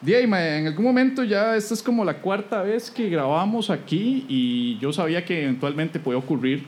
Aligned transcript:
Di, 0.00 0.26
mae, 0.28 0.58
en 0.58 0.68
algún 0.68 0.84
momento 0.84 1.24
ya 1.24 1.56
esta 1.56 1.74
es 1.74 1.82
como 1.82 2.04
la 2.04 2.14
cuarta 2.14 2.62
vez 2.62 2.88
que 2.88 3.08
grabamos 3.08 3.68
aquí 3.68 4.24
y 4.28 4.78
yo 4.78 4.92
sabía 4.92 5.24
que 5.24 5.42
eventualmente 5.42 5.98
podía 5.98 6.18
ocurrir. 6.18 6.64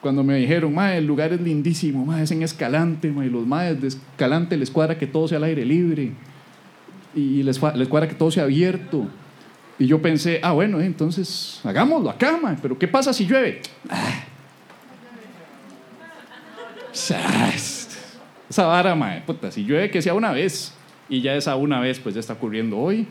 Cuando 0.00 0.24
me 0.24 0.36
dijeron, 0.36 0.74
mae, 0.74 0.98
el 0.98 1.06
lugar 1.06 1.34
es 1.34 1.40
lindísimo, 1.40 2.06
mae, 2.06 2.22
es 2.22 2.30
en 2.30 2.42
Escalante, 2.42 3.10
mae, 3.10 3.28
los 3.28 3.46
maes 3.46 3.80
de 3.80 3.88
Escalante 3.88 4.56
les 4.56 4.70
cuadra 4.70 4.96
que 4.96 5.06
todo 5.06 5.28
sea 5.28 5.36
al 5.36 5.44
aire 5.44 5.66
libre 5.66 6.12
y 7.14 7.42
les, 7.42 7.60
les 7.74 7.88
cuadra 7.88 8.08
que 8.08 8.14
todo 8.14 8.30
sea 8.30 8.44
abierto. 8.44 9.06
Y 9.78 9.86
yo 9.86 10.00
pensé, 10.00 10.40
ah, 10.42 10.52
bueno, 10.52 10.80
eh, 10.80 10.86
entonces 10.86 11.60
hagámoslo 11.62 12.08
acá, 12.08 12.38
mae, 12.40 12.56
pero 12.62 12.78
¿qué 12.78 12.88
pasa 12.88 13.12
si 13.12 13.26
llueve? 13.26 13.60
Ah. 13.90 14.24
Esa 18.48 18.64
vara, 18.66 18.94
mae, 18.94 19.20
puta, 19.20 19.50
si 19.50 19.62
llueve 19.62 19.90
que 19.90 20.00
sea 20.00 20.14
una 20.14 20.32
vez. 20.32 20.77
Y 21.08 21.20
ya 21.22 21.34
esa 21.34 21.56
una 21.56 21.80
vez, 21.80 21.98
pues 21.98 22.14
ya 22.14 22.20
está 22.20 22.34
ocurriendo 22.34 22.78
hoy. 22.78 23.06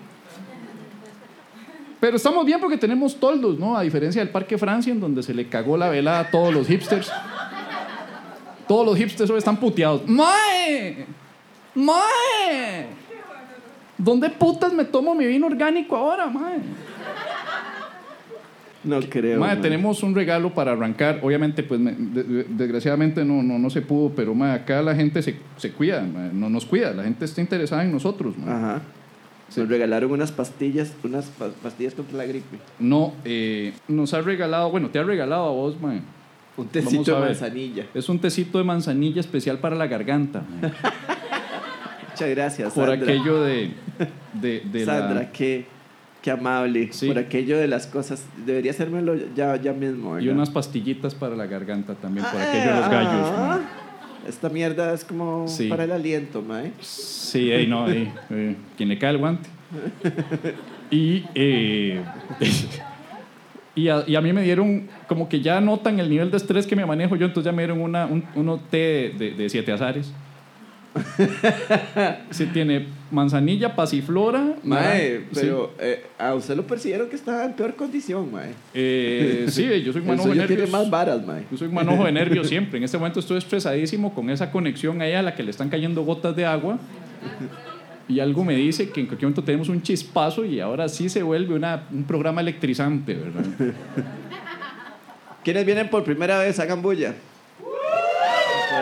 Pero 2.00 2.18
estamos 2.18 2.46
bien 2.46 2.60
porque 2.60 2.78
tenemos 2.78 3.16
toldos, 3.20 3.58
¿no? 3.58 3.76
A 3.76 3.82
diferencia 3.82 4.22
del 4.22 4.30
Parque 4.30 4.58
Francia, 4.58 4.94
en 4.94 5.00
donde 5.00 5.24
se 5.24 5.34
le 5.34 5.48
cagó 5.48 5.78
la 5.78 5.90
velada 5.90 6.20
a 6.20 6.32
todos 6.32 6.54
los 6.54 6.68
hipsters. 6.68 7.12
Todos 8.68 8.86
los 8.86 8.98
hipsters 8.98 9.30
hoy 9.30 9.40
están 9.40 9.58
puteados. 9.58 10.08
¡Mae! 10.08 11.06
¡Mae! 11.74 12.88
¿Dónde 13.98 14.30
putas 14.30 14.74
me 14.74 14.86
tomo 14.86 15.16
mi 15.16 15.26
vino 15.26 15.48
orgánico 15.48 15.96
ahora, 15.96 16.28
mae? 16.28 16.60
No 18.88 19.00
creo. 19.02 19.40
Mae. 19.40 19.58
tenemos 19.58 20.02
un 20.04 20.16
regalo 20.16 20.54
para 20.54 20.72
arrancar. 20.72 21.20
Obviamente, 21.22 21.62
pues 21.64 21.80
me- 21.80 21.92
de- 21.94 22.24
de- 22.24 22.44
desgraciadamente 22.46 23.24
no, 23.26 23.44
no, 23.44 23.60
no 23.60 23.70
se 23.70 23.82
pudo, 23.82 24.12
pero 24.16 24.34
mae, 24.34 24.54
acá 24.54 24.82
la 24.82 24.96
gente 24.96 25.22
se, 25.22 25.36
se 25.58 25.72
cuida, 25.72 26.02
no 26.02 26.50
nos 26.50 26.66
cuida, 26.66 26.94
la 26.94 27.04
gente 27.04 27.26
está 27.26 27.42
interesada 27.42 27.84
en 27.84 27.92
nosotros. 27.92 28.34
Ajá. 28.48 28.82
Nos 29.56 29.70
regalaron 29.70 30.12
unas 30.12 30.32
pastillas, 30.32 30.94
unas 31.04 31.26
pa- 31.28 31.50
pastillas 31.64 31.94
contra 31.94 32.18
la 32.18 32.26
gripe. 32.26 32.58
No, 32.80 33.14
eh, 33.24 33.74
nos 33.88 34.14
ha 34.14 34.22
regalado, 34.22 34.70
bueno, 34.72 34.90
te 34.90 35.00
ha 35.00 35.04
regalado 35.04 35.46
a 35.48 35.52
vos, 35.52 35.80
mae. 35.82 36.02
Un 36.58 36.68
tecito 36.68 37.14
de 37.16 37.20
manzanilla. 37.28 37.86
Es 37.94 38.10
un 38.10 38.18
tecito 38.20 38.58
de 38.58 38.64
manzanilla 38.64 39.20
especial 39.22 39.60
para 39.60 39.76
la 39.76 39.86
garganta, 39.88 40.44
Muchas 42.12 42.30
gracias, 42.32 42.74
por 42.74 42.88
Sandra. 42.90 43.14
aquello 43.14 43.44
de, 43.44 43.72
de, 44.34 44.62
de 44.62 44.86
Sandra, 44.86 45.14
la... 45.14 45.32
qué, 45.32 45.66
qué 46.22 46.32
amable. 46.32 46.90
Sí. 46.92 47.08
Por 47.08 47.18
aquello 47.18 47.58
de 47.58 47.68
las 47.68 47.88
cosas. 47.88 48.26
Debería 48.46 48.72
hacérmelo 48.72 49.16
ya, 49.36 49.56
ya 49.56 49.74
mismo. 49.74 50.18
Y 50.20 50.22
¿verdad? 50.26 50.36
unas 50.36 50.50
pastillitas 50.50 51.16
para 51.16 51.36
la 51.36 51.46
garganta 51.46 51.94
también, 51.96 52.26
por 52.32 52.40
Ah, 52.40 52.44
aquello 52.50 52.74
de 52.74 52.80
los 52.82 52.90
gallos. 52.90 53.12
ah. 53.36 53.60
mae. 53.62 53.88
Esta 54.30 54.50
mierda 54.50 54.94
es 54.94 55.06
como 55.06 55.48
Sí. 55.48 55.68
para 55.70 55.86
el 55.86 55.92
aliento, 55.92 56.42
mae. 56.42 56.74
Sí, 56.82 57.50
ey, 57.52 57.66
no, 57.66 57.88
ey, 57.88 58.12
eh, 58.30 58.56
quien 58.76 58.90
le 58.90 58.98
cae 59.00 59.12
el 59.12 59.20
guante. 59.20 59.48
Y, 60.92 61.24
eh, 61.36 62.02
y, 63.76 63.88
a, 63.90 64.04
y 64.08 64.16
a 64.16 64.22
mí 64.22 64.34
me 64.34 64.42
dieron, 64.42 64.88
como 65.08 65.30
que 65.30 65.40
ya 65.42 65.62
notan 65.62 66.00
el 66.00 66.10
nivel 66.10 66.32
de 66.32 66.38
estrés 66.38 66.66
que 66.68 66.76
me 66.76 66.86
manejo 66.86 67.16
yo, 67.16 67.26
entonces 67.28 67.50
ya 67.52 67.56
me 67.56 67.64
dieron 67.64 67.80
una, 67.82 68.06
un, 68.06 68.24
uno 68.36 68.60
té 68.70 69.14
de, 69.18 69.32
de 69.38 69.50
siete 69.50 69.72
azares. 69.72 70.12
Sí, 72.32 72.46
tiene 72.48 72.88
manzanilla, 73.12 73.76
pasiflora. 73.76 74.56
Mae, 74.64 75.20
naran- 75.20 75.24
pero 75.34 75.74
eh, 75.80 76.06
a 76.18 76.34
usted 76.36 76.56
lo 76.56 76.66
persiguieron 76.68 77.08
que 77.10 77.16
estaba 77.16 77.46
en 77.46 77.54
peor 77.54 77.76
condición, 77.76 78.32
mae. 78.32 78.50
Sí, 78.50 78.54
eh, 78.74 79.46
sí, 79.50 79.82
yo 79.84 79.94
soy 79.94 80.02
manojo 80.06 80.30
de 80.30 80.34
suyo 80.36 80.48
tiene 80.48 80.62
nervios. 80.64 80.70
más 80.72 80.90
varas, 80.90 81.26
mae. 81.26 81.44
Yo 81.52 81.58
soy 81.58 81.70
manojo 81.70 82.04
de 82.06 82.12
nervios 82.22 82.48
siempre. 82.48 82.78
En 82.78 82.84
este 82.84 82.98
momento 82.98 83.20
estoy 83.20 83.38
estresadísimo 83.38 84.14
con 84.14 84.30
esa 84.30 84.52
conexión 84.52 85.02
ahí 85.02 85.14
a 85.14 85.22
la 85.22 85.34
que 85.36 85.44
le 85.44 85.52
están 85.52 85.70
cayendo 85.70 86.04
gotas 86.04 86.36
de 86.36 86.46
agua. 86.46 86.78
Y 88.10 88.20
algo 88.22 88.44
me 88.46 88.56
dice 88.56 88.90
que 88.90 89.02
en 89.02 89.08
cualquier 89.08 89.28
momento 89.28 89.44
tenemos 89.44 89.68
un 89.70 89.82
chispazo 89.82 90.46
y 90.46 90.60
ahora 90.62 90.88
sí 90.88 91.10
se 91.10 91.22
vuelve 91.24 91.54
una- 91.56 91.84
un 91.92 92.04
programa 92.06 92.42
electrizante, 92.42 93.14
¿verdad? 93.14 93.44
¿Quiénes 95.44 95.66
vienen 95.66 95.90
por 95.90 96.04
primera 96.04 96.40
vez? 96.40 96.60
Hagan 96.60 96.82
bulla. 96.82 97.14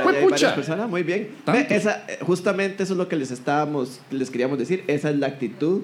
¡Fue 0.03 0.13
pucha! 0.13 0.56
personas, 0.56 0.89
muy 0.89 1.03
bien. 1.03 1.29
Ve, 1.45 1.67
esa, 1.69 2.06
eh, 2.07 2.19
justamente 2.22 2.83
eso 2.83 2.94
es 2.94 2.97
lo 2.97 3.07
que 3.07 3.16
les 3.16 3.31
estábamos, 3.31 4.00
les 4.11 4.29
queríamos 4.29 4.57
decir. 4.57 4.83
Esa 4.88 5.09
es 5.09 5.17
la 5.17 5.28
actitud. 5.28 5.83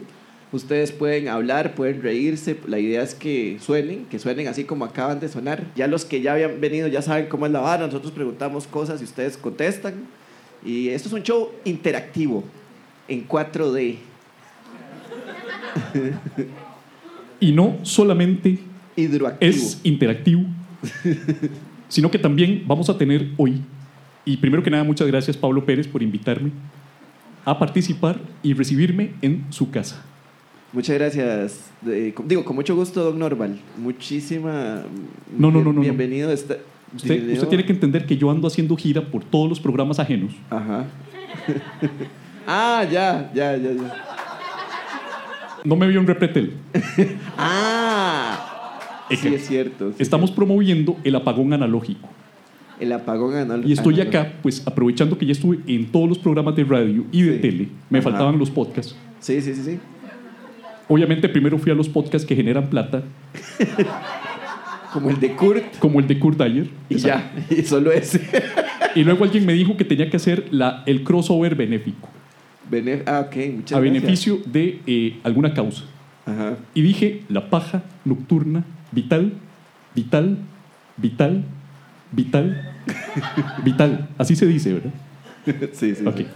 Ustedes 0.51 0.91
pueden 0.91 1.29
hablar, 1.29 1.75
pueden 1.75 2.01
reírse. 2.01 2.57
La 2.67 2.79
idea 2.79 3.01
es 3.01 3.15
que 3.15 3.57
suenen, 3.61 4.05
que 4.05 4.19
suenen 4.19 4.47
así 4.47 4.65
como 4.65 4.85
acaban 4.85 5.19
de 5.19 5.29
sonar. 5.29 5.63
Ya 5.75 5.87
los 5.87 6.03
que 6.03 6.21
ya 6.21 6.33
habían 6.33 6.59
venido 6.59 6.87
ya 6.87 7.01
saben 7.01 7.27
cómo 7.27 7.45
es 7.45 7.51
la 7.51 7.61
vara. 7.61 7.85
Nosotros 7.85 8.11
preguntamos 8.11 8.67
cosas 8.67 9.01
y 9.01 9.05
ustedes 9.05 9.37
contestan. 9.37 9.93
Y 10.65 10.89
esto 10.89 11.07
es 11.07 11.13
un 11.13 11.23
show 11.23 11.51
interactivo 11.63 12.43
en 13.07 13.27
4D. 13.27 13.97
Y 17.39 17.51
no 17.53 17.79
solamente 17.83 18.59
Hidroactivo. 18.95 19.51
es 19.51 19.79
interactivo, 19.83 20.43
sino 21.87 22.11
que 22.11 22.19
también 22.19 22.63
vamos 22.67 22.89
a 22.89 22.97
tener 22.97 23.29
hoy, 23.37 23.61
y 24.25 24.37
primero 24.37 24.63
que 24.63 24.69
nada 24.69 24.83
muchas 24.83 25.07
gracias 25.07 25.37
Pablo 25.37 25.65
Pérez 25.65 25.87
por 25.87 26.03
invitarme 26.03 26.51
a 27.45 27.57
participar 27.57 28.19
y 28.43 28.53
recibirme 28.53 29.13
en 29.21 29.45
su 29.49 29.71
casa. 29.71 30.03
Muchas 30.73 30.97
gracias. 30.97 31.71
Eh, 31.85 32.13
digo, 32.25 32.45
con 32.45 32.55
mucho 32.55 32.75
gusto, 32.75 33.03
don 33.03 33.19
Norval. 33.19 33.59
Muchísima. 33.77 34.83
No, 35.37 35.51
no, 35.51 35.61
no, 35.61 35.73
no, 35.73 35.83
no. 35.83 35.93
Usted, 36.95 37.47
tiene 37.49 37.65
que 37.65 37.73
entender 37.73 38.05
que 38.05 38.17
yo 38.17 38.29
ando 38.29 38.47
haciendo 38.47 38.75
gira 38.75 39.01
por 39.01 39.23
todos 39.23 39.49
los 39.49 39.59
programas 39.59 39.99
ajenos. 39.99 40.33
Ajá. 40.49 40.85
ah, 42.47 42.85
ya, 42.89 43.31
ya, 43.33 43.55
ya, 43.57 43.71
ya. 43.71 44.05
No 45.63 45.75
me 45.75 45.87
vio 45.87 45.99
en 45.99 46.07
Repretel. 46.07 46.53
Ah, 47.37 49.07
Es 49.09 49.19
sí 49.19 49.33
es 49.33 49.47
cierto. 49.47 49.91
sí. 49.91 49.95
Estamos 49.99 50.31
promoviendo 50.31 50.97
el 51.03 51.15
apagón 51.15 51.53
analógico. 51.53 52.07
El 52.81 52.91
apagón 52.91 53.35
anal. 53.35 53.63
Y 53.65 53.71
estoy 53.73 54.01
acá, 54.01 54.33
pues 54.41 54.61
aprovechando 54.65 55.17
que 55.17 55.25
ya 55.25 55.31
estuve 55.31 55.59
en 55.67 55.85
todos 55.91 56.09
los 56.09 56.17
programas 56.17 56.55
de 56.55 56.63
radio 56.65 57.05
y 57.11 57.21
de 57.21 57.35
Sí. 57.35 57.39
tele, 57.41 57.67
me 57.89 57.99
Ajá. 57.99 58.09
faltaban 58.09 58.37
los 58.39 58.49
podcasts. 58.49 58.95
Sí, 59.19 59.39
sí, 59.41 59.53
sí, 59.53 59.61
sí. 59.63 59.79
Obviamente 60.89 61.29
primero 61.29 61.57
fui 61.57 61.71
a 61.71 61.75
los 61.75 61.87
podcasts 61.87 62.27
que 62.27 62.35
generan 62.35 62.69
plata, 62.69 63.03
Como 64.91 65.09
el 65.09 65.19
de 65.21 65.35
Kurt. 65.35 65.77
como 65.79 65.99
el 66.01 66.07
de 66.07 66.19
Kurt 66.19 66.37
Dyer. 66.37 66.67
Y 66.89 66.95
ya, 66.97 67.31
y 67.49 67.61
solo 67.63 67.91
ese. 67.91 68.19
Y 68.95 69.03
luego 69.05 69.23
alguien 69.23 69.45
me 69.45 69.53
dijo 69.53 69.77
que 69.77 69.85
tenía 69.85 70.09
que 70.09 70.17
hacer 70.17 70.47
la, 70.51 70.83
el 70.85 71.03
crossover 71.03 71.55
benéfico, 71.55 72.09
ah, 73.05 73.25
ok, 73.27 73.35
muchas 73.55 73.77
a 73.77 73.79
gracias. 73.79 73.81
beneficio 73.81 74.39
de 74.45 74.79
eh, 74.85 75.19
alguna 75.23 75.53
causa. 75.53 75.83
Ajá. 76.25 76.57
Y 76.73 76.81
dije, 76.81 77.21
la 77.29 77.49
paja 77.49 77.83
nocturna, 78.03 78.65
vital, 78.91 79.31
vital, 79.95 80.37
vital, 80.97 81.45
vital, 82.11 82.70
vital. 83.63 84.09
Así 84.17 84.35
se 84.35 84.45
dice, 84.45 84.73
¿verdad? 84.73 84.91
Sí, 85.73 85.95
sí. 85.95 86.05
Ok. 86.05 86.17
sí. 86.17 86.27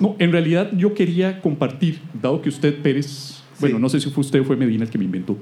No, 0.00 0.16
en 0.18 0.32
realidad 0.32 0.70
yo 0.76 0.92
quería 0.94 1.40
compartir, 1.40 2.00
dado 2.20 2.42
que 2.42 2.48
usted, 2.48 2.82
Pérez, 2.82 3.42
bueno, 3.60 3.76
Sí. 3.76 3.82
no 3.82 3.88
sé 3.88 4.00
si 4.00 4.10
fue 4.10 4.22
usted 4.22 4.40
o 4.40 4.44
fue 4.44 4.56
Medina 4.56 4.84
el 4.84 4.90
que 4.90 4.98
me 4.98 5.04
inventó, 5.04 5.38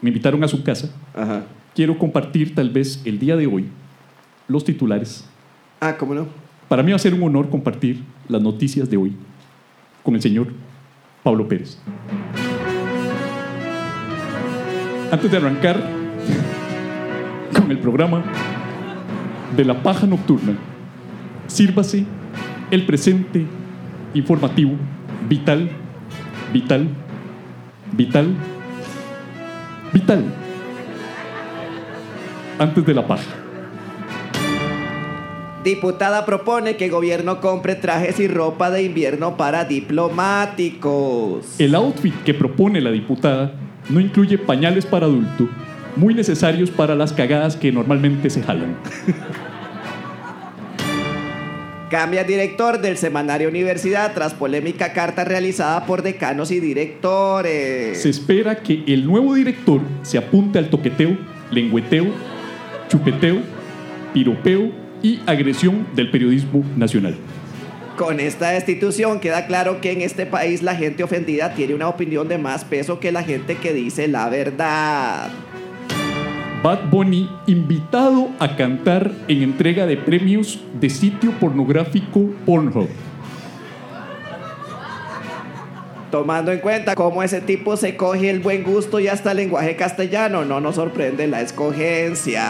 me 0.00 0.10
invitaron 0.10 0.42
a 0.44 0.48
su 0.48 0.62
casa, 0.62 0.90
Ajá. 1.12 1.42
quiero 1.74 1.98
compartir 1.98 2.54
tal 2.54 2.70
vez 2.70 3.02
el 3.04 3.18
día 3.18 3.36
de 3.36 3.46
hoy 3.48 3.66
los 4.46 4.64
titulares. 4.64 5.24
Ah, 5.80 5.96
¿cómo 5.98 6.14
no? 6.14 6.28
Para 6.68 6.82
mí 6.82 6.92
va 6.92 6.96
a 6.96 7.00
ser 7.00 7.14
un 7.14 7.22
honor 7.24 7.50
compartir 7.50 8.02
las 8.28 8.40
noticias 8.40 8.88
de 8.88 8.96
hoy 8.96 9.12
con 10.04 10.14
el 10.14 10.22
señor 10.22 10.48
Pablo 11.24 11.48
Pérez. 11.48 11.76
Antes 15.10 15.30
de 15.30 15.36
arrancar 15.36 15.82
con 17.56 17.70
el 17.70 17.78
programa 17.78 18.24
de 19.56 19.64
la 19.64 19.82
paja 19.82 20.06
nocturna, 20.06 20.56
sírvase 21.46 22.04
el 22.70 22.86
presente 22.86 23.44
informativo 24.14 24.72
vital, 25.28 25.70
vital, 26.52 26.88
vital, 27.92 28.34
vital, 29.92 30.24
antes 32.58 32.86
de 32.86 32.94
la 32.94 33.06
paja. 33.06 33.44
Diputada 35.64 36.26
propone 36.26 36.76
que 36.76 36.90
gobierno 36.90 37.40
compre 37.40 37.74
trajes 37.74 38.20
y 38.20 38.28
ropa 38.28 38.70
de 38.70 38.82
invierno 38.82 39.38
para 39.38 39.64
diplomáticos. 39.64 41.58
El 41.58 41.74
outfit 41.74 42.14
que 42.22 42.34
propone 42.34 42.82
la 42.82 42.90
diputada 42.90 43.54
no 43.88 43.98
incluye 43.98 44.36
pañales 44.36 44.84
para 44.84 45.06
adulto, 45.06 45.48
muy 45.96 46.12
necesarios 46.12 46.70
para 46.70 46.94
las 46.94 47.14
cagadas 47.14 47.56
que 47.56 47.72
normalmente 47.72 48.28
se 48.28 48.42
jalan. 48.42 48.76
Cambia 51.90 52.24
director 52.24 52.80
del 52.80 52.96
semanario 52.96 53.48
Universidad 53.48 54.14
tras 54.14 54.32
polémica 54.32 54.92
carta 54.92 55.22
realizada 55.24 55.84
por 55.84 56.02
decanos 56.02 56.50
y 56.50 56.58
directores. 56.58 58.00
Se 58.00 58.08
espera 58.08 58.56
que 58.56 58.82
el 58.86 59.06
nuevo 59.06 59.34
director 59.34 59.80
se 60.02 60.16
apunte 60.16 60.58
al 60.58 60.70
toqueteo, 60.70 61.16
lengüeteo, 61.50 62.06
chupeteo, 62.88 63.42
piropeo 64.14 64.72
y 65.02 65.20
agresión 65.26 65.86
del 65.94 66.10
periodismo 66.10 66.64
nacional. 66.76 67.16
Con 67.96 68.18
esta 68.18 68.50
destitución 68.50 69.20
queda 69.20 69.46
claro 69.46 69.80
que 69.80 69.92
en 69.92 70.00
este 70.00 70.26
país 70.26 70.62
la 70.62 70.74
gente 70.74 71.04
ofendida 71.04 71.54
tiene 71.54 71.74
una 71.74 71.88
opinión 71.88 72.28
de 72.28 72.38
más 72.38 72.64
peso 72.64 72.98
que 72.98 73.12
la 73.12 73.22
gente 73.22 73.56
que 73.56 73.72
dice 73.72 74.08
la 74.08 74.28
verdad. 74.28 75.30
Bad 76.64 76.88
Bunny 76.88 77.28
invitado 77.46 78.30
a 78.38 78.56
cantar 78.56 79.12
en 79.28 79.42
entrega 79.42 79.84
de 79.84 79.98
premios 79.98 80.58
de 80.80 80.88
sitio 80.88 81.32
pornográfico 81.32 82.30
Pornhub. 82.46 82.88
Tomando 86.10 86.52
en 86.52 86.60
cuenta 86.60 86.94
cómo 86.94 87.22
ese 87.22 87.42
tipo 87.42 87.76
se 87.76 87.98
coge 87.98 88.30
el 88.30 88.40
buen 88.40 88.62
gusto 88.62 88.98
y 88.98 89.08
hasta 89.08 89.32
el 89.32 89.36
lenguaje 89.36 89.76
castellano, 89.76 90.46
no 90.46 90.58
nos 90.62 90.76
sorprende 90.76 91.26
la 91.26 91.42
escogencia. 91.42 92.46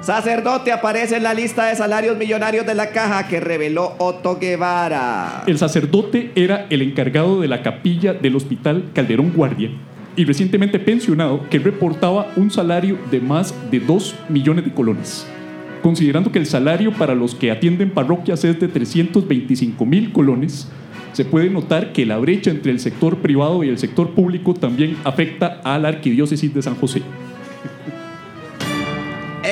Sacerdote 0.00 0.72
aparece 0.72 1.18
en 1.18 1.22
la 1.22 1.34
lista 1.34 1.66
de 1.66 1.76
salarios 1.76 2.16
millonarios 2.16 2.64
de 2.64 2.74
la 2.74 2.92
caja 2.92 3.28
que 3.28 3.40
reveló 3.40 3.94
Otto 3.98 4.38
Guevara. 4.38 5.42
El 5.46 5.58
sacerdote 5.58 6.32
era 6.34 6.64
el 6.70 6.80
encargado 6.80 7.42
de 7.42 7.48
la 7.48 7.62
capilla 7.62 8.14
del 8.14 8.36
Hospital 8.36 8.84
Calderón 8.94 9.34
Guardia 9.36 9.70
y 10.16 10.24
recientemente 10.24 10.78
pensionado 10.78 11.48
que 11.48 11.58
reportaba 11.58 12.32
un 12.36 12.50
salario 12.50 12.98
de 13.10 13.20
más 13.20 13.54
de 13.70 13.80
2 13.80 14.14
millones 14.28 14.64
de 14.64 14.72
colones. 14.72 15.26
Considerando 15.82 16.30
que 16.30 16.38
el 16.38 16.46
salario 16.46 16.92
para 16.92 17.14
los 17.14 17.34
que 17.34 17.50
atienden 17.50 17.90
parroquias 17.90 18.44
es 18.44 18.60
de 18.60 18.68
325 18.68 19.84
mil 19.84 20.12
colones, 20.12 20.68
se 21.12 21.24
puede 21.24 21.50
notar 21.50 21.92
que 21.92 22.06
la 22.06 22.18
brecha 22.18 22.50
entre 22.50 22.72
el 22.72 22.80
sector 22.80 23.18
privado 23.18 23.64
y 23.64 23.68
el 23.68 23.78
sector 23.78 24.10
público 24.10 24.54
también 24.54 24.96
afecta 25.04 25.60
a 25.64 25.78
la 25.78 25.88
arquidiócesis 25.88 26.54
de 26.54 26.62
San 26.62 26.74
José. 26.76 27.02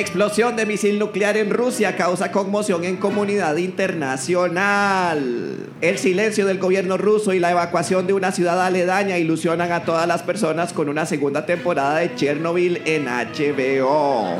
Explosión 0.00 0.56
de 0.56 0.64
misil 0.64 0.98
nuclear 0.98 1.36
en 1.36 1.50
Rusia 1.50 1.94
causa 1.94 2.32
conmoción 2.32 2.84
en 2.84 2.96
comunidad 2.96 3.58
internacional. 3.58 5.68
El 5.82 5.98
silencio 5.98 6.46
del 6.46 6.58
gobierno 6.58 6.96
ruso 6.96 7.34
y 7.34 7.38
la 7.38 7.50
evacuación 7.50 8.06
de 8.06 8.14
una 8.14 8.32
ciudad 8.32 8.64
aledaña 8.64 9.18
ilusionan 9.18 9.72
a 9.72 9.84
todas 9.84 10.08
las 10.08 10.22
personas 10.22 10.72
con 10.72 10.88
una 10.88 11.04
segunda 11.04 11.44
temporada 11.44 11.98
de 11.98 12.14
Chernobyl 12.14 12.80
en 12.86 13.08
HBO. 13.08 14.38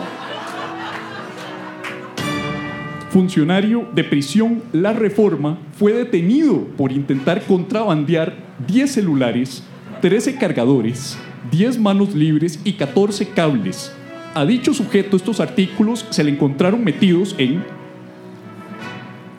Funcionario 3.11 3.87
de 3.93 4.05
prisión 4.05 4.62
La 4.73 4.95
Reforma 4.95 5.59
fue 5.79 5.93
detenido 5.93 6.69
por 6.79 6.91
intentar 6.91 7.43
contrabandear 7.43 8.33
10 8.67 8.93
celulares, 8.93 9.62
13 10.01 10.37
cargadores, 10.37 11.19
10 11.51 11.79
manos 11.79 12.15
libres 12.15 12.59
y 12.65 12.73
14 12.73 13.29
cables 13.29 13.93
a 14.35 14.44
dicho 14.44 14.73
sujeto 14.75 15.17
estos 15.17 15.41
artículos 15.41 16.06
se 16.11 16.25
le 16.25 16.31
encontraron 16.31 16.85
metidos 16.85 17.35
en 17.38 17.65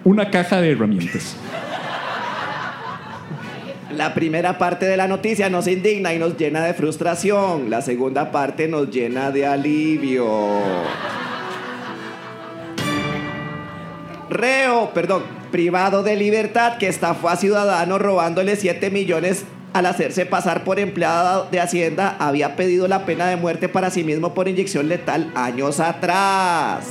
una 0.04 0.30
caja 0.30 0.62
de 0.62 0.72
herramientas. 0.72 1.36
La 3.96 4.14
primera 4.14 4.58
parte 4.58 4.86
de 4.86 4.98
la 4.98 5.08
noticia 5.08 5.50
nos 5.50 5.68
indigna 5.68 6.14
y 6.14 6.20
nos 6.20 6.38
llena 6.38 6.64
de 6.64 6.74
frustración. 6.74 7.70
La 7.70 7.82
segunda 7.82 8.32
parte 8.32 8.68
nos 8.68 8.90
llena 8.90 9.32
de 9.32 9.46
alivio. 9.46 10.26
Reo, 14.30 14.92
perdón, 14.94 15.24
privado 15.52 16.04
de 16.04 16.16
libertad 16.16 16.78
que 16.78 16.88
estafó 16.88 17.30
a 17.30 17.36
ciudadano 17.36 18.00
robándole 18.00 18.56
7 18.56 18.90
millones 18.90 19.46
al 19.74 19.86
hacerse 19.86 20.26
pasar 20.26 20.64
por 20.64 20.80
empleado 20.80 21.48
de 21.52 21.60
Hacienda, 21.60 22.16
había 22.20 22.56
pedido 22.56 22.88
la 22.88 23.06
pena 23.06 23.28
de 23.28 23.38
muerte 23.38 23.70
para 23.70 23.90
sí 23.90 24.04
mismo 24.04 24.34
por 24.34 24.48
inyección 24.48 24.90
letal 24.90 25.32
años 25.36 25.80
atrás. 25.80 26.88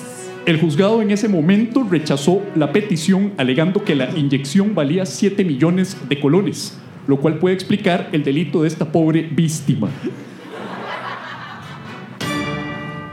El 0.47 0.59
juzgado 0.59 1.03
en 1.03 1.11
ese 1.11 1.29
momento 1.29 1.87
rechazó 1.89 2.43
la 2.55 2.73
petición 2.73 3.35
alegando 3.37 3.85
que 3.85 3.95
la 3.95 4.11
inyección 4.17 4.75
valía 4.75 5.05
7 5.05 5.45
millones 5.45 5.97
de 6.09 6.19
colones, 6.19 6.79
lo 7.07 7.19
cual 7.19 7.39
puede 7.39 7.55
explicar 7.55 8.09
el 8.13 8.25
delito 8.25 8.63
de 8.63 8.69
esta 8.69 8.87
pobre 8.87 9.23
víctima. 9.23 9.91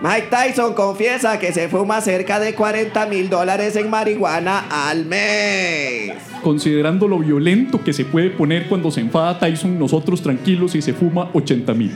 Mike 0.02 0.28
Tyson 0.30 0.74
confiesa 0.74 1.38
que 1.38 1.52
se 1.52 1.68
fuma 1.68 2.00
cerca 2.02 2.40
de 2.40 2.56
40 2.56 3.08
mil 3.08 3.30
dólares 3.30 3.75
en 3.75 3.90
marihuana 3.90 4.66
al 4.69 5.06
mes. 5.06 6.27
Considerando 6.44 7.07
lo 7.07 7.19
violento 7.19 7.84
que 7.84 7.94
se 7.94 8.06
puede 8.06 8.30
poner 8.30 8.68
cuando 8.68 8.92
se 8.92 9.01
enfada 9.01 9.39
Tyson, 9.39 9.78
nosotros 9.78 10.22
tranquilos 10.22 10.75
y 10.75 10.81
se 10.81 10.94
fuma 10.94 11.30
80 11.34 11.74
mil. 11.74 11.92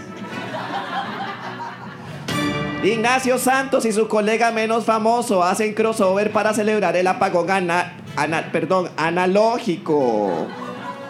Ignacio 2.84 3.38
Santos 3.38 3.86
y 3.86 3.92
su 3.92 4.08
colega 4.08 4.52
menos 4.52 4.86
famoso 4.86 5.44
hacen 5.44 5.76
crossover 5.76 6.32
para 6.32 6.52
celebrar 6.52 6.96
el 6.96 7.06
apagón 7.06 7.68
perdón, 8.52 8.90
analógico. 8.98 10.48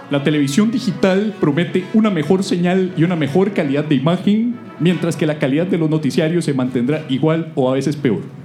La 0.09 0.21
televisión 0.21 0.69
digital 0.69 1.33
promete 1.39 1.85
una 1.93 2.09
mejor 2.09 2.43
señal 2.43 2.93
y 2.97 3.05
una 3.05 3.15
mejor 3.15 3.53
calidad 3.53 3.85
de 3.85 3.95
imagen, 3.95 4.57
mientras 4.81 5.15
que 5.15 5.25
la 5.25 5.39
calidad 5.39 5.65
de 5.65 5.77
los 5.77 5.89
noticiarios 5.89 6.43
se 6.43 6.53
mantendrá 6.53 7.05
igual 7.07 7.53
o 7.55 7.71
a 7.71 7.75
veces 7.75 7.95
peor. 7.95 8.40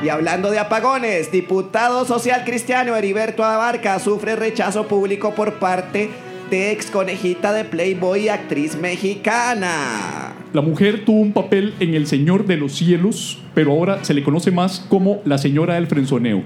Y 0.00 0.10
hablando 0.10 0.52
de 0.52 0.60
apagones, 0.60 1.32
diputado 1.32 2.04
social 2.04 2.44
cristiano 2.44 2.94
Heriberto 2.94 3.44
Abarca 3.44 3.98
sufre 3.98 4.36
rechazo 4.36 4.86
público 4.86 5.34
por 5.34 5.54
parte 5.54 6.08
de 6.50 6.70
ex 6.70 6.86
conejita 6.86 7.52
de 7.52 7.64
Playboy 7.64 8.26
y 8.26 8.28
actriz 8.28 8.76
mexicana. 8.76 10.34
La 10.52 10.60
mujer 10.62 11.04
tuvo 11.04 11.20
un 11.20 11.32
papel 11.32 11.74
en 11.80 11.94
El 11.94 12.06
Señor 12.06 12.46
de 12.46 12.56
los 12.56 12.76
Cielos, 12.76 13.42
pero 13.54 13.72
ahora 13.72 14.04
se 14.04 14.14
le 14.14 14.22
conoce 14.22 14.52
más 14.52 14.86
como 14.88 15.20
la 15.24 15.36
señora 15.36 15.74
del 15.74 15.88
frenzoneo. 15.88 16.44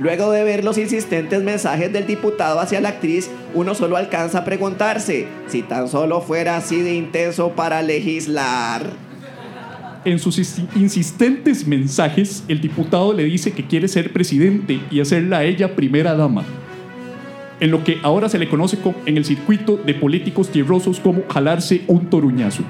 Luego 0.00 0.32
de 0.32 0.42
ver 0.42 0.64
los 0.64 0.76
insistentes 0.76 1.42
mensajes 1.42 1.92
del 1.92 2.06
diputado 2.06 2.58
hacia 2.58 2.80
la 2.80 2.90
actriz, 2.90 3.30
uno 3.54 3.76
solo 3.76 3.96
alcanza 3.96 4.38
a 4.38 4.44
preguntarse 4.44 5.28
si 5.46 5.62
tan 5.62 5.88
solo 5.88 6.20
fuera 6.20 6.56
así 6.56 6.82
de 6.82 6.94
intenso 6.94 7.50
para 7.52 7.80
legislar. 7.80 9.05
En 10.06 10.20
sus 10.20 10.38
insistentes 10.76 11.66
mensajes, 11.66 12.44
el 12.46 12.60
diputado 12.60 13.12
le 13.12 13.24
dice 13.24 13.50
que 13.50 13.66
quiere 13.66 13.88
ser 13.88 14.12
presidente 14.12 14.78
y 14.88 15.00
hacerla 15.00 15.38
a 15.38 15.44
ella 15.44 15.74
primera 15.74 16.14
dama. 16.14 16.44
En 17.58 17.72
lo 17.72 17.82
que 17.82 17.98
ahora 18.04 18.28
se 18.28 18.38
le 18.38 18.48
conoce 18.48 18.78
en 19.04 19.16
el 19.16 19.24
circuito 19.24 19.76
de 19.76 19.94
políticos 19.94 20.50
tierrosos 20.50 21.00
como 21.00 21.24
jalarse 21.28 21.82
un 21.88 22.08
toruñazo. 22.08 22.62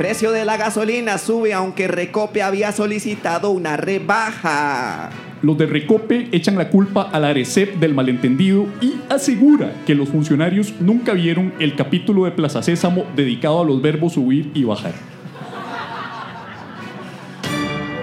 Precio 0.00 0.32
de 0.32 0.46
la 0.46 0.56
gasolina 0.56 1.18
sube 1.18 1.52
aunque 1.52 1.86
Recope 1.86 2.40
había 2.40 2.72
solicitado 2.72 3.50
una 3.50 3.76
rebaja. 3.76 5.10
Los 5.42 5.58
de 5.58 5.66
Recope 5.66 6.26
echan 6.32 6.56
la 6.56 6.70
culpa 6.70 7.02
a 7.02 7.20
la 7.20 7.28
ARECEP 7.28 7.74
del 7.74 7.92
malentendido 7.92 8.66
y 8.80 8.94
asegura 9.10 9.74
que 9.84 9.94
los 9.94 10.08
funcionarios 10.08 10.72
nunca 10.80 11.12
vieron 11.12 11.52
el 11.60 11.76
capítulo 11.76 12.24
de 12.24 12.30
Plaza 12.30 12.62
Sésamo 12.62 13.04
dedicado 13.14 13.60
a 13.60 13.64
los 13.66 13.82
verbos 13.82 14.14
subir 14.14 14.50
y 14.54 14.64
bajar. 14.64 14.94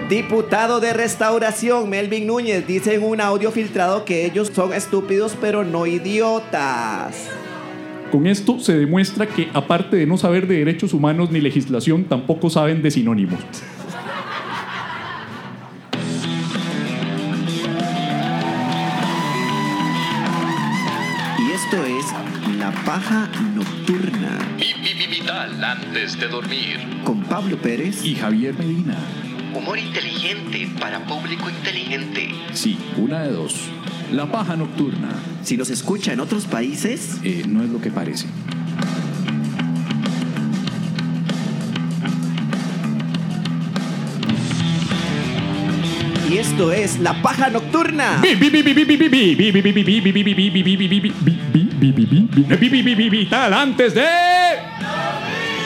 Diputado 0.08 0.78
de 0.78 0.92
Restauración 0.92 1.90
Melvin 1.90 2.28
Núñez 2.28 2.64
dice 2.64 2.94
en 2.94 3.02
un 3.02 3.20
audio 3.20 3.50
filtrado 3.50 4.04
que 4.04 4.24
ellos 4.24 4.52
son 4.54 4.72
estúpidos 4.72 5.36
pero 5.40 5.64
no 5.64 5.84
idiotas. 5.84 7.28
Con 8.10 8.26
esto 8.26 8.58
se 8.58 8.74
demuestra 8.76 9.26
que, 9.26 9.50
aparte 9.52 9.96
de 9.96 10.06
no 10.06 10.16
saber 10.16 10.46
de 10.46 10.58
derechos 10.58 10.94
humanos 10.94 11.30
ni 11.30 11.40
legislación, 11.40 12.04
tampoco 12.04 12.48
saben 12.48 12.80
de 12.80 12.90
sinónimos. 12.90 13.38
Y 21.38 21.52
esto 21.52 21.84
es 21.84 22.06
La 22.58 22.72
Paja 22.86 23.28
Nocturna. 23.54 24.38
Vital 25.10 25.64
antes 25.64 26.18
de 26.18 26.28
dormir. 26.28 26.78
Con 27.04 27.22
Pablo 27.24 27.58
Pérez 27.58 28.04
y 28.04 28.14
Javier 28.14 28.54
Medina. 28.58 28.96
Humor 29.54 29.78
inteligente 29.78 30.68
para 30.80 31.04
público 31.06 31.48
inteligente. 31.48 32.30
Sí, 32.52 32.78
una 32.96 33.20
de 33.20 33.32
dos. 33.32 33.54
La 34.12 34.30
paja 34.30 34.56
nocturna. 34.56 35.08
Si 35.42 35.56
los 35.56 35.70
escucha 35.70 36.12
en 36.12 36.20
otros 36.20 36.46
países, 36.46 37.18
eh, 37.24 37.44
no 37.46 37.62
es 37.62 37.70
lo 37.70 37.80
que 37.80 37.90
parece. 37.90 38.26
Y 46.30 46.36
esto 46.36 46.72
es 46.72 46.98
La 46.98 47.22
Paja 47.22 47.48
Nocturna. 47.48 48.20
Vital 53.10 53.54
antes 53.54 53.94
de... 53.94 54.04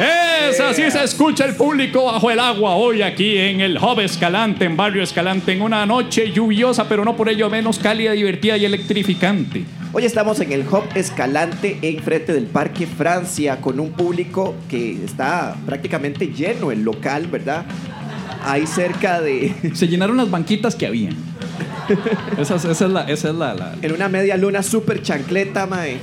Es 0.06 0.58
así 0.60 0.90
se 0.90 1.04
escucha 1.04 1.44
el 1.44 1.54
público 1.54 2.04
bajo 2.04 2.30
el 2.30 2.40
agua 2.40 2.74
hoy 2.74 3.02
aquí 3.02 3.38
en 3.38 3.60
el 3.60 3.78
Hub 3.78 4.00
Escalante, 4.00 4.64
en 4.64 4.76
Barrio 4.76 5.02
Escalante, 5.02 5.52
en 5.52 5.62
una 5.62 5.86
noche 5.86 6.32
lluviosa, 6.32 6.88
pero 6.88 7.04
no 7.04 7.16
por 7.16 7.28
ello 7.28 7.48
menos 7.48 7.78
cálida, 7.78 8.12
divertida 8.12 8.56
y 8.56 8.64
electrificante. 8.64 9.64
Hoy 9.92 10.04
estamos 10.04 10.40
en 10.40 10.50
el 10.52 10.62
Hub 10.62 10.84
Escalante 10.94 11.78
enfrente 11.82 12.32
del 12.32 12.46
Parque 12.46 12.86
Francia 12.86 13.60
con 13.60 13.78
un 13.78 13.92
público 13.92 14.54
que 14.68 15.04
está 15.04 15.56
prácticamente 15.66 16.26
lleno 16.28 16.72
el 16.72 16.82
local, 16.82 17.28
¿verdad? 17.28 17.64
Ahí 18.44 18.66
cerca 18.66 19.20
de... 19.20 19.54
Se 19.74 19.86
llenaron 19.86 20.16
las 20.16 20.30
banquitas 20.30 20.74
que 20.74 20.86
habían. 20.86 21.14
Esa, 22.38 22.56
es- 22.56 22.64
esa 22.64 22.86
es 22.86 22.90
la... 22.90 23.02
Esa 23.02 23.28
es 23.28 23.34
la, 23.36 23.54
la- 23.54 23.74
En 23.82 23.92
una 23.92 24.08
media 24.08 24.36
luna 24.36 24.62
súper 24.64 25.00
chancleta, 25.02 25.66
mae. 25.66 25.98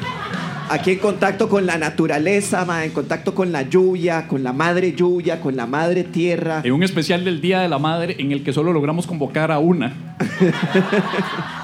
Aquí 0.70 0.92
en 0.92 1.00
contacto 1.00 1.50
con 1.50 1.66
la 1.66 1.78
naturaleza. 1.78 2.66
En 2.84 2.92
contacto 2.92 3.34
con 3.34 3.52
la 3.52 3.64
lluvia, 3.64 4.28
con 4.28 4.44
la 4.44 4.54
madre 4.54 4.94
lluvia, 4.94 5.42
con 5.42 5.56
la 5.56 5.66
madre 5.66 6.04
tierra. 6.04 6.62
en 6.64 6.74
un 6.74 6.84
especial 6.84 7.26
del 7.26 7.42
Día 7.42 7.60
de 7.62 7.70
la 7.70 7.80
Madre 7.80 8.16
en 8.20 8.32
el 8.32 8.44
que 8.44 8.54
solo 8.54 8.72
logramos 8.72 9.08
convocar 9.08 9.52
a 9.52 9.60
una. 9.60 10.16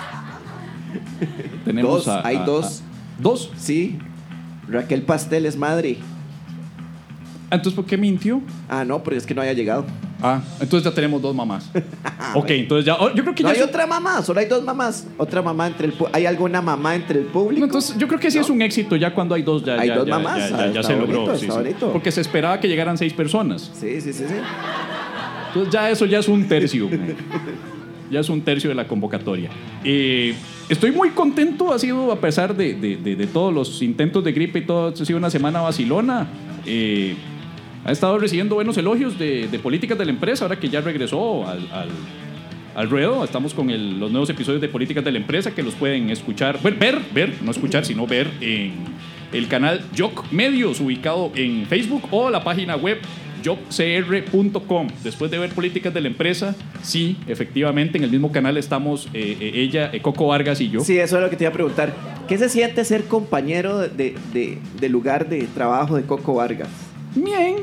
Dos, 1.81 2.07
hay 2.07 2.37
dos. 2.45 2.83
¿Dos? 3.19 3.51
Sí. 3.57 3.97
Raquel 4.67 5.01
Pastel 5.01 5.45
es 5.45 5.57
madre. 5.57 5.97
Entonces, 7.51 7.73
¿por 7.73 7.85
qué 7.85 7.97
mintió? 7.97 8.41
Ah, 8.69 8.83
no, 8.85 9.03
pero 9.03 9.17
es 9.17 9.25
que 9.25 9.33
no 9.33 9.41
haya 9.41 9.53
llegado. 9.53 9.85
Ah, 10.27 10.41
entonces 10.59 10.83
ya 10.89 10.95
tenemos 10.95 11.21
dos 11.21 11.35
mamás. 11.35 11.69
ok, 12.33 12.49
entonces 12.49 12.85
ya... 12.85 12.95
oh, 12.95 13.13
yo 13.13 13.21
creo 13.23 13.35
que 13.35 13.43
No 13.43 13.49
ya... 13.49 13.55
hay 13.55 13.61
es- 13.61 13.67
otra 13.67 13.85
mamá, 13.85 14.23
solo 14.23 14.39
hay 14.39 14.47
dos 14.47 14.63
mamás. 14.63 15.05
Otra 15.17 15.41
mamá 15.41 15.67
entre 15.67 15.85
el 15.87 15.97
pu- 15.97 16.09
¿Hay 16.13 16.25
alguna 16.25 16.61
mamá 16.61 16.95
entre 16.95 17.19
el 17.19 17.25
público? 17.25 17.59
No, 17.59 17.65
entonces 17.65 17.95
yo 17.97 18.07
creo 18.07 18.19
que 18.19 18.31
sí 18.31 18.39
es 18.39 18.49
un 18.49 18.61
éxito 18.61 18.95
ya 18.95 19.13
cuando 19.13 19.35
hay 19.35 19.43
dos 19.43 19.63
ya, 19.63 19.75
Hay 19.79 19.89
ya- 19.89 19.97
dos 19.97 20.07
ya- 20.07 20.13
mamás, 20.17 20.37
ya, 20.37 20.49
ya- 20.49 20.57
ya 20.71 20.79
está 20.81 20.93
se 20.93 20.95
logró 20.99 21.19
bonito, 21.21 21.37
sí, 21.37 21.45
está 21.45 21.57
sí. 21.57 21.63
bonito. 21.63 21.91
porque 21.91 22.11
se 22.11 22.21
esperaba 22.21 22.59
que 22.59 22.67
llegaran 22.67 22.97
seis 22.97 23.13
personas 23.13 23.69
Sí, 23.79 24.01
sí, 24.01 24.13
sí, 24.13 24.25
sí. 24.27 24.33
entonces 25.49 25.71
ya 25.73 25.89
eso 25.89 26.05
ya 26.05 26.19
es 26.19 26.27
un 26.27 26.47
tercio 26.47 26.89
ya 28.09 28.19
es 28.19 28.29
un 28.29 28.41
tercio 28.41 28.69
de 28.69 28.75
la 28.75 28.87
convocatoria 28.87 29.49
Eh, 29.83 30.35
estoy 30.69 30.91
muy 30.91 31.09
contento 31.11 31.71
ha 31.73 31.79
sido 31.79 32.11
a 32.11 32.19
pesar 32.19 32.55
de, 32.55 32.73
de- 32.73 32.97
de- 32.97 33.15
de 33.15 33.27
todos 33.27 33.53
los 33.53 33.81
intentos 33.81 34.23
de 34.23 34.31
gripe 34.31 34.59
y 34.59 34.65
todo 34.65 34.87
ha 34.89 35.05
sido 35.05 35.17
una 35.19 35.29
semana 35.29 35.61
vacilona 35.61 36.27
Eh, 36.65 37.15
ha 37.85 37.91
estado 37.91 38.17
recibiendo 38.17 38.55
buenos 38.55 38.77
elogios 38.77 39.17
de, 39.19 39.47
políticas 39.61 39.97
de 39.97 40.05
la 40.05 40.11
empresa 40.11 40.45
ahora 40.45 40.59
que 40.59 40.69
ya 40.69 40.81
regresó 40.81 41.47
al, 41.47 41.59
al- 41.71 42.89
ruedo. 42.89 43.23
Estamos 43.23 43.53
con 43.53 43.67
los 43.99 44.11
nuevos 44.11 44.29
episodios 44.29 44.59
de 44.59 44.67
Políticas 44.67 45.03
de 45.05 45.11
la 45.11 45.17
Empresa 45.19 45.51
que 45.55 45.63
los 45.63 45.75
pueden 45.75 46.09
escuchar, 46.09 46.59
bueno, 46.61 46.77
ver, 46.77 46.99
ver, 47.13 47.33
no 47.41 47.51
escuchar, 47.51 47.85
sino 47.85 48.05
ver 48.05 48.29
en 48.41 48.73
el 49.31 49.47
canal 49.47 49.81
Joc 49.97 50.29
Medios, 50.31 50.81
ubicado 50.81 51.31
en 51.35 51.65
Facebook 51.67 52.03
o 52.11 52.29
la 52.29 52.43
página 52.43 52.75
web 52.75 52.97
jobcr.com. 53.45 54.87
Después 55.03 55.31
de 55.31 55.37
ver 55.37 55.51
Políticas 55.51 55.93
de 55.93 56.01
la 56.01 56.07
Empresa, 56.07 56.53
sí, 56.81 57.15
efectivamente, 57.27 57.97
en 57.97 58.03
el 58.03 58.09
mismo 58.11 58.31
canal 58.31 58.57
estamos 58.57 59.07
eh, 59.13 59.37
eh, 59.39 59.51
ella, 59.55 59.89
eh, 59.93 60.01
Coco 60.01 60.27
Vargas 60.27 60.59
y 60.59 60.69
yo. 60.69 60.81
Sí, 60.81 60.97
eso 60.99 61.15
es 61.17 61.23
lo 61.23 61.29
que 61.29 61.37
te 61.37 61.43
iba 61.45 61.51
a 61.51 61.53
preguntar. 61.53 61.93
¿Qué 62.27 62.37
se 62.37 62.49
siente 62.49 62.83
ser 62.83 63.05
compañero 63.05 63.79
de 63.87 64.89
lugar 64.89 65.29
de 65.29 65.43
trabajo 65.53 65.95
de 65.95 66.03
Coco 66.03 66.33
Vargas? 66.33 66.84
Bien. 67.15 67.55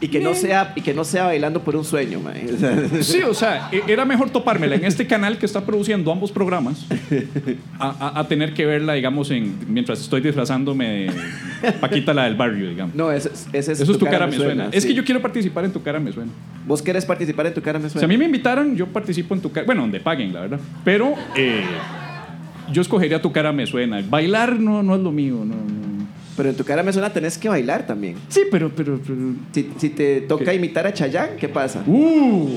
Y 0.00 0.08
que 0.08 0.18
no 0.20 0.34
sea, 0.34 0.72
y 0.74 0.80
que 0.80 0.92
no 0.92 1.04
sea 1.04 1.24
bailando 1.26 1.62
por 1.62 1.76
un 1.76 1.84
sueño, 1.84 2.18
man. 2.20 2.34
Sí, 3.02 3.20
o 3.22 3.32
sea, 3.34 3.68
e- 3.70 3.82
era 3.86 4.04
mejor 4.04 4.30
topármela 4.30 4.74
en 4.74 4.84
este 4.84 5.06
canal 5.06 5.38
que 5.38 5.46
está 5.46 5.64
produciendo 5.64 6.10
ambos 6.10 6.32
programas 6.32 6.86
a, 7.78 7.88
a- 7.90 8.20
a 8.20 8.28
tener 8.28 8.54
que 8.54 8.66
verla, 8.66 8.94
digamos, 8.94 9.30
en, 9.30 9.56
mientras 9.68 10.00
estoy 10.00 10.20
disfrazándome 10.20 11.10
de 11.62 11.72
Paquita 11.80 12.12
la 12.12 12.24
del 12.24 12.34
barrio, 12.34 12.68
digamos. 12.70 12.94
No, 12.94 13.12
ese, 13.12 13.28
es- 13.28 13.46
ese 13.52 13.72
es 13.72 13.80
Eso 13.80 13.92
es 13.92 13.98
tu 13.98 14.06
cara 14.06 14.26
me 14.26 14.36
suena. 14.36 14.68
Es 14.72 14.82
sí. 14.82 14.88
que 14.88 14.94
yo 14.94 15.04
quiero 15.04 15.22
participar 15.22 15.64
en 15.64 15.72
tu 15.72 15.82
cara 15.82 16.00
me 16.00 16.12
suena. 16.12 16.32
¿Vos 16.66 16.82
querés 16.82 17.04
participar 17.04 17.46
en 17.46 17.54
tu 17.54 17.62
cara 17.62 17.78
me 17.78 17.86
Si 17.88 17.92
suena? 17.92 18.04
a 18.06 18.08
mí 18.08 18.16
me 18.18 18.24
invitaran, 18.24 18.76
yo 18.76 18.86
participo 18.86 19.34
en 19.34 19.40
tu 19.42 19.50
cara. 19.52 19.64
Bueno, 19.66 19.82
donde 19.82 20.00
paguen, 20.00 20.32
la 20.32 20.40
verdad. 20.40 20.60
Pero 20.84 21.14
eh, 21.36 21.62
yo 22.72 22.82
escogería 22.82 23.20
tu 23.22 23.30
cara 23.32 23.52
me 23.52 23.66
suena. 23.66 24.02
Bailar 24.08 24.58
no, 24.58 24.82
no 24.82 24.94
es 24.96 25.00
lo 25.02 25.12
mío. 25.12 25.36
No, 25.44 25.54
no. 25.54 25.91
Pero 26.36 26.48
en 26.48 26.56
tu 26.56 26.64
cara 26.64 26.82
me 26.82 26.92
suena 26.92 27.12
tenés 27.12 27.36
que 27.36 27.48
bailar 27.48 27.86
también. 27.86 28.16
Sí, 28.28 28.42
pero, 28.50 28.70
pero, 28.74 28.98
pero- 29.06 29.16
Si, 29.52 29.70
si 29.78 29.90
te 29.90 30.22
toca 30.22 30.46
¿Qué? 30.46 30.54
imitar 30.54 30.86
a 30.86 30.92
Chayanne, 30.94 31.36
¿qué 31.36 31.48
pasa? 31.48 31.82
Uh, 31.86 32.48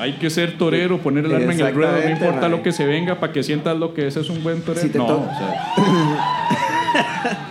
hay 0.00 0.14
que 0.14 0.28
ser 0.30 0.58
torero, 0.58 0.98
poner 0.98 1.24
el 1.26 1.34
arma 1.34 1.52
en 1.54 1.60
el 1.60 1.74
ruedo, 1.74 1.92
no 2.02 2.10
importa 2.10 2.48
lo 2.48 2.62
que 2.62 2.72
se 2.72 2.84
venga 2.86 3.20
para 3.20 3.32
que 3.32 3.42
sientas 3.44 3.76
lo 3.78 3.94
que 3.94 4.08
es, 4.08 4.16
es 4.16 4.28
un 4.28 4.42
buen 4.42 4.60
torero. 4.62 4.82
Si 4.82 4.88
te 4.88 4.98
no, 4.98 5.06
to- 5.06 5.20
o 5.20 5.24
sea, 5.38 5.76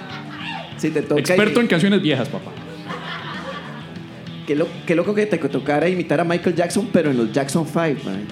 Si 0.77 0.89
te 0.89 1.01
toca 1.03 1.19
experto 1.21 1.61
en 1.61 1.67
canciones 1.67 2.01
viejas, 2.01 2.27
papá. 2.27 2.51
Qué, 4.47 4.55
lo- 4.55 4.67
qué 4.85 4.95
loco 4.95 5.13
que 5.13 5.25
te 5.27 5.37
tocara 5.37 5.87
imitar 5.87 6.19
a 6.19 6.23
Michael 6.23 6.55
Jackson, 6.55 6.89
pero 6.91 7.11
en 7.11 7.17
los 7.17 7.31
Jackson 7.31 7.65
5, 7.65 7.79
man. 8.03 8.23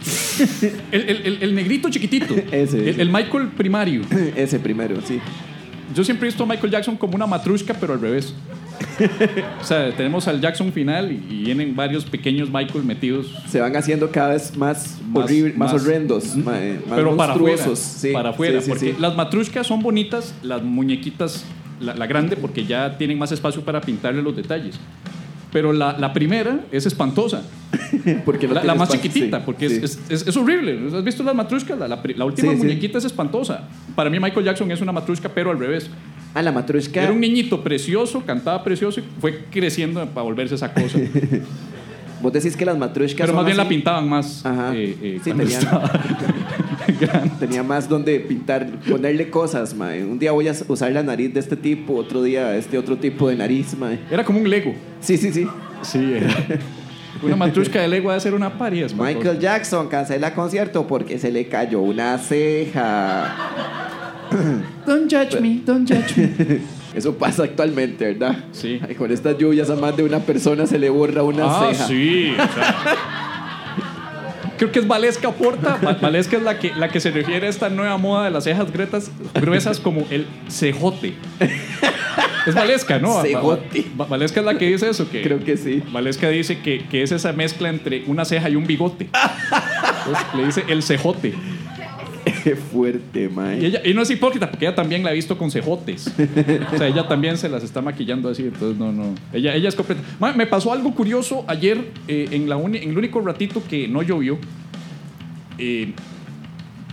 El, 0.90 1.00
el- 1.02 1.26
el- 1.26 1.42
el 1.42 1.54
negrito 1.54 1.90
chiquitito. 1.90 2.34
Ese, 2.50 2.78
el, 2.78 2.88
ese. 2.88 3.02
el 3.02 3.10
Michael 3.10 3.48
primario. 3.48 4.00
Ese 4.34 4.58
primero, 4.58 4.96
sí. 5.06 5.20
Yo 5.94 6.04
siempre 6.04 6.26
he 6.28 6.30
visto 6.30 6.44
a 6.44 6.46
Michael 6.46 6.70
Jackson 6.72 6.96
como 6.96 7.14
una 7.16 7.26
matrushka, 7.26 7.74
pero 7.74 7.94
al 7.94 8.00
revés. 8.00 8.34
o 9.60 9.64
sea, 9.64 9.94
tenemos 9.96 10.26
al 10.28 10.40
Jackson 10.40 10.72
final 10.72 11.10
y, 11.12 11.16
y 11.30 11.42
vienen 11.44 11.74
varios 11.74 12.04
pequeños 12.04 12.48
Michael 12.50 12.84
metidos. 12.84 13.26
Se 13.48 13.60
van 13.60 13.74
haciendo 13.76 14.10
cada 14.10 14.30
vez 14.30 14.56
más, 14.56 14.98
Más- 15.08 15.24
horrible- 15.24 15.54
más, 15.54 15.72
más- 15.72 15.82
horrendos, 15.82 16.24
eh, 16.34 16.38
más 16.44 16.58
pero 16.96 17.16
para 17.16 17.34
afuera. 17.34 17.66
Sí, 17.76 18.12
para 18.12 18.30
afuera. 18.30 18.58
sí, 18.60 18.64
sí, 18.64 18.70
porque 18.70 18.92
sí. 18.92 18.96
las 19.00 19.16
matrushkas 19.16 19.66
son 19.66 19.80
bonitas, 19.82 20.34
las 20.42 20.62
muñequitas, 20.62 21.44
la, 21.80 21.94
la 21.94 22.06
grande, 22.06 22.36
porque 22.36 22.64
ya 22.64 22.96
tienen 22.96 23.18
más 23.18 23.32
espacio 23.32 23.62
para 23.62 23.80
pintarle 23.80 24.22
los 24.22 24.36
detalles. 24.36 24.78
Pero 25.52 25.72
la, 25.72 25.98
la 25.98 26.12
primera 26.12 26.60
es 26.70 26.86
espantosa. 26.86 27.42
Porque 28.24 28.46
no 28.48 28.54
la, 28.54 28.64
la 28.64 28.74
más 28.74 28.88
chiquitita, 28.88 29.38
sí, 29.38 29.42
porque 29.46 29.68
sí. 29.68 29.80
es, 29.82 29.98
es- 30.26 30.36
horrible. 30.36 30.78
¿Has 30.96 31.04
visto 31.04 31.22
las 31.22 31.34
matrushkas? 31.34 31.78
La, 31.78 31.86
la 31.88 32.24
última 32.24 32.52
Sí, 32.52 32.56
muñequita 32.58 32.98
es 32.98 33.04
espantosa. 33.04 33.68
Para 33.94 34.10
mí 34.10 34.18
Michael 34.18 34.44
Jackson 34.44 34.70
es 34.70 34.80
una 34.80 34.92
matrushka, 34.92 35.28
pero 35.28 35.50
al 35.50 35.58
revés. 35.58 35.90
Ah, 36.34 36.42
la 36.42 36.52
matrushka. 36.52 37.02
Era 37.02 37.12
un 37.12 37.20
niñito 37.20 37.62
precioso, 37.62 38.22
cantaba 38.24 38.62
precioso 38.64 39.00
y 39.00 39.04
fue 39.20 39.44
creciendo 39.50 40.04
para 40.06 40.22
volverse 40.22 40.54
esa 40.54 40.72
cosa. 40.72 40.98
Vos 42.20 42.32
decís 42.32 42.56
que 42.56 42.64
las 42.64 42.76
matrushkas 42.76 43.26
pero 43.26 43.34
más 43.34 43.44
bien 43.44 43.56
la 43.56 43.68
pintaban 43.68 44.08
más. 44.08 44.44
Ajá. 44.44 44.74
eh, 44.74 44.96
eh, 45.00 45.20
Sí, 45.22 45.32
grande. 47.00 47.30
Tenía 47.38 47.62
más 47.62 47.88
donde 47.88 48.20
pintar, 48.20 48.68
ponerle 48.88 49.30
cosas, 49.30 49.74
ma. 49.74 49.90
Un 49.94 50.18
día 50.18 50.32
voy 50.32 50.48
a 50.48 50.54
usar 50.68 50.92
la 50.92 51.02
nariz 51.02 51.32
de 51.32 51.40
este 51.40 51.56
tipo, 51.56 51.94
otro 51.94 52.22
día 52.22 52.56
este 52.56 52.76
otro 52.78 52.96
tipo 52.96 53.28
de 53.28 53.36
nariz, 53.36 53.76
ma. 53.76 53.92
Era 54.10 54.24
como 54.24 54.40
un 54.40 54.48
Lego. 54.48 54.74
Sí, 55.00 55.16
sí, 55.16 55.32
sí. 55.32 55.46
Sí, 55.82 56.14
era. 56.16 56.60
Una 57.22 57.36
matrushka 57.36 57.80
de 57.80 57.88
Lego 57.88 58.10
debe 58.10 58.20
ser 58.20 58.34
una 58.34 58.48
espantosa. 58.48 58.94
Michael 58.96 59.38
Jackson 59.38 59.88
cancela 59.88 60.34
concierto 60.34 60.86
porque 60.86 61.18
se 61.18 61.30
le 61.30 61.48
cayó 61.48 61.80
una 61.80 62.16
ceja. 62.18 63.34
Don't 64.86 65.12
judge 65.12 65.40
me, 65.40 65.60
don't 65.64 65.88
judge 65.90 66.16
me. 66.16 66.60
Eso 66.94 67.14
pasa 67.16 67.44
actualmente, 67.44 68.04
¿verdad? 68.04 68.44
Sí. 68.52 68.80
Ay, 68.86 68.94
con 68.94 69.10
estas 69.12 69.38
lluvias 69.38 69.70
a 69.70 69.76
más 69.76 69.96
de 69.96 70.02
una 70.02 70.18
persona 70.20 70.66
se 70.66 70.78
le 70.78 70.90
borra 70.90 71.22
una 71.22 71.44
ah, 71.46 71.68
ceja. 71.72 71.86
sí. 71.86 72.32
o 72.32 72.54
sea. 72.54 72.76
Creo 74.58 74.72
que 74.72 74.80
es 74.80 74.86
Valesca 74.86 75.30
Porta. 75.30 75.78
Va- 75.84 75.94
Valesca 75.94 76.36
es 76.36 76.42
la 76.42 76.58
que, 76.58 76.74
la 76.74 76.88
que 76.90 77.00
se 77.00 77.10
refiere 77.10 77.46
a 77.46 77.50
esta 77.50 77.70
nueva 77.70 77.96
moda 77.96 78.24
de 78.24 78.30
las 78.30 78.44
cejas 78.44 78.70
gretas, 78.70 79.10
gruesas 79.40 79.80
como 79.80 80.06
el 80.10 80.26
cejote. 80.50 81.14
Es 82.46 82.54
Valesca, 82.54 82.98
¿no? 82.98 83.22
Cejote. 83.22 83.86
Va- 83.98 84.04
Valesca 84.06 84.40
es 84.40 84.46
la 84.46 84.58
que 84.58 84.66
dice 84.66 84.90
eso. 84.90 85.08
Que 85.08 85.22
Creo 85.22 85.42
que 85.42 85.56
sí. 85.56 85.82
Valesca 85.92 86.28
dice 86.28 86.58
que, 86.60 86.84
que 86.90 87.02
es 87.02 87.12
esa 87.12 87.32
mezcla 87.32 87.70
entre 87.70 88.04
una 88.06 88.24
ceja 88.26 88.50
y 88.50 88.56
un 88.56 88.66
bigote. 88.66 89.08
Entonces, 90.06 90.26
le 90.36 90.44
dice 90.46 90.64
el 90.68 90.82
cejote. 90.82 91.32
Qué 92.44 92.56
fuerte, 92.56 93.28
ma. 93.28 93.54
Y, 93.54 93.66
ella, 93.66 93.82
y 93.84 93.92
no 93.94 94.02
es 94.02 94.10
hipócrita, 94.10 94.50
porque 94.50 94.66
ella 94.66 94.74
también 94.74 95.02
la 95.02 95.10
ha 95.10 95.12
visto 95.12 95.36
con 95.38 95.50
cejotes. 95.50 96.12
O 96.72 96.78
sea, 96.78 96.86
ella 96.88 97.06
también 97.08 97.36
se 97.36 97.48
las 97.48 97.62
está 97.64 97.80
maquillando 97.82 98.28
así, 98.28 98.42
entonces 98.44 98.78
no, 98.78 98.92
no. 98.92 99.14
Ella, 99.32 99.54
ella 99.54 99.68
es 99.68 99.74
completa. 99.74 100.02
Me 100.36 100.46
pasó 100.46 100.72
algo 100.72 100.94
curioso 100.94 101.44
ayer 101.48 101.78
eh, 102.08 102.28
en, 102.30 102.48
la 102.48 102.56
uni- 102.56 102.78
en 102.78 102.90
el 102.90 102.98
único 102.98 103.20
ratito 103.20 103.62
que 103.68 103.88
no 103.88 104.02
llovió. 104.02 104.38
Eh, 105.58 105.92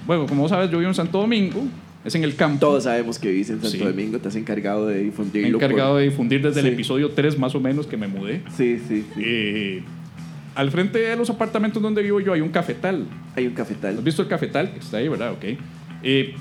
bueno, 0.06 0.26
como 0.26 0.44
vos 0.44 0.52
sabes, 0.52 0.70
yo 0.72 0.78
vivo 0.80 0.90
en 0.90 0.96
Santo 0.96 1.20
Domingo, 1.20 1.64
es 2.06 2.16
en 2.16 2.24
el 2.24 2.36
campo. 2.36 2.60
Todos 2.60 2.84
sabemos 2.86 3.20
que 3.20 3.30
vivís 3.30 3.50
en 3.50 3.62
Santo 3.62 3.70
Sí. 3.78 3.84
Domingo, 3.84 4.20
te 4.20 4.28
has 4.30 4.36
encargado 4.36 4.88
de 4.88 4.96
Me 4.96 5.02
he 5.02 5.04
difundirlo. 5.06 5.58
encargado 5.58 5.92
por- 5.94 6.00
de 6.00 6.06
difundir 6.10 6.42
desde 6.42 6.62
Sí. 6.62 6.68
el 6.68 6.74
episodio 6.74 7.12
3 7.12 7.38
más 7.38 7.56
o 7.56 7.60
menos 7.60 7.88
que 7.88 7.98
me 7.98 8.08
mudé. 8.08 8.42
Sí, 8.56 8.80
sí, 8.88 9.06
sí. 9.14 9.22
Eh, 9.24 9.84
al 10.58 10.72
frente 10.72 11.00
de 11.00 11.16
los 11.16 11.30
apartamentos 11.30 11.82
donde 11.82 12.02
vivo 12.04 12.20
yo 12.20 12.34
hay 12.34 12.42
un 12.42 12.50
cafetal. 12.50 13.06
Hay 13.36 13.46
un 13.46 13.54
¿Has 13.54 13.58
cafetal. 13.58 13.98
visto 13.98 14.22
el 14.22 14.28
cafetal? 14.28 14.72
Que 14.74 14.80
está 14.80 14.98
ahí, 14.98 15.08
¿verdad? 15.08 15.32
Ok. 15.32 15.46
Eh, 16.04 16.36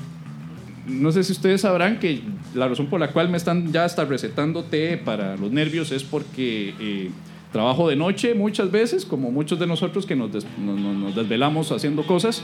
no 0.86 1.12
sé 1.12 1.22
si 1.24 1.32
ustedes 1.32 1.60
sabrán 1.62 1.98
que 1.98 2.20
la 2.54 2.66
razón 2.68 2.86
por 2.86 2.98
la 3.00 3.08
cual 3.12 3.28
me 3.28 3.36
están 3.36 3.72
ya 3.72 3.84
hasta 3.84 4.04
recetando 4.04 4.64
té 4.64 4.96
para 4.96 5.36
los 5.36 5.50
nervios 5.50 5.90
es 5.92 6.02
porque 6.04 6.74
eh, 6.80 7.10
trabajo 7.52 7.88
de 7.88 7.96
noche 7.96 8.34
muchas 8.34 8.70
veces, 8.70 9.04
como 9.04 9.30
muchos 9.30 9.58
de 9.58 9.66
nosotros 9.66 10.06
que 10.06 10.14
nos, 10.16 10.32
des- 10.32 10.46
nos- 10.58 10.78
nos- 10.78 10.96
nos 10.96 11.14
desvelamos 11.16 11.70
haciendo 11.72 12.06
cosas. 12.06 12.42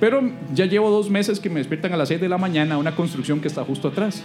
Pero 0.00 0.22
ya 0.52 0.66
llevo 0.66 0.90
dos 0.90 1.08
meses 1.10 1.38
que 1.40 1.48
me 1.48 1.60
despiertan 1.60 1.92
a 1.92 1.96
las 1.96 2.08
6 2.08 2.20
de 2.20 2.28
la 2.28 2.36
mañana 2.38 2.74
a 2.74 2.78
una 2.78 2.96
construcción 2.96 3.40
que 3.40 3.48
está 3.48 3.62
justo 3.64 3.88
atrás. 3.88 4.24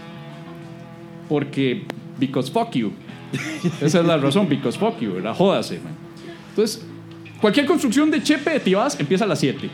Porque, 1.28 1.84
because 2.20 2.52
fuck 2.52 2.72
you. 2.72 2.92
Esa 3.82 4.00
es 4.00 4.06
la 4.06 4.18
razón, 4.18 4.50
because 4.50 4.78
fuck 4.80 5.00
you, 5.00 5.14
¿verdad? 5.14 5.36
Jódase, 5.36 5.80
man. 5.80 5.94
Entonces, 6.60 6.86
cualquier 7.40 7.66
construcción 7.66 8.12
de 8.12 8.22
Chepe 8.22 8.50
de 8.50 8.60
Tibás 8.60 9.00
empieza 9.00 9.24
a 9.24 9.28
las 9.28 9.40
7. 9.40 9.70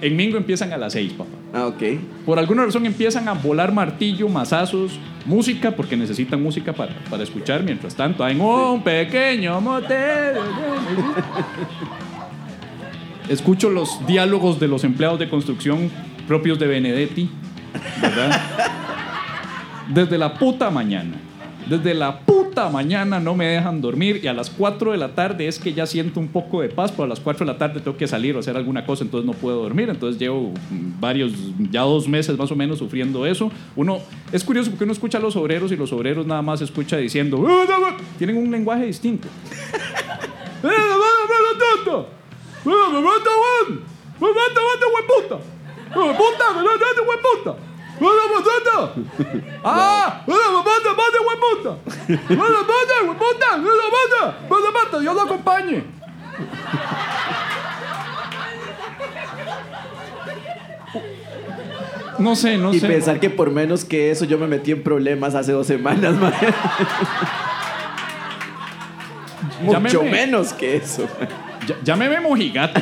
En 0.00 0.14
Mingo 0.14 0.36
empiezan 0.36 0.72
a 0.72 0.76
las 0.76 0.92
6, 0.92 1.14
papá. 1.14 1.30
Ah, 1.52 1.66
ok. 1.66 1.82
Por 2.24 2.38
alguna 2.38 2.64
razón 2.64 2.86
empiezan 2.86 3.26
a 3.26 3.32
volar 3.32 3.72
martillo, 3.72 4.28
mazazos, 4.28 5.00
música, 5.26 5.72
porque 5.72 5.96
necesitan 5.96 6.40
música 6.40 6.72
para, 6.72 6.94
para 7.10 7.24
escuchar. 7.24 7.64
Mientras 7.64 7.96
tanto, 7.96 8.22
hay 8.22 8.38
un 8.38 8.84
pequeño 8.84 9.60
motel. 9.60 10.36
Escucho 13.28 13.68
los 13.68 14.06
diálogos 14.06 14.60
de 14.60 14.68
los 14.68 14.84
empleados 14.84 15.18
de 15.18 15.28
construcción 15.28 15.90
propios 16.28 16.56
de 16.60 16.68
Benedetti, 16.68 17.28
¿verdad? 18.00 18.40
Desde 19.88 20.16
la 20.16 20.34
puta 20.34 20.70
mañana. 20.70 21.16
Desde 21.68 21.94
la 21.94 22.20
puta 22.20 22.37
mañana 22.68 23.20
no 23.20 23.34
me 23.34 23.46
dejan 23.46 23.80
dormir 23.80 24.20
y 24.22 24.26
a 24.26 24.32
las 24.32 24.50
4 24.50 24.92
de 24.92 24.98
la 24.98 25.14
tarde 25.14 25.46
es 25.46 25.58
que 25.58 25.72
ya 25.72 25.86
siento 25.86 26.18
un 26.18 26.28
poco 26.28 26.60
de 26.60 26.68
paz, 26.68 26.90
pero 26.90 27.04
a 27.04 27.06
las 27.06 27.20
4 27.20 27.46
de 27.46 27.52
la 27.52 27.58
tarde 27.58 27.80
tengo 27.80 27.96
que 27.96 28.08
salir 28.08 28.34
o 28.34 28.40
hacer 28.40 28.56
alguna 28.56 28.84
cosa, 28.84 29.04
entonces 29.04 29.26
no 29.26 29.32
puedo 29.32 29.62
dormir. 29.62 29.88
Entonces 29.88 30.18
llevo 30.20 30.52
mm, 30.70 31.00
varios, 31.00 31.32
ya 31.70 31.82
dos 31.82 32.08
meses 32.08 32.36
más 32.36 32.50
o 32.50 32.56
menos 32.56 32.78
sufriendo 32.78 33.24
eso. 33.26 33.50
Uno, 33.76 34.00
es 34.32 34.42
curioso 34.42 34.70
porque 34.70 34.84
uno 34.84 34.92
escucha 34.92 35.18
a 35.18 35.20
los 35.20 35.36
obreros 35.36 35.70
y 35.70 35.76
los 35.76 35.92
obreros 35.92 36.26
nada 36.26 36.42
más 36.42 36.60
escucha 36.60 36.96
diciendo, 36.96 37.46
tienen 38.18 38.36
un 38.36 38.50
lenguaje 38.50 38.86
distinto. 38.86 39.28
¡Ah! 49.64 50.22
¡Dios 55.00 55.14
lo 55.14 55.22
acompañe! 55.22 55.84
No 62.18 62.34
sé, 62.34 62.58
no 62.58 62.74
Y 62.74 62.80
sé. 62.80 62.88
pensar 62.88 63.20
que 63.20 63.30
por 63.30 63.50
menos 63.50 63.84
que 63.84 64.10
eso 64.10 64.24
yo 64.24 64.38
me 64.38 64.48
metí 64.48 64.72
en 64.72 64.82
problemas 64.82 65.34
hace 65.34 65.52
dos 65.52 65.66
semanas, 65.66 66.14
mae. 66.20 66.32
Mucho 69.62 70.02
menos 70.02 70.52
que 70.52 70.76
eso. 70.76 71.06
Ya- 71.68 71.76
Llámeme 71.84 72.20
mojigato. 72.20 72.80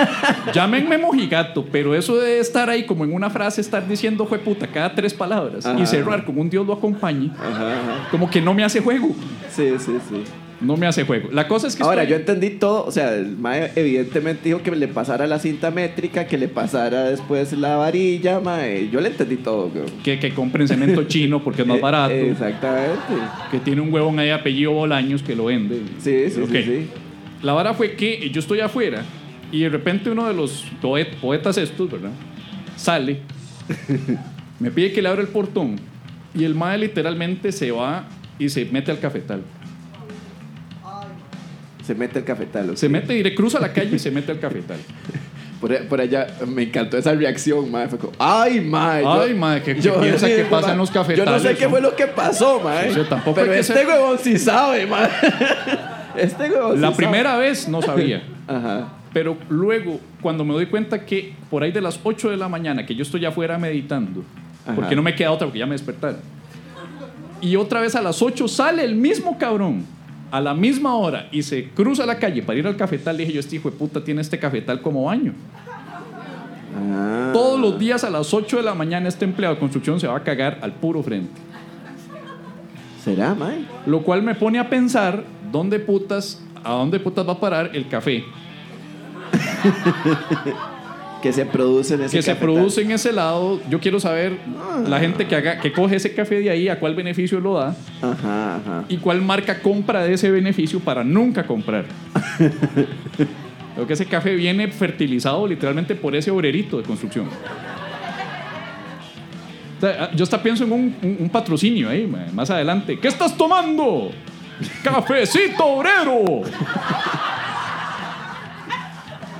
Llámenme 0.54 0.98
mojigato, 0.98 1.64
pero 1.70 1.94
eso 1.94 2.16
de 2.16 2.38
estar 2.40 2.70
ahí 2.70 2.84
como 2.84 3.04
en 3.04 3.12
una 3.12 3.30
frase, 3.30 3.60
estar 3.60 3.86
diciendo 3.86 4.26
fue 4.26 4.38
puta 4.38 4.66
cada 4.66 4.94
tres 4.94 5.12
palabras 5.14 5.66
Ajá. 5.66 5.78
y 5.80 5.86
cerrar 5.86 6.24
con 6.24 6.38
un 6.38 6.48
Dios 6.48 6.66
lo 6.66 6.72
acompañe, 6.74 7.30
Ajá, 7.38 8.08
como 8.10 8.30
que 8.30 8.40
no 8.40 8.54
me 8.54 8.64
hace 8.64 8.80
juego. 8.80 9.08
Sí, 9.50 9.70
sí, 9.78 9.92
sí. 10.08 10.22
No 10.60 10.76
me 10.76 10.88
hace 10.88 11.04
juego. 11.04 11.28
La 11.30 11.46
cosa 11.46 11.68
es 11.68 11.76
que. 11.76 11.84
Ahora, 11.84 12.02
yo 12.02 12.16
entendí 12.16 12.50
todo. 12.50 12.84
O 12.84 12.90
sea, 12.90 13.14
el 13.14 13.36
mae 13.38 13.70
evidentemente 13.76 14.40
dijo 14.48 14.60
que 14.60 14.72
le 14.72 14.88
pasara 14.88 15.24
la 15.28 15.38
cinta 15.38 15.70
métrica, 15.70 16.26
que 16.26 16.36
le 16.36 16.48
pasara 16.48 17.04
después 17.10 17.52
la 17.52 17.76
varilla, 17.76 18.40
mae. 18.40 18.88
Yo 18.90 19.00
le 19.00 19.10
entendí 19.10 19.36
todo, 19.36 19.70
güey. 19.70 19.84
Que, 20.02 20.18
que 20.18 20.34
compren 20.34 20.66
cemento 20.66 21.04
chino 21.06 21.44
porque 21.44 21.62
es 21.62 21.68
más 21.68 21.78
Eh, 21.78 21.80
barato. 21.80 22.12
exactamente. 22.12 22.98
que 23.52 23.58
tiene 23.60 23.82
un 23.82 23.92
huevón 23.92 24.18
ahí 24.18 24.30
apellido 24.30 24.72
Bolaños 24.72 25.22
que 25.22 25.36
lo 25.36 25.44
vende. 25.44 25.80
Sí, 26.00 26.28
sí, 26.28 26.42
sí, 26.50 26.62
sí. 26.64 26.88
La 27.42 27.52
vara 27.52 27.74
fue 27.74 27.92
que 27.94 28.30
yo 28.30 28.40
estoy 28.40 28.60
afuera 28.60 29.02
y 29.52 29.60
de 29.60 29.68
repente 29.68 30.10
uno 30.10 30.26
de 30.26 30.34
los 30.34 30.64
poet- 30.82 31.14
poetas 31.20 31.56
estos, 31.58 31.90
¿verdad? 31.90 32.10
Sale, 32.76 33.20
me 34.60 34.70
pide 34.70 34.92
que 34.92 35.00
le 35.02 35.08
abra 35.08 35.22
el 35.22 35.28
portón 35.28 35.76
y 36.34 36.44
el 36.44 36.54
mae 36.54 36.78
literalmente 36.78 37.52
se 37.52 37.70
va 37.70 38.04
y 38.38 38.48
se 38.48 38.64
mete 38.66 38.90
al 38.90 38.98
cafetal. 39.00 39.42
Se 41.84 41.94
mete 41.94 42.18
el 42.18 42.24
cafetal. 42.24 42.76
Se 42.76 42.88
mete 42.88 43.18
y 43.18 43.34
cruza 43.34 43.58
la 43.60 43.72
calle 43.72 43.96
y 43.96 43.98
se 43.98 44.10
mete 44.10 44.32
al 44.32 44.38
cafetal. 44.40 44.78
Por, 45.60 45.76
por 45.88 46.00
allá 46.00 46.28
me 46.46 46.62
encantó 46.62 46.96
esa 46.98 47.12
reacción, 47.14 47.68
mae. 47.68 47.88
Fue 47.88 47.98
como, 47.98 48.12
ay, 48.20 48.60
mae. 48.60 49.02
yo- 49.02 49.22
Ay, 49.22 49.34
mae, 49.34 49.60
¿qué- 49.60 49.74
qué 49.74 49.90
piensa 49.90 50.28
que 50.28 50.44
pasa 50.44 50.70
en 50.70 50.78
los 50.78 50.92
Yo 50.92 51.00
no 51.02 51.04
sé 51.08 51.16
cafetales, 51.16 51.58
qué 51.58 51.68
fue 51.68 51.80
lo 51.80 51.96
que 51.96 52.06
pasó, 52.06 52.60
mae. 52.60 52.90
O 52.90 52.94
sea, 52.94 53.08
tampoco 53.08 53.40
Pero 53.40 53.52
este 53.54 53.84
huevón 53.84 54.18
sí 54.22 54.38
sabe, 54.38 54.86
mae. 54.86 55.08
Este 56.18 56.50
huevón 56.50 56.74
sí 56.74 56.80
La 56.80 56.88
sabe. 56.88 56.96
primera 56.96 57.36
vez 57.36 57.68
no 57.68 57.82
sabía. 57.82 58.22
Ajá. 58.46 58.88
Pero 59.12 59.36
luego, 59.48 60.00
cuando 60.20 60.44
me 60.44 60.52
doy 60.52 60.66
cuenta 60.66 61.04
que 61.04 61.34
por 61.50 61.62
ahí 61.62 61.72
de 61.72 61.80
las 61.80 61.98
8 62.02 62.30
de 62.30 62.36
la 62.36 62.48
mañana, 62.48 62.84
que 62.84 62.94
yo 62.94 63.02
estoy 63.02 63.24
afuera 63.24 63.58
meditando, 63.58 64.22
Ajá. 64.64 64.74
porque 64.74 64.94
no 64.94 65.02
me 65.02 65.14
queda 65.14 65.30
otra, 65.32 65.46
porque 65.46 65.58
ya 65.60 65.66
me 65.66 65.72
despertaron. 65.74 66.20
Y 67.40 67.56
otra 67.56 67.80
vez 67.80 67.94
a 67.94 68.02
las 68.02 68.20
8 68.20 68.46
sale 68.48 68.84
el 68.84 68.94
mismo 68.96 69.38
cabrón, 69.38 69.84
a 70.30 70.40
la 70.40 70.52
misma 70.54 70.94
hora, 70.94 71.28
y 71.32 71.42
se 71.42 71.68
cruza 71.70 72.04
la 72.04 72.18
calle 72.18 72.42
para 72.42 72.58
ir 72.58 72.66
al 72.66 72.76
cafetal. 72.76 73.16
Dije 73.16 73.32
yo, 73.32 73.40
este 73.40 73.56
hijo 73.56 73.70
de 73.70 73.76
puta 73.76 74.04
tiene 74.04 74.20
este 74.20 74.38
cafetal 74.38 74.82
como 74.82 75.04
baño. 75.04 75.32
Ah. 76.76 77.30
Todos 77.32 77.58
los 77.58 77.78
días 77.78 78.04
a 78.04 78.10
las 78.10 78.32
8 78.34 78.58
de 78.58 78.62
la 78.62 78.74
mañana 78.74 79.08
este 79.08 79.24
empleado 79.24 79.54
de 79.54 79.60
construcción 79.60 79.98
se 80.00 80.06
va 80.06 80.16
a 80.16 80.22
cagar 80.22 80.58
al 80.60 80.72
puro 80.74 81.02
frente. 81.02 81.40
¿Será, 83.02 83.34
mae? 83.34 83.64
Lo 83.86 84.02
cual 84.02 84.22
me 84.22 84.34
pone 84.34 84.58
a 84.58 84.68
pensar 84.68 85.24
dónde 85.52 85.78
putas, 85.78 86.42
a 86.64 86.72
dónde 86.72 86.98
putas 87.00 87.26
va 87.26 87.32
a 87.32 87.40
parar 87.40 87.70
el 87.74 87.88
café 87.88 88.24
Que 91.22 91.32
se 91.32 91.44
produce 91.44 91.94
en 91.94 92.02
ese 92.02 92.16
que 92.16 92.22
se 92.22 92.30
cafetal. 92.30 92.54
produce 92.54 92.80
en 92.82 92.92
ese 92.92 93.12
lado. 93.12 93.60
Yo 93.68 93.80
quiero 93.80 93.98
saber 93.98 94.38
la 94.86 95.00
gente 95.00 95.26
que, 95.26 95.34
haga, 95.34 95.58
que 95.58 95.72
coge 95.72 95.96
ese 95.96 96.14
café 96.14 96.36
de 96.38 96.48
ahí, 96.48 96.68
a 96.68 96.78
cuál 96.78 96.94
beneficio 96.94 97.40
lo 97.40 97.54
da 97.54 97.74
Ajá, 98.00 98.56
ajá. 98.56 98.84
y 98.88 98.98
cuál 98.98 99.20
marca 99.20 99.60
compra 99.60 100.04
de 100.04 100.12
ese 100.14 100.30
beneficio 100.30 100.78
para 100.78 101.02
nunca 101.02 101.44
comprar. 101.44 101.86
Creo 103.74 103.86
que 103.86 103.92
ese 103.94 104.06
café 104.06 104.36
viene 104.36 104.68
fertilizado 104.68 105.44
literalmente 105.48 105.96
por 105.96 106.14
ese 106.14 106.30
obrerito 106.30 106.76
de 106.78 106.84
construcción. 106.84 107.26
O 109.76 109.80
sea, 109.80 110.12
yo 110.14 110.22
hasta 110.22 110.40
pienso 110.40 110.62
en 110.64 110.72
un, 110.72 110.94
un- 111.02 111.16
un 111.20 111.28
patrocinio 111.30 111.88
ahí, 111.88 112.08
más 112.32 112.48
adelante. 112.50 112.96
¿Qué 113.00 113.08
estás 113.08 113.36
tomando? 113.36 114.12
¡Cafecito 114.82 115.64
obrero! 115.64 116.42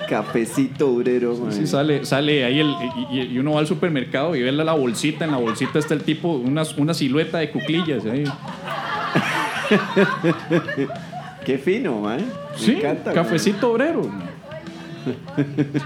Cafecito 0.08 0.88
obrero, 0.90 1.36
mae. 1.36 1.52
Sí, 1.52 1.66
sale, 1.66 2.06
sale 2.06 2.44
ahí 2.44 2.60
el, 2.60 2.74
y, 3.10 3.38
uno 3.38 3.52
va 3.52 3.60
al 3.60 3.66
supermercado 3.66 4.34
y 4.34 4.42
ve 4.42 4.50
la, 4.52 4.64
la 4.64 4.72
bolsita. 4.72 5.26
En 5.26 5.32
la 5.32 5.36
bolsita 5.36 5.78
está 5.78 5.92
el 5.92 6.02
tipo, 6.02 6.32
una, 6.32 6.62
una 6.78 6.94
silueta 6.94 7.38
de 7.38 7.50
cuclillas. 7.50 8.04
ahí. 8.06 8.24
Qué 11.44 11.58
fino, 11.58 12.00
mae. 12.00 12.18
Me 12.20 12.24
Sí, 12.56 12.72
encanta, 12.72 13.12
cafecito 13.12 13.72
obrero. 13.72 14.10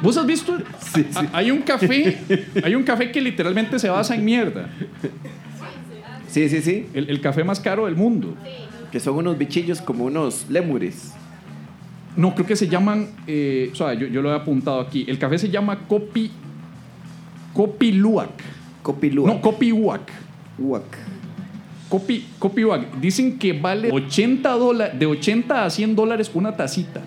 ¿Vos 0.02 0.16
has 0.16 0.26
visto? 0.26 0.56
Sí, 0.94 1.06
A- 1.14 1.20
sí. 1.20 1.28
Hay 1.32 1.50
un 1.50 1.62
café, 1.62 2.18
hay 2.62 2.74
un 2.74 2.82
café 2.84 3.10
que 3.10 3.20
literalmente 3.20 3.78
se 3.78 3.88
basa 3.88 4.14
en 4.14 4.24
mierda. 4.24 4.68
Sí, 6.28 6.48
sí, 6.48 6.62
sí. 6.62 6.88
El, 6.94 7.10
el 7.10 7.20
café 7.20 7.44
más 7.44 7.60
caro 7.60 7.86
del 7.86 7.96
mundo. 7.96 8.34
Que 8.92 9.00
son 9.00 9.16
unos 9.16 9.36
bichillos 9.38 9.80
como 9.80 10.04
unos 10.04 10.46
lémures. 10.48 11.12
No, 12.14 12.34
creo 12.34 12.46
que 12.46 12.56
se 12.56 12.68
llaman, 12.68 13.08
eh, 13.26 13.70
o 13.72 13.74
sea, 13.74 13.94
yo, 13.94 14.06
yo 14.06 14.20
lo 14.20 14.30
he 14.30 14.36
apuntado 14.36 14.80
aquí. 14.80 15.04
El 15.08 15.18
café 15.18 15.38
se 15.38 15.48
llama 15.48 15.78
Copi, 15.88 16.30
Copi 17.54 17.92
Luwak. 17.92 18.30
Copilúa. 18.82 19.28
No, 19.32 19.40
Copi 19.40 19.72
Uac. 19.72 20.10
Uac. 20.58 20.82
Copi, 21.88 22.26
Copi 22.38 22.64
Uac. 22.64 22.96
Dicen 23.00 23.38
que 23.38 23.52
vale 23.52 23.90
80 23.92 24.50
dólares, 24.50 24.98
de 24.98 25.06
80 25.06 25.64
a 25.64 25.70
100 25.70 25.94
dólares 25.94 26.30
una 26.34 26.56
tacita. 26.56 27.00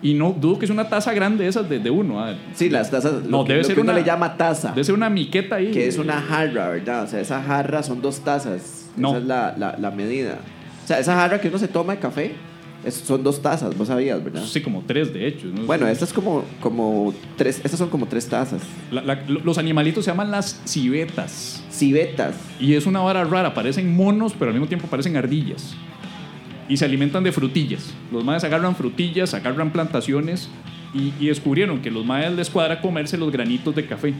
Y 0.00 0.14
no 0.14 0.32
dudo 0.32 0.58
que 0.58 0.64
es 0.66 0.70
una 0.70 0.88
taza 0.88 1.12
grande 1.14 1.44
de 1.44 1.50
esas 1.50 1.68
de, 1.68 1.78
de 1.78 1.90
uno. 1.90 2.20
ah. 2.24 2.34
Sí, 2.54 2.68
las 2.70 2.90
tazas. 2.90 3.22
No, 3.24 3.38
lo 3.38 3.44
que, 3.44 3.52
debe 3.52 3.62
lo 3.62 3.66
ser 3.66 3.74
que 3.74 3.80
uno 3.82 3.92
una- 3.92 4.00
le 4.00 4.04
llama 4.06 4.36
taza. 4.36 4.70
Debe 4.70 4.84
ser 4.84 4.94
una 4.94 5.10
miqueta 5.10 5.56
ahí. 5.56 5.70
Que 5.70 5.86
es 5.86 5.98
una 5.98 6.20
jarra, 6.20 6.70
¿verdad? 6.70 7.04
O 7.04 7.06
sea, 7.06 7.20
esa 7.20 7.42
jarra 7.42 7.82
son 7.82 8.00
dos 8.02 8.20
tazas. 8.20 8.90
No. 8.96 9.10
Esa 9.10 9.18
es 9.18 9.24
la, 9.24 9.54
la, 9.58 9.76
la 9.78 9.90
medida. 9.90 10.38
O 10.84 10.86
sea, 10.86 10.98
esa 10.98 11.14
jarra 11.14 11.40
que 11.40 11.48
uno 11.48 11.58
se 11.58 11.68
toma 11.68 11.94
de 11.94 11.98
café 12.00 12.32
es- 12.84 12.94
son 12.94 13.22
dos 13.24 13.40
tazas, 13.40 13.76
vos 13.76 13.88
sabías, 13.88 14.22
¿verdad? 14.22 14.44
Sí, 14.44 14.60
como 14.60 14.82
tres, 14.86 15.12
de 15.14 15.26
hecho. 15.26 15.46
¿no? 15.46 15.62
Bueno, 15.64 15.86
estas 15.88 16.12
como, 16.12 16.44
como 16.60 17.14
tres, 17.36 17.60
estas 17.64 17.78
son 17.78 17.88
como 17.88 18.06
tres 18.06 18.28
tazas. 18.28 18.60
La- 18.90 19.00
la- 19.02 19.22
los 19.26 19.56
animalitos 19.58 20.04
se 20.04 20.10
llaman 20.10 20.30
las 20.30 20.60
civetas. 20.66 21.64
Civetas. 21.70 22.34
Y 22.60 22.74
es 22.74 22.84
una 22.86 23.00
vara 23.00 23.24
rara. 23.24 23.54
Parecen 23.54 23.96
monos, 23.96 24.34
pero 24.38 24.50
al 24.50 24.54
mismo 24.54 24.68
tiempo 24.68 24.86
parecen 24.88 25.16
ardillas. 25.16 25.74
Y 26.68 26.76
se 26.76 26.84
alimentan 26.84 27.24
de 27.24 27.32
frutillas. 27.32 27.92
Los 28.12 28.24
mayas 28.24 28.44
agarran 28.44 28.74
frutillas, 28.76 29.32
agarran 29.34 29.70
plantaciones 29.70 30.48
y, 30.94 31.12
y 31.18 31.26
descubrieron 31.28 31.80
que 31.80 31.90
los 31.90 32.04
mayas 32.06 32.32
les 32.34 32.48
cuadra 32.50 32.80
comerse 32.80 33.16
los 33.18 33.30
granitos 33.32 33.74
de 33.74 33.86
café. 33.86 34.14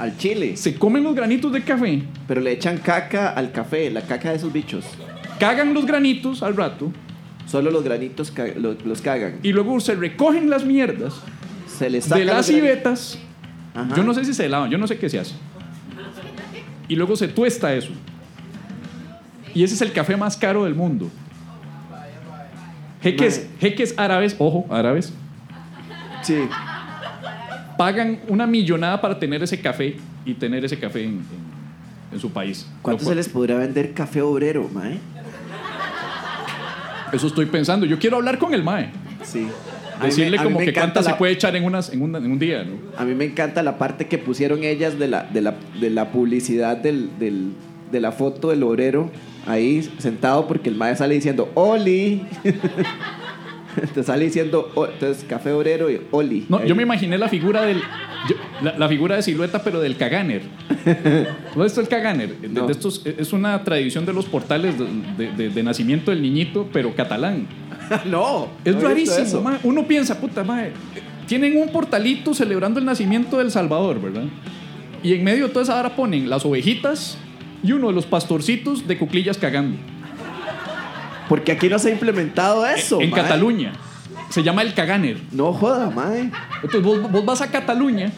Al 0.00 0.16
chile. 0.16 0.56
Se 0.56 0.74
comen 0.76 1.02
los 1.04 1.14
granitos 1.14 1.52
de 1.52 1.62
café, 1.62 2.02
Pero 2.26 2.40
le 2.40 2.52
echan 2.52 2.78
caca 2.78 3.30
al 3.30 3.52
café, 3.52 3.90
la 3.90 4.00
caca 4.02 4.30
de 4.30 4.36
esos 4.36 4.52
bichos. 4.52 4.84
cagan 5.38 5.74
los 5.74 5.84
granitos 5.86 6.42
al 6.42 6.56
rato 6.56 6.90
Solo 7.46 7.70
los 7.70 7.82
granitos 7.84 8.30
ca- 8.30 8.46
lo- 8.56 8.76
los, 8.84 9.00
cagan. 9.02 9.38
y 9.42 9.52
luego 9.52 9.78
se 9.80 9.94
recogen 9.96 10.48
las 10.50 10.64
mierdas 10.64 11.14
Se 11.66 11.90
les 11.90 12.04
saca 12.04 12.18
de 12.18 12.24
las 12.24 12.46
civetas. 12.46 13.18
Yo 13.96 14.02
no 14.04 14.14
sé 14.14 14.24
si 14.24 14.32
se 14.34 14.48
lavan, 14.48 14.70
yo 14.70 14.78
no 14.78 14.86
sé 14.86 14.98
qué 14.98 15.08
se 15.08 15.18
hace. 15.18 15.34
Y 16.88 16.96
luego 16.96 17.14
se 17.16 17.28
tuesta 17.28 17.72
eso. 17.74 17.92
Y 19.54 19.62
ese 19.64 19.74
es 19.74 19.80
el 19.82 19.92
café 19.92 20.16
más 20.16 20.36
caro 20.36 20.64
del 20.64 20.74
mundo. 20.74 21.10
Jeques, 23.02 23.48
jeques 23.60 23.94
árabes, 23.96 24.36
ojo, 24.38 24.66
árabes, 24.70 25.12
Sí. 26.22 26.36
Pagan 27.80 28.18
una 28.28 28.46
millonada 28.46 29.00
para 29.00 29.18
tener 29.18 29.42
ese 29.42 29.58
café 29.58 29.96
y 30.26 30.34
tener 30.34 30.62
ese 30.66 30.78
café 30.78 31.02
en, 31.04 31.08
en- 31.12 31.24
en 32.12 32.20
su 32.20 32.30
país. 32.30 32.66
¿Cuánto 32.82 33.06
se 33.06 33.14
les 33.14 33.26
podrá 33.30 33.54
vender 33.56 33.94
café 33.94 34.20
obrero, 34.20 34.68
mae? 34.70 34.98
Eso 37.10 37.26
estoy 37.26 37.46
pensando. 37.46 37.86
Yo 37.86 37.98
quiero 37.98 38.18
hablar 38.18 38.36
con 38.38 38.52
el 38.52 38.62
MAE. 38.62 38.90
Sí. 39.22 39.48
Decirle 40.02 40.36
me- 40.36 40.44
como 40.44 40.58
que 40.58 40.74
cuántas 40.74 41.06
se 41.06 41.14
puede 41.14 41.32
echar 41.32 41.56
en, 41.56 41.64
unas, 41.64 41.90
en, 41.90 42.02
una- 42.02 42.18
en 42.18 42.30
un 42.30 42.38
día, 42.38 42.64
¿no? 42.64 42.72
A 42.98 43.04
mí 43.06 43.14
me 43.14 43.24
encanta 43.24 43.62
la 43.62 43.78
parte 43.78 44.06
que 44.08 44.18
pusieron 44.18 44.62
ellas 44.62 44.98
de 44.98 45.08
la, 45.08 45.22
de 45.24 45.40
la, 45.40 45.54
de 45.80 45.88
la 45.88 46.10
publicidad 46.12 46.76
del, 46.76 47.08
del- 47.18 47.52
de 47.90 48.00
la 48.00 48.12
foto 48.12 48.50
del 48.50 48.62
obrero 48.62 49.10
ahí 49.46 49.82
sentado 49.98 50.46
porque 50.46 50.68
el 50.68 50.74
mae 50.76 50.94
sale 50.96 51.14
diciendo 51.14 51.50
Oli. 51.54 52.22
Te 53.94 54.02
sale 54.02 54.24
diciendo, 54.24 54.70
o- 54.74 54.86
entonces, 54.86 55.24
café 55.28 55.52
obrero 55.52 55.90
y 55.90 56.00
Oli. 56.10 56.46
No, 56.48 56.58
Ahí. 56.58 56.68
yo 56.68 56.74
me 56.74 56.82
imaginé 56.82 57.16
la 57.18 57.28
figura 57.28 57.62
del. 57.62 57.78
yo- 57.78 58.36
la, 58.62 58.76
la 58.78 58.88
figura 58.88 59.16
de 59.16 59.22
silueta, 59.22 59.62
pero 59.62 59.80
del 59.80 59.96
caganer. 59.96 60.42
¿No 61.56 61.64
es 61.64 61.76
el 61.78 61.88
caganer? 61.88 62.36
No. 62.50 62.66
de 62.66 62.72
estos, 62.72 63.04
es 63.06 63.32
una 63.32 63.62
tradición 63.64 64.06
de 64.06 64.12
los 64.12 64.26
portales 64.26 64.74
de, 65.16 65.48
de- 65.50 65.62
nacimiento 65.62 66.10
del 66.10 66.22
niñito, 66.22 66.68
pero 66.72 66.94
catalán. 66.94 67.46
no. 68.06 68.48
Es 68.64 68.74
no 68.76 68.82
rarísimo. 68.82 69.50
Uno 69.62 69.86
piensa, 69.86 70.20
puta 70.20 70.42
madre. 70.44 70.72
Tienen 71.26 71.56
un 71.60 71.68
portalito 71.68 72.34
celebrando 72.34 72.80
el 72.80 72.86
nacimiento 72.86 73.38
del 73.38 73.50
Salvador, 73.50 74.00
¿verdad? 74.00 74.24
Y 75.02 75.14
en 75.14 75.22
medio 75.24 75.46
de 75.46 75.52
toda 75.52 75.62
esa 75.62 75.78
hora 75.78 75.94
ponen 75.94 76.28
las 76.28 76.44
ovejitas 76.44 77.16
y 77.62 77.72
uno 77.72 77.88
de 77.88 77.94
los 77.94 78.04
pastorcitos 78.06 78.86
de 78.88 78.98
cuclillas 78.98 79.38
cagando. 79.38 79.76
Porque 81.30 81.52
aquí 81.52 81.68
no 81.68 81.78
se 81.78 81.90
ha 81.90 81.92
implementado 81.92 82.66
eso. 82.66 83.00
en 83.00 83.08
mae. 83.08 83.22
Cataluña. 83.22 83.72
Se 84.30 84.42
llama 84.42 84.62
el 84.62 84.74
caganer. 84.74 85.18
No 85.30 85.52
joda, 85.52 85.88
mae. 85.88 86.28
Entonces 86.56 86.82
vos, 86.82 87.08
vos 87.08 87.24
vas 87.24 87.40
a 87.40 87.48
Cataluña, 87.48 88.10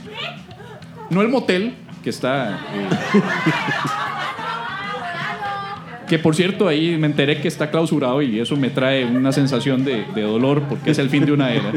no 1.11 1.21
el 1.21 1.29
motel, 1.29 1.75
que 2.03 2.09
está... 2.09 2.59
eh, 2.75 2.89
que 6.09 6.19
por 6.19 6.35
cierto, 6.35 6.69
ahí 6.69 6.97
me 6.97 7.07
enteré 7.07 7.39
que 7.43 7.49
está 7.49 7.71
clausurado 7.71 8.23
y 8.23 8.41
eso 8.41 8.57
me 8.57 8.71
trae 8.71 9.05
una 9.05 9.31
sensación 9.31 9.85
de, 9.85 10.07
de 10.15 10.23
dolor 10.23 10.63
porque 10.63 10.93
es 10.93 10.99
el 10.99 11.11
fin 11.11 11.27
de 11.27 11.33
una 11.33 11.53
era. 11.53 11.71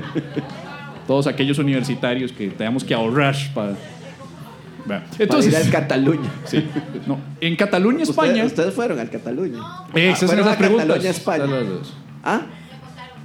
Todos 1.06 1.28
aquellos 1.28 1.60
universitarios 1.60 2.32
que 2.32 2.48
tenemos 2.48 2.86
que 2.86 2.94
ahorrar 2.94 3.36
para... 3.54 3.74
Entonces, 4.86 5.20
Entonces, 5.20 5.52
ir 5.52 5.58
al 5.58 5.70
Cataluña. 5.72 6.30
sí, 6.46 6.64
no, 7.08 7.20
en 7.42 7.56
Cataluña, 7.56 8.04
España... 8.04 8.30
Ustedes, 8.32 8.46
ustedes 8.52 8.74
fueron 8.74 9.00
al 9.00 9.10
Cataluña. 9.10 9.60
Ah, 9.62 9.90
esas 9.96 10.20
son 10.20 10.30
fueron 10.30 10.48
a 10.48 10.58
preguntas. 10.58 10.86
Cataluña, 10.88 11.10
España. 11.10 11.46
¿Ah? 12.24 12.42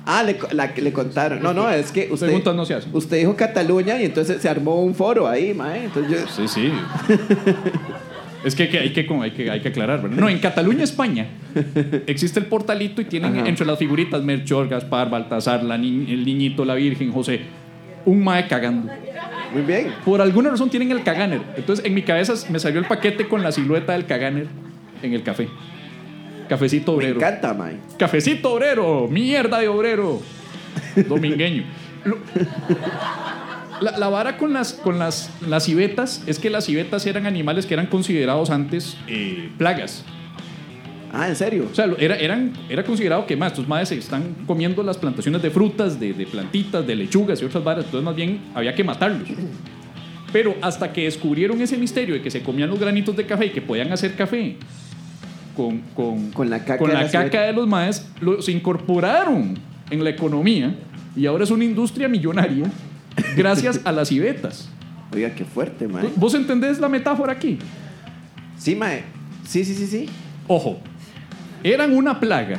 Ah, 0.06 0.22
le, 0.22 0.38
la 0.52 0.72
que 0.72 0.80
le 0.82 0.92
contaron. 0.92 1.42
No, 1.42 1.52
no, 1.52 1.70
es 1.70 1.92
que 1.92 2.08
usted. 2.10 2.26
Preguntas 2.26 2.54
no 2.56 2.64
se 2.64 2.74
hacen. 2.74 2.90
Usted 2.94 3.18
dijo 3.18 3.36
Cataluña 3.36 4.00
y 4.00 4.06
entonces 4.06 4.40
se 4.40 4.48
armó 4.48 4.82
un 4.82 4.94
foro 4.94 5.28
ahí, 5.28 5.52
mae. 5.54 5.84
Entonces 5.84 6.10
yo. 6.10 6.26
Sí, 6.28 6.48
sí. 6.48 6.72
Es 8.42 8.54
que, 8.54 8.70
que 8.70 8.78
hay, 8.78 8.90
que, 8.94 9.06
hay, 9.20 9.30
que, 9.32 9.50
hay 9.50 9.60
que 9.60 9.68
aclarar, 9.68 10.00
¿verdad? 10.00 10.16
No, 10.16 10.26
en 10.26 10.38
Cataluña, 10.38 10.82
España, 10.82 11.26
existe 12.06 12.40
el 12.40 12.46
portalito 12.46 13.02
y 13.02 13.04
tienen 13.04 13.36
Ajá. 13.36 13.46
entre 13.46 13.66
las 13.66 13.78
figuritas 13.78 14.22
Melchor, 14.22 14.66
Gaspar, 14.66 15.10
Baltasar, 15.10 15.62
la 15.62 15.76
ni- 15.76 16.10
el 16.10 16.24
niñito, 16.24 16.64
la 16.64 16.74
Virgen, 16.74 17.12
José, 17.12 17.40
un 18.04 18.22
mae 18.24 18.46
cagando. 18.48 18.92
Muy 19.52 19.62
bien. 19.62 19.92
Por 20.04 20.20
alguna 20.20 20.50
razón 20.50 20.70
tienen 20.70 20.90
el 20.92 21.02
caganer. 21.02 21.40
Entonces, 21.56 21.84
en 21.84 21.94
mi 21.94 22.02
cabeza 22.02 22.34
me 22.50 22.58
salió 22.60 22.78
el 22.80 22.86
paquete 22.86 23.26
con 23.28 23.42
la 23.42 23.50
silueta 23.52 23.92
del 23.92 24.06
caganer 24.06 24.46
en 25.02 25.12
el 25.14 25.22
café. 25.22 25.48
Cafecito 26.48 26.92
Me 26.92 26.96
obrero. 26.98 27.16
encanta, 27.16 27.54
mae. 27.54 27.76
Cafecito 27.98 28.52
obrero, 28.54 29.08
mierda 29.08 29.58
de 29.60 29.68
obrero. 29.68 30.20
Domingueño. 31.08 31.64
La, 33.80 33.96
la 33.98 34.08
vara 34.08 34.36
con 34.36 34.52
las, 34.52 34.74
con 34.74 34.98
las, 34.98 35.30
las 35.46 35.64
civetas 35.64 36.22
es 36.26 36.38
que 36.38 36.50
las 36.50 36.64
civetas 36.66 37.06
eran 37.06 37.26
animales 37.26 37.64
que 37.66 37.74
eran 37.74 37.86
considerados 37.86 38.50
antes 38.50 38.96
eh, 39.08 39.50
plagas. 39.56 40.04
Ah, 41.12 41.28
¿en 41.28 41.36
serio? 41.36 41.68
O 41.70 41.74
sea, 41.74 41.86
era, 41.98 42.16
eran, 42.16 42.52
era 42.68 42.84
considerado 42.84 43.26
que 43.26 43.36
más, 43.36 43.52
estos 43.52 43.66
madres 43.66 43.88
se 43.88 43.98
están 43.98 44.34
comiendo 44.46 44.82
las 44.82 44.96
plantaciones 44.96 45.42
de 45.42 45.50
frutas, 45.50 45.98
de, 45.98 46.12
de 46.12 46.26
plantitas, 46.26 46.86
de 46.86 46.94
lechugas 46.94 47.42
y 47.42 47.44
otras 47.44 47.64
varas. 47.64 47.84
Entonces, 47.84 48.04
más 48.04 48.14
bien, 48.14 48.40
había 48.54 48.74
que 48.74 48.84
matarlos. 48.84 49.28
Pero 50.32 50.54
hasta 50.62 50.92
que 50.92 51.04
descubrieron 51.04 51.60
ese 51.60 51.76
misterio 51.76 52.14
de 52.14 52.22
que 52.22 52.30
se 52.30 52.42
comían 52.42 52.70
los 52.70 52.78
granitos 52.78 53.16
de 53.16 53.26
café 53.26 53.46
y 53.46 53.50
que 53.50 53.60
podían 53.60 53.92
hacer 53.92 54.14
café 54.14 54.56
con, 55.56 55.80
con, 55.94 56.30
Con 56.30 56.48
la 56.48 56.60
caca 56.60 56.78
con 56.78 56.88
de 56.88 56.94
la 56.94 57.02
la 57.02 57.10
caca 57.10 57.42
de 57.42 57.52
los 57.52 57.66
maes, 57.66 58.08
los 58.20 58.48
incorporaron 58.48 59.58
en 59.90 60.04
la 60.04 60.10
economía 60.10 60.74
y 61.16 61.26
ahora 61.26 61.44
es 61.44 61.50
una 61.50 61.64
industria 61.64 62.08
millonaria 62.08 62.70
gracias 63.36 63.80
a 63.84 63.92
las 63.92 64.08
civetas. 64.08 64.68
Oiga, 65.12 65.34
qué 65.34 65.44
fuerte, 65.44 65.88
mae. 65.88 66.08
¿Vos 66.14 66.34
entendés 66.34 66.78
la 66.78 66.88
metáfora 66.88 67.32
aquí? 67.32 67.58
Sí, 68.56 68.76
mae. 68.76 69.02
Sí, 69.44 69.64
sí, 69.64 69.74
sí, 69.74 69.86
sí. 69.86 70.08
Ojo, 70.46 70.78
eran 71.62 71.94
una 71.96 72.20
plaga, 72.20 72.58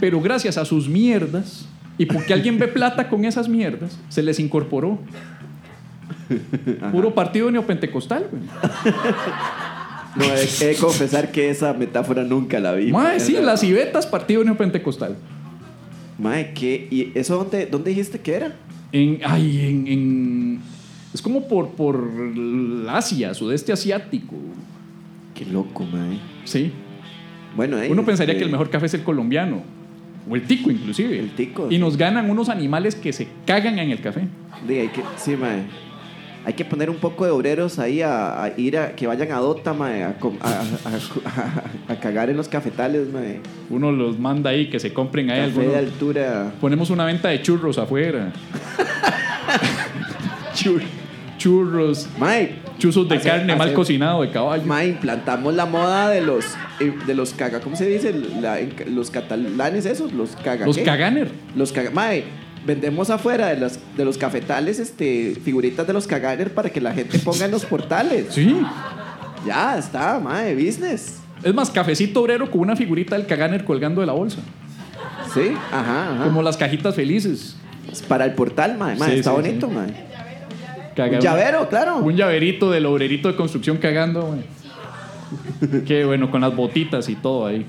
pero 0.00 0.20
gracias 0.20 0.58
a 0.58 0.64
sus 0.64 0.88
mierdas 0.88 1.66
y 1.98 2.06
porque 2.06 2.32
alguien 2.34 2.58
ve 2.58 2.68
plata 2.68 3.08
con 3.08 3.24
esas 3.24 3.48
mierdas, 3.48 3.98
se 4.08 4.22
les 4.22 4.38
incorporó. 4.38 4.98
Puro 6.92 7.14
partido 7.14 7.50
neopentecostal, 7.50 8.26
güey. 8.30 8.42
No, 10.16 10.24
he, 10.34 10.48
he 10.64 10.66
de 10.68 10.76
confesar 10.76 11.30
que 11.30 11.50
esa 11.50 11.72
metáfora 11.74 12.24
nunca 12.24 12.58
la 12.58 12.72
vi. 12.72 12.90
Mae, 12.90 13.20
sí, 13.20 13.32
las 13.40 13.60
civetas, 13.60 14.06
partido 14.06 14.42
neopentecostal. 14.44 15.16
Mae, 16.18 16.52
¿qué? 16.54 16.88
¿Y 16.90 17.12
eso 17.18 17.36
dónde, 17.36 17.66
dónde 17.66 17.90
dijiste 17.90 18.18
que 18.20 18.34
era? 18.34 18.54
En, 18.92 19.20
ay, 19.24 19.60
en, 19.68 19.86
en- 19.86 20.60
es 21.12 21.20
como 21.22 21.46
por, 21.48 21.70
por 21.70 22.02
Asia, 22.88 23.34
sudeste 23.34 23.72
asiático. 23.72 24.34
Qué 25.34 25.44
loco, 25.46 25.84
mae. 25.84 26.18
Sí. 26.44 26.72
Bueno, 27.56 27.80
eh, 27.80 27.88
Uno 27.90 28.04
pensaría 28.04 28.34
eh, 28.34 28.38
que 28.38 28.44
el 28.44 28.50
mejor 28.50 28.70
café 28.70 28.86
es 28.86 28.94
el 28.94 29.02
colombiano. 29.02 29.62
O 30.28 30.34
el 30.36 30.42
tico, 30.42 30.70
inclusive. 30.70 31.18
El 31.18 31.30
tico, 31.30 31.66
Y 31.70 31.74
sí. 31.74 31.78
nos 31.78 31.96
ganan 31.96 32.28
unos 32.30 32.48
animales 32.48 32.94
que 32.96 33.12
se 33.12 33.28
cagan 33.46 33.78
en 33.78 33.90
el 33.90 34.00
café. 34.00 34.22
Diga, 34.66 34.82
hay 34.82 34.88
que, 34.88 35.02
sí, 35.16 35.36
mae. 35.36 35.62
Hay 36.44 36.52
que 36.52 36.64
poner 36.64 36.90
un 36.90 36.96
poco 36.96 37.24
de 37.24 37.32
obreros 37.32 37.80
ahí 37.80 38.02
a, 38.02 38.44
a 38.44 38.52
ir 38.56 38.78
a 38.78 38.94
que 38.94 39.06
vayan 39.08 39.32
a 39.32 39.38
Dota, 39.38 39.72
mae, 39.72 40.04
a, 40.04 40.16
com- 40.18 40.36
a- 40.40 40.48
a- 40.48 41.90
a- 41.90 41.92
a 41.92 41.96
cagar 42.00 42.30
en 42.30 42.36
los 42.36 42.48
cafetales, 42.48 43.08
mae. 43.12 43.40
Uno 43.70 43.90
los 43.90 44.18
manda 44.18 44.50
ahí 44.50 44.68
que 44.70 44.78
se 44.78 44.92
compren 44.92 45.28
ahí 45.30 45.38
Café 45.38 45.48
algunos. 45.50 45.72
de 45.72 45.78
altura. 45.78 46.52
Ponemos 46.60 46.90
una 46.90 47.04
venta 47.04 47.28
de 47.30 47.42
churros 47.42 47.78
afuera. 47.78 48.32
churros, 50.54 50.88
Mae, 52.18 52.56
chuzos 52.78 53.08
de 53.08 53.16
Hace- 53.16 53.28
carne 53.28 53.54
mal 53.56 53.72
cocinado 53.72 54.22
de 54.22 54.30
caballo. 54.30 54.64
mae, 54.64 54.88
implantamos 54.88 55.54
la 55.54 55.64
moda 55.66 56.08
de 56.10 56.20
los 56.20 56.44
eh, 56.80 56.92
de 57.06 57.14
los 57.14 57.32
caga, 57.32 57.60
¿cómo 57.60 57.76
se 57.76 57.86
dice? 57.86 58.12
La- 58.40 58.58
los 58.86 59.10
catalanes 59.10 59.86
esos, 59.86 60.12
los 60.12 60.30
caga. 60.36 60.66
Los 60.66 60.76
¿qué? 60.76 60.82
caganer. 60.82 61.30
Los 61.54 61.72
caga, 61.72 61.90
mae. 61.90 62.24
Vendemos 62.66 63.10
afuera 63.10 63.46
de 63.46 63.58
los, 63.60 63.78
de 63.96 64.04
los 64.04 64.18
cafetales 64.18 64.80
este, 64.80 65.36
figuritas 65.44 65.86
de 65.86 65.92
los 65.92 66.08
caganer 66.08 66.52
para 66.52 66.68
que 66.68 66.80
la 66.80 66.92
gente 66.92 67.16
ponga 67.20 67.44
en 67.44 67.52
los 67.52 67.64
portales. 67.64 68.26
Sí. 68.30 68.60
Ya 69.46 69.78
está, 69.78 70.18
mae, 70.18 70.52
business. 70.56 71.20
Es 71.44 71.54
más, 71.54 71.70
cafecito 71.70 72.20
obrero 72.22 72.50
con 72.50 72.62
una 72.62 72.74
figurita 72.74 73.16
del 73.16 73.26
caganer 73.26 73.64
colgando 73.64 74.00
de 74.00 74.08
la 74.08 74.14
bolsa. 74.14 74.38
Sí, 75.32 75.52
ajá, 75.70 76.12
ajá. 76.14 76.24
Como 76.24 76.42
las 76.42 76.56
cajitas 76.56 76.94
felices. 76.96 77.56
Para 78.08 78.24
el 78.24 78.32
portal, 78.32 78.76
mae. 78.78 78.96
mae, 78.96 79.12
Sí, 79.12 79.18
está 79.18 79.30
sí, 79.30 79.36
bonito, 79.36 79.68
sí. 79.68 79.74
mae. 79.74 80.06
Caga- 80.96 81.16
Un 81.18 81.22
llavero, 81.22 81.68
claro. 81.68 81.96
Un 81.98 82.16
llaverito 82.16 82.70
del 82.70 82.86
obrerito 82.86 83.28
de 83.28 83.36
construcción 83.36 83.76
cagando, 83.76 84.22
güey. 84.22 84.40
Qué 85.86 86.04
bueno, 86.04 86.30
con 86.30 86.40
las 86.40 86.54
botitas 86.56 87.08
y 87.08 87.14
todo 87.16 87.46
ahí. 87.46 87.64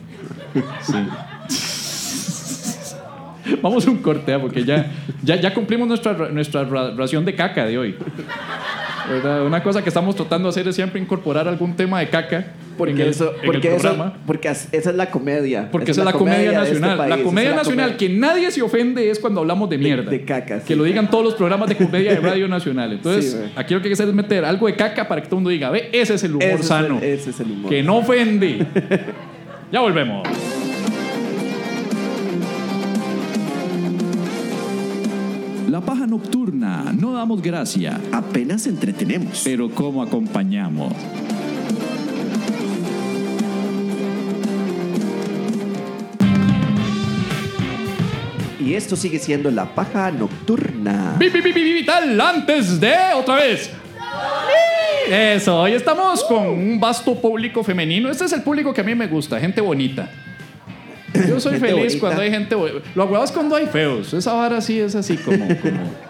Sí. 0.82 0.94
Vamos 3.62 3.88
a 3.88 3.92
un 3.92 3.98
corte, 4.00 4.34
¿ah? 4.34 4.42
porque 4.42 4.66
ya, 4.66 4.92
ya, 5.24 5.36
ya 5.38 5.54
cumplimos 5.54 5.88
nuestra, 5.88 6.12
ra- 6.14 6.28
nuestra 6.30 6.66
ra- 6.66 6.92
ración 6.92 7.24
de 7.24 7.34
caca 7.36 7.66
de 7.66 7.78
hoy. 7.78 7.96
¿Verdad? 9.10 9.46
Una 9.46 9.64
cosa 9.64 9.82
que 9.82 9.90
estamos 9.90 10.16
tratando 10.16 10.48
de 10.48 10.50
hacer 10.52 10.68
es 10.68 10.76
siempre 10.76 11.00
incorporar 11.00 11.48
algún 11.48 11.76
tema 11.76 12.00
de 12.00 12.10
caca 12.10 12.48
Porque, 12.78 12.92
en 12.94 13.00
el, 13.02 13.08
eso, 13.10 13.30
en 13.36 13.40
el 13.40 13.46
porque, 13.46 13.76
eso, 13.76 14.14
esa 14.72 14.90
es 14.90 14.96
la 14.96 15.10
comedia. 15.10 15.70
Porque 15.72 15.92
esa 15.92 16.02
es 16.02 16.06
la 16.06 16.14
comedia, 16.14 16.52
de 16.62 16.68
este 16.68 16.80
nacional. 16.80 16.98
país, 16.98 17.10
la 17.18 17.24
comedia 17.24 17.50
la 17.52 17.56
nacional, 17.56 17.86
comedia. 17.92 17.98
que 17.98 18.10
nadie 18.10 18.52
se 18.52 18.62
ofende 18.62 19.10
es 19.10 19.20
cuando 19.20 19.40
hablamos 19.42 19.70
de 19.70 19.78
mierda. 19.78 20.12
de 20.12 20.26
caca, 20.26 20.60
Que 20.60 20.76
lo 20.76 20.84
digan 20.84 21.10
todos 21.10 21.24
los 21.24 21.36
programas 21.36 21.70
de 21.70 21.76
comedia 21.78 22.12
de 22.14 22.20
Radio 22.20 22.48
Nacional. 22.48 22.92
Entonces, 22.94 23.32
Sí, 23.32 23.52
aquí 23.56 23.74
lo 23.74 23.80
que 23.82 23.88
hay 23.88 23.90
que 23.92 23.94
hacer 23.94 24.10
es 24.10 24.14
meter 24.14 24.44
algo 24.46 24.68
de 24.68 24.76
caca 24.76 25.08
para 25.08 25.22
que 25.22 25.28
todo 25.28 25.38
el 25.38 25.44
mundo 25.44 25.50
diga, 25.52 25.70
ve, 25.70 25.90
ese 25.94 26.16
es 26.16 26.24
el 26.24 26.32
humor 26.32 26.44
Ese 26.44 26.54
es 26.56 26.60
el- 26.62 26.68
sano. 26.68 27.00
ese 27.02 27.30
es 27.30 27.40
el 27.40 27.52
humor. 27.52 27.70
Que 27.70 27.82
no 27.84 27.98
ofende. 27.98 28.66
ya 29.72 29.80
volvemos. 29.80 30.28
La 35.68 35.82
paja 35.82 36.08
nocturna, 36.08 36.94
no 36.98 37.12
damos 37.14 37.42
gracia, 37.42 38.00
Apenas 38.14 38.68
entretenemos. 38.68 39.42
pero 39.44 39.70
¿cómo 39.70 40.02
acompañamos? 40.02 40.94
Y 48.60 48.74
esto 48.74 48.96
sigue 48.96 49.20
siendo 49.20 49.50
la 49.52 49.74
paja 49.76 50.12
nocturna. 50.12 51.16
Vi- 51.18 51.30
vi- 51.30 51.42
vi- 51.42 51.52
vi- 51.54 51.74
Vital 51.74 52.20
antes 52.20 52.80
de 52.80 52.94
otra 53.16 53.36
vez. 53.36 53.72
Eso, 55.10 55.62
hoy 55.62 55.72
estamos 55.74 56.24
con 56.26 56.48
un 56.48 56.80
vasto 56.80 57.16
público 57.16 57.64
femenino. 57.64 58.10
Este 58.10 58.26
es 58.26 58.34
el 58.34 58.42
público 58.42 58.74
que 58.74 58.82
a 58.82 58.84
mí 58.84 58.94
me 58.94 59.08
gusta, 59.08 59.40
gente 59.40 59.62
bonita. 59.62 60.10
Yo 61.14 61.40
soy 61.40 61.60
feliz 61.60 61.76
bonita. 61.76 62.00
cuando 62.00 62.22
hay 62.22 62.30
gente. 62.32 62.56
Lo 62.96 63.06
huevos 63.06 63.32
cuando 63.32 63.56
hay 63.56 63.66
feos. 63.66 64.14
Esa 64.14 64.34
vara 64.34 64.62
sí 64.62 64.80
es 64.80 64.96
así 64.96 65.18
como, 65.18 65.48
como. 65.48 66.08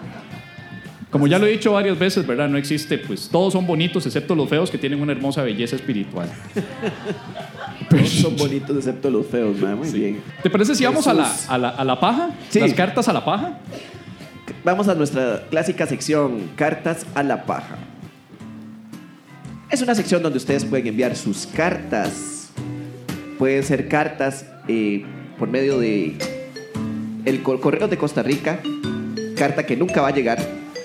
Como 1.10 1.26
ya 1.26 1.38
lo 1.38 1.46
he 1.46 1.50
dicho 1.50 1.72
varias 1.72 1.98
veces, 1.98 2.26
¿verdad? 2.26 2.48
No 2.48 2.58
existe, 2.58 2.98
pues 2.98 3.30
todos 3.30 3.54
son 3.54 3.66
bonitos 3.66 4.04
excepto 4.04 4.34
los 4.34 4.48
feos 4.48 4.70
que 4.70 4.76
tienen 4.76 5.00
una 5.00 5.12
hermosa 5.12 5.42
belleza 5.42 5.76
espiritual. 5.76 6.28
Todos 7.88 8.10
son 8.10 8.36
bonitos 8.36 8.76
excepto 8.76 9.08
los 9.08 9.26
feos, 9.26 9.56
mae. 9.58 9.74
Muy 9.74 9.90
bien. 9.90 10.20
¿Te 10.42 10.50
parece 10.50 10.74
si 10.74 10.84
vamos 10.84 11.06
a 11.06 11.14
la, 11.14 11.34
a, 11.48 11.56
la, 11.56 11.68
a 11.70 11.84
la 11.84 11.98
paja? 11.98 12.30
Sí. 12.50 12.60
Las 12.60 12.74
cartas 12.74 13.08
a 13.08 13.14
la 13.14 13.24
paja. 13.24 13.60
Vamos 14.62 14.88
a 14.88 14.94
nuestra 14.94 15.44
clásica 15.48 15.86
sección, 15.86 16.50
cartas 16.54 17.06
a 17.14 17.22
la 17.22 17.46
paja. 17.46 17.78
Es 19.70 19.80
una 19.80 19.94
sección 19.94 20.22
donde 20.22 20.36
ustedes 20.36 20.66
pueden 20.66 20.88
enviar 20.88 21.16
sus 21.16 21.46
cartas. 21.46 22.50
Pueden 23.38 23.62
ser 23.62 23.88
cartas 23.88 24.44
eh, 24.68 25.04
por 25.38 25.48
medio 25.48 25.78
de 25.78 26.16
el 27.24 27.42
cor- 27.42 27.60
correo 27.60 27.88
de 27.88 27.96
Costa 27.96 28.22
Rica, 28.22 28.60
carta 29.36 29.64
que 29.66 29.76
nunca 29.76 30.00
va 30.02 30.08
a 30.08 30.14
llegar. 30.14 30.38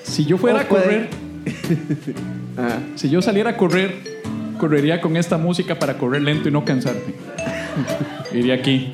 Si 0.04 0.26
yo 0.26 0.38
fuera 0.38 0.62
a 0.62 0.68
correr, 0.68 1.08
Ajá. 2.58 2.80
si 2.96 3.10
yo 3.10 3.22
saliera 3.22 3.52
a 3.52 3.58
correr, 3.58 3.94
correría 4.60 5.02
con 5.02 5.16
esta 5.18 5.38
música 5.38 5.78
para 5.80 5.98
correr 5.98 6.22
lento 6.22 6.50
y 6.50 6.52
no 6.52 6.64
cansarme. 6.66 7.02
Iría 8.34 8.56
aquí. 8.56 8.90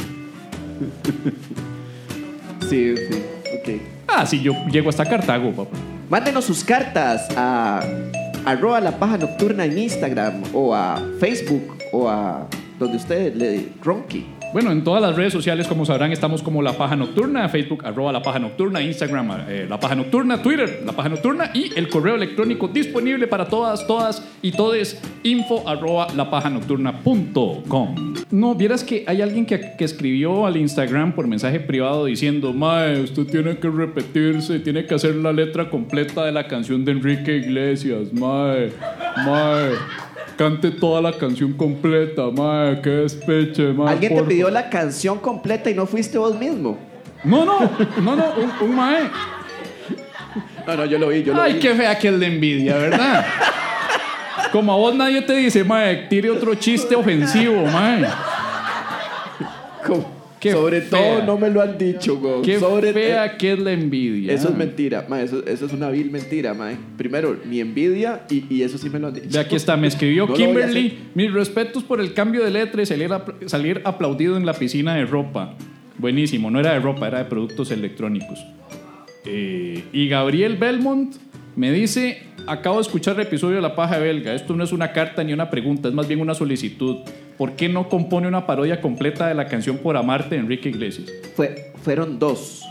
Sí, 2.70 2.96
sí, 2.96 3.24
ok. 3.60 3.82
Ah, 4.08 4.26
si 4.26 4.42
yo 4.42 4.54
llego 4.72 4.90
hasta 4.90 5.06
Cartago, 5.06 5.52
papá. 5.52 5.78
Mándenos 6.10 6.46
sus 6.46 6.64
cartas 6.64 7.28
a 7.36 7.82
arroba 8.46 8.80
la 8.80 8.98
paja 8.98 9.18
nocturna 9.18 9.66
en 9.66 9.78
Instagram 9.78 10.44
o 10.54 10.74
a 10.74 11.02
Facebook 11.20 11.76
o 11.92 12.08
a 12.10 12.48
donde 12.80 12.98
usted 12.98 13.36
le 13.36 13.68
ronque. 13.84 14.24
Bueno, 14.52 14.72
en 14.72 14.84
todas 14.84 15.00
las 15.00 15.16
redes 15.16 15.32
sociales, 15.32 15.68
como 15.68 15.86
sabrán, 15.86 16.12
estamos 16.12 16.42
como 16.42 16.64
La 16.64 16.74
Paja 16.74 16.96
Nocturna, 16.96 17.48
Facebook, 17.50 17.86
arroba 17.86 18.12
La 18.12 18.24
Paja 18.24 18.40
Nocturna, 18.40 18.82
Instagram, 18.82 19.46
eh, 19.48 19.68
La 19.70 19.80
Paja 19.80 19.94
Nocturna, 19.94 20.42
Twitter, 20.42 20.82
La 20.84 20.92
Paja 20.92 21.10
Nocturna 21.10 21.52
y 21.54 21.72
el 21.78 21.88
correo 21.88 22.16
electrónico 22.16 22.68
disponible 22.68 23.28
para 23.28 23.46
todas, 23.46 23.86
todas 23.86 24.28
y 24.42 24.52
todes, 24.52 25.00
info 25.22 25.70
arroba 25.70 26.08
lapajanocturna.com. 26.16 28.16
No, 28.32 28.56
vieras 28.56 28.84
que 28.84 29.04
hay 29.06 29.22
alguien 29.22 29.46
que, 29.46 29.76
que 29.78 29.86
escribió 29.86 30.48
al 30.48 30.58
Instagram 30.58 31.14
por 31.14 31.28
mensaje 31.28 31.60
privado 31.60 32.06
diciendo, 32.06 32.52
Mae, 32.52 33.02
usted 33.02 33.28
tiene 33.28 33.58
que 33.58 33.70
repetirse, 33.70 34.60
tiene 34.60 34.86
que 34.86 34.96
hacer 34.96 35.16
la 35.16 35.32
letra 35.32 35.70
completa 35.70 36.26
de 36.26 36.32
la 36.32 36.48
canción 36.48 36.86
de 36.86 36.94
Enrique 36.94 37.38
Iglesias, 37.38 38.12
Mae, 38.14 38.72
Mae. 39.18 40.09
Cante 40.40 40.72
toda 40.72 41.02
la 41.02 41.12
canción 41.12 41.52
completa, 41.52 42.32
mae, 42.32 42.80
qué 42.82 42.90
despeche, 42.90 43.74
mae. 43.74 43.90
Alguien 43.90 44.14
te 44.14 44.16
porfa". 44.20 44.30
pidió 44.30 44.50
la 44.50 44.70
canción 44.70 45.20
completa 45.20 45.70
y 45.70 45.74
no 45.74 45.86
fuiste 45.86 46.18
vos 46.18 46.34
mismo. 46.34 46.78
No, 47.26 47.44
no, 47.44 47.60
no, 48.02 48.16
no, 48.16 48.24
un, 48.38 48.70
un 48.70 48.74
mae. 48.74 49.10
No, 50.66 50.78
no, 50.78 50.86
yo 50.86 50.98
lo 50.98 51.10
vi, 51.10 51.24
yo 51.24 51.34
Ay, 51.42 51.60
qué 51.60 51.76
fea 51.76 52.00
que 52.00 52.08
es 52.08 52.14
la 52.14 52.28
envidia, 52.28 52.78
¿verdad? 52.78 53.26
Como 54.54 54.72
a 54.72 54.78
vos 54.78 54.96
nadie 54.96 55.22
te 55.24 55.36
dice, 55.36 55.66
mae, 55.66 56.08
tire 56.08 56.30
otro 56.30 56.56
chiste 56.56 56.96
ofensivo, 56.96 57.66
mae. 57.66 58.08
Qué 60.40 60.52
Sobre 60.54 60.82
fea. 60.82 61.18
todo 61.18 61.26
no 61.26 61.38
me 61.38 61.50
lo 61.50 61.62
han 61.62 61.78
dicho, 61.78 62.18
güey. 62.18 62.42
Qué 62.44 62.60
Sobre 62.60 62.94
fea 62.94 63.38
que 63.38 63.54
es 63.54 63.60
la 63.60 63.74
envidia. 63.74 64.32
Eso 64.34 64.50
es 64.50 64.56
mentira, 64.56 65.06
ma, 65.10 65.22
eso, 65.22 65.46
eso 65.46 65.66
es 65.66 65.74
una 65.74 65.90
vil 65.90 66.10
mentira, 66.12 66.54
ma. 66.54 66.72
Primero, 66.98 67.38
mi 67.46 67.60
envidia 67.60 68.24
y, 68.30 68.46
y 68.50 68.62
eso 68.64 68.78
sí 68.78 68.90
me 68.90 69.00
lo 69.00 69.08
han 69.08 69.16
dicho. 69.16 69.28
De 69.30 69.40
aquí 69.40 69.56
está, 69.56 69.76
me 69.76 69.88
escribió 69.88 70.28
No 70.28 70.34
Kimberly. 70.34 70.98
Mis 71.14 71.34
respetos 71.34 71.84
por 71.84 72.00
el 72.00 72.14
cambio 72.14 72.44
de 72.44 72.52
letra 72.52 72.82
y 72.82 72.86
salir, 72.86 73.10
apl- 73.10 73.48
salir 73.48 73.82
aplaudido 73.84 74.38
en 74.38 74.46
la 74.46 74.54
piscina 74.54 74.96
de 74.96 75.06
ropa. 75.06 75.56
Buenísimo, 75.98 76.50
no 76.50 76.60
era 76.62 76.72
de 76.72 76.80
ropa, 76.80 77.08
era 77.10 77.18
de 77.20 77.26
productos 77.26 77.72
electrónicos. 77.72 78.40
Eh, 79.26 79.84
y 79.92 80.08
Gabriel 80.08 80.56
Belmont 80.56 81.16
me 81.58 81.72
dice: 81.74 82.24
Acabo 82.50 82.78
de 82.78 82.82
escuchar 82.82 83.14
el 83.14 83.22
episodio 83.28 83.58
de 83.58 83.62
La 83.62 83.76
Paja 83.76 84.00
Belga. 84.00 84.34
Esto 84.34 84.56
no 84.56 84.64
es 84.64 84.72
una 84.72 84.92
carta 84.92 85.24
ni 85.24 85.34
una 85.34 85.52
pregunta, 85.52 85.88
es 85.88 85.94
más 85.94 86.08
bien 86.08 86.20
una 86.20 86.34
solicitud. 86.34 86.98
¿Por 87.38 87.52
qué 87.52 87.70
no 87.70 87.88
compone 87.88 88.28
una 88.28 88.48
parodia 88.48 88.82
completa 88.82 89.28
de 89.28 89.36
la 89.36 89.48
canción 89.48 89.78
Por 89.78 89.96
Amarte 89.96 90.34
de 90.34 90.42
Enrique 90.42 90.70
Iglesias? 90.70 91.12
Fue, 91.36 91.72
fueron 91.84 92.18
dos. 92.18 92.66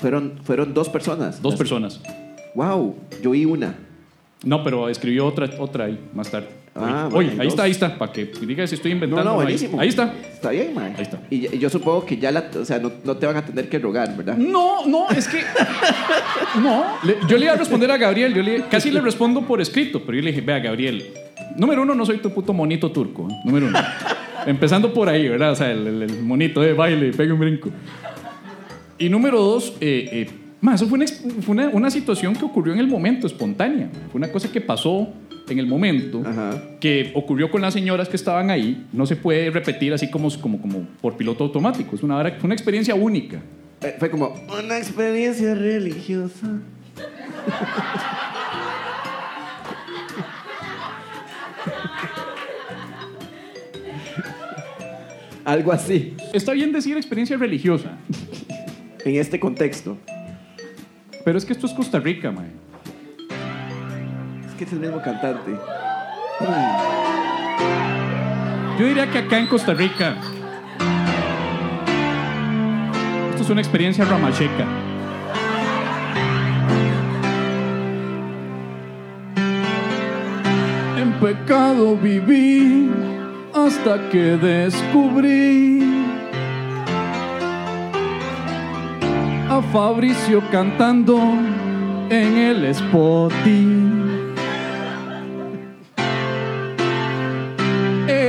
Fueron, 0.00 0.38
fueron 0.42 0.74
dos 0.74 0.90
personas. 0.90 1.40
Dos 1.40 1.56
personas. 1.56 1.98
Wow, 2.54 2.94
yo 3.22 3.30
vi 3.30 3.46
una. 3.46 3.76
No, 4.44 4.62
pero 4.62 4.86
escribió 4.90 5.26
otra, 5.26 5.48
otra 5.60 5.86
ahí 5.86 5.98
más 6.12 6.30
tarde. 6.30 6.48
Ah, 6.78 7.08
Oye, 7.12 7.28
bueno, 7.28 7.42
ahí 7.42 7.48
está, 7.48 7.62
ahí 7.62 7.70
está, 7.70 7.96
para 7.98 8.12
que 8.12 8.26
diga 8.26 8.66
si 8.66 8.74
estoy 8.74 8.92
inventando. 8.92 9.24
no, 9.24 9.30
ahí- 9.40 9.44
buenísimo. 9.44 9.80
ahí 9.80 9.88
está. 9.88 10.12
Está 10.32 10.50
bien, 10.50 10.74
ma. 10.74 10.84
Ahí 10.84 11.02
está. 11.02 11.18
Y, 11.30 11.54
y 11.54 11.58
yo 11.58 11.70
supongo 11.70 12.04
que 12.04 12.18
ya 12.18 12.30
la, 12.30 12.50
o 12.60 12.64
sea, 12.64 12.78
no, 12.78 12.92
no 13.04 13.16
te 13.16 13.26
van 13.26 13.36
a 13.36 13.44
tener 13.44 13.68
que 13.68 13.78
rogar, 13.78 14.14
¿verdad? 14.16 14.36
No, 14.36 14.86
no, 14.86 15.08
es 15.10 15.26
que. 15.28 15.38
No, 16.62 16.84
le- 17.02 17.16
yo 17.28 17.36
le 17.36 17.44
iba 17.44 17.54
a 17.54 17.56
responder 17.56 17.90
a 17.90 17.96
Gabriel, 17.96 18.32
yo 18.34 18.42
le, 18.42 18.62
casi 18.64 18.90
le 18.90 19.00
respondo 19.00 19.42
por 19.42 19.60
escrito, 19.60 20.00
pero 20.04 20.16
yo 20.18 20.22
le 20.24 20.30
dije, 20.30 20.40
vea, 20.42 20.58
Gabriel, 20.58 21.04
número 21.56 21.82
uno, 21.82 21.94
no 21.94 22.06
soy 22.06 22.18
tu 22.18 22.30
puto 22.30 22.52
monito 22.52 22.90
turco, 22.90 23.28
¿eh? 23.30 23.34
número 23.44 23.66
uno. 23.66 23.78
Empezando 24.46 24.92
por 24.94 25.08
ahí, 25.08 25.28
¿verdad? 25.28 25.52
O 25.52 25.54
sea, 25.56 25.70
el, 25.70 25.86
el- 25.86 26.02
el 26.02 26.22
monito 26.22 26.60
de 26.60 26.72
baile, 26.72 27.10
pega 27.12 27.34
un 27.34 27.40
brinco. 27.40 27.70
Y 28.98 29.08
número 29.08 29.38
dos, 29.40 29.74
eh, 29.80 30.08
eh, 30.12 30.30
eso 30.74 30.86
fue, 30.86 30.96
una, 30.98 31.06
fue 31.06 31.52
una, 31.54 31.68
una 31.68 31.90
situación 31.90 32.34
que 32.34 32.44
ocurrió 32.44 32.72
en 32.72 32.80
el 32.80 32.86
momento, 32.88 33.26
espontánea. 33.26 33.90
Fue 34.10 34.18
una 34.18 34.28
cosa 34.32 34.50
que 34.50 34.60
pasó 34.60 35.08
en 35.48 35.58
el 35.58 35.66
momento, 35.66 36.22
Ajá. 36.24 36.62
que 36.80 37.12
ocurrió 37.14 37.50
con 37.50 37.62
las 37.62 37.72
señoras 37.74 38.08
que 38.08 38.16
estaban 38.16 38.50
ahí. 38.50 38.86
No 38.92 39.06
se 39.06 39.16
puede 39.16 39.50
repetir 39.50 39.92
así 39.92 40.10
como, 40.10 40.28
como, 40.40 40.60
como 40.60 40.80
por 41.00 41.16
piloto 41.16 41.44
automático. 41.44 41.94
Es 41.96 42.02
una, 42.02 42.22
fue 42.22 42.44
una 42.44 42.54
experiencia 42.54 42.94
única. 42.94 43.40
Eh, 43.82 43.94
fue 43.98 44.10
como 44.10 44.34
una 44.58 44.78
experiencia 44.78 45.54
religiosa. 45.54 46.46
Algo 55.44 55.70
así, 55.72 56.14
Está 56.32 56.52
bien 56.52 56.72
decir 56.72 56.96
experiencia 56.96 57.36
religiosa, 57.36 57.92
en 59.04 59.14
este 59.16 59.38
contexto. 59.38 59.96
pero 61.24 61.38
es 61.38 61.44
que 61.44 61.52
esto 61.52 61.66
es 61.66 61.72
Costa 61.72 62.00
Rica, 62.00 62.32
mae. 62.32 62.48
Que 64.56 64.64
es 64.64 64.72
el 64.72 64.80
mismo 64.80 65.02
cantante. 65.02 65.54
Yo 68.78 68.86
diría 68.86 69.10
que 69.10 69.18
acá 69.18 69.38
en 69.38 69.46
Costa 69.48 69.74
Rica 69.74 70.16
esto 73.30 73.42
es 73.42 73.50
una 73.50 73.60
experiencia 73.60 74.06
ramacheca. 74.06 74.64
En 80.98 81.12
pecado 81.20 81.96
viví 81.96 82.90
hasta 83.54 84.08
que 84.08 84.38
descubrí 84.38 85.82
a 89.50 89.60
Fabricio 89.70 90.42
cantando 90.50 91.18
en 92.08 92.36
el 92.38 92.64
Spotify. 92.66 94.05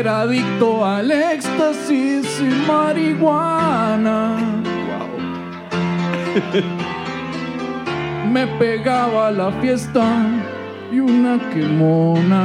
Era 0.08 0.22
adicto 0.22 0.86
al 0.86 1.12
éxtasis 1.12 2.40
y 2.40 2.66
marihuana. 2.66 4.38
Me 8.32 8.48
pegaba 8.58 9.28
a 9.28 9.32
la 9.32 9.52
fiesta 9.60 10.06
y 10.94 11.02
una 11.02 11.38
quemona. 11.50 12.42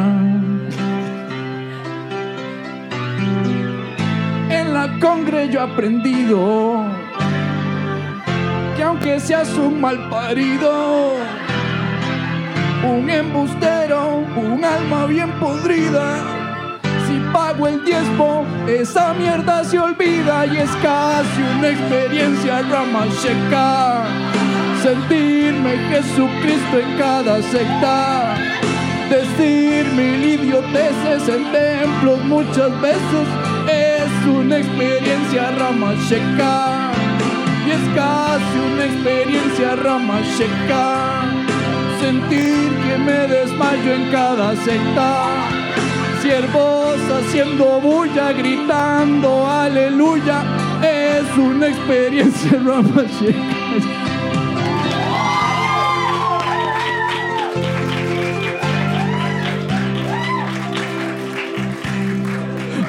En 4.50 4.74
la 4.74 4.98
congre 4.98 5.48
yo 5.48 5.60
he 5.60 5.62
aprendido 5.62 6.84
que 8.76 8.82
aunque 8.82 9.20
seas 9.20 9.56
un 9.56 9.80
mal 9.80 10.08
parido, 10.08 11.14
un 12.84 13.08
embustero, 13.08 14.24
un 14.34 14.64
alma 14.64 15.06
bien 15.06 15.30
podrida, 15.38 16.41
pago 17.52 17.68
el 17.68 17.84
diezmo, 17.84 18.44
esa 18.66 19.12
mierda 19.14 19.64
se 19.64 19.78
olvida 19.78 20.46
y 20.46 20.56
es 20.56 20.70
casi 20.82 21.42
una 21.58 21.68
experiencia 21.68 22.62
ramacheca. 22.62 24.04
Sentirme 24.82 25.76
Jesucristo 25.90 26.78
en 26.78 26.98
cada 26.98 27.42
secta. 27.42 28.34
Decir 29.10 29.86
mil 29.92 30.24
idioteces 30.24 31.28
en 31.28 31.52
templos 31.52 32.24
muchas 32.24 32.80
veces 32.80 33.26
es 33.68 34.26
una 34.26 34.58
experiencia 34.58 35.50
ramacheca. 35.58 36.90
Y 37.66 37.70
es 37.70 37.94
casi 37.94 38.58
una 38.72 38.84
experiencia 38.84 39.76
ramacheca. 39.76 41.22
Sentir 42.00 42.70
que 42.84 42.98
me 42.98 43.26
desmayo 43.28 43.94
en 43.94 44.10
cada 44.10 44.56
secta. 44.56 45.61
Siervos 46.22 46.98
haciendo 47.10 47.80
bulla, 47.80 48.32
gritando 48.32 49.44
aleluya. 49.44 50.44
Es 50.80 51.36
una 51.36 51.66
experiencia 51.66 52.58
ramacheca. 52.64 53.52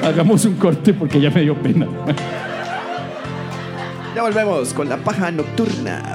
Hagamos 0.04 0.44
un 0.44 0.54
corte 0.54 0.94
porque 0.94 1.20
ya 1.20 1.30
me 1.30 1.40
dio 1.40 1.56
pena. 1.56 1.88
Ya 4.14 4.22
volvemos 4.22 4.72
con 4.72 4.88
la 4.88 4.98
paja 4.98 5.32
nocturna. 5.32 6.14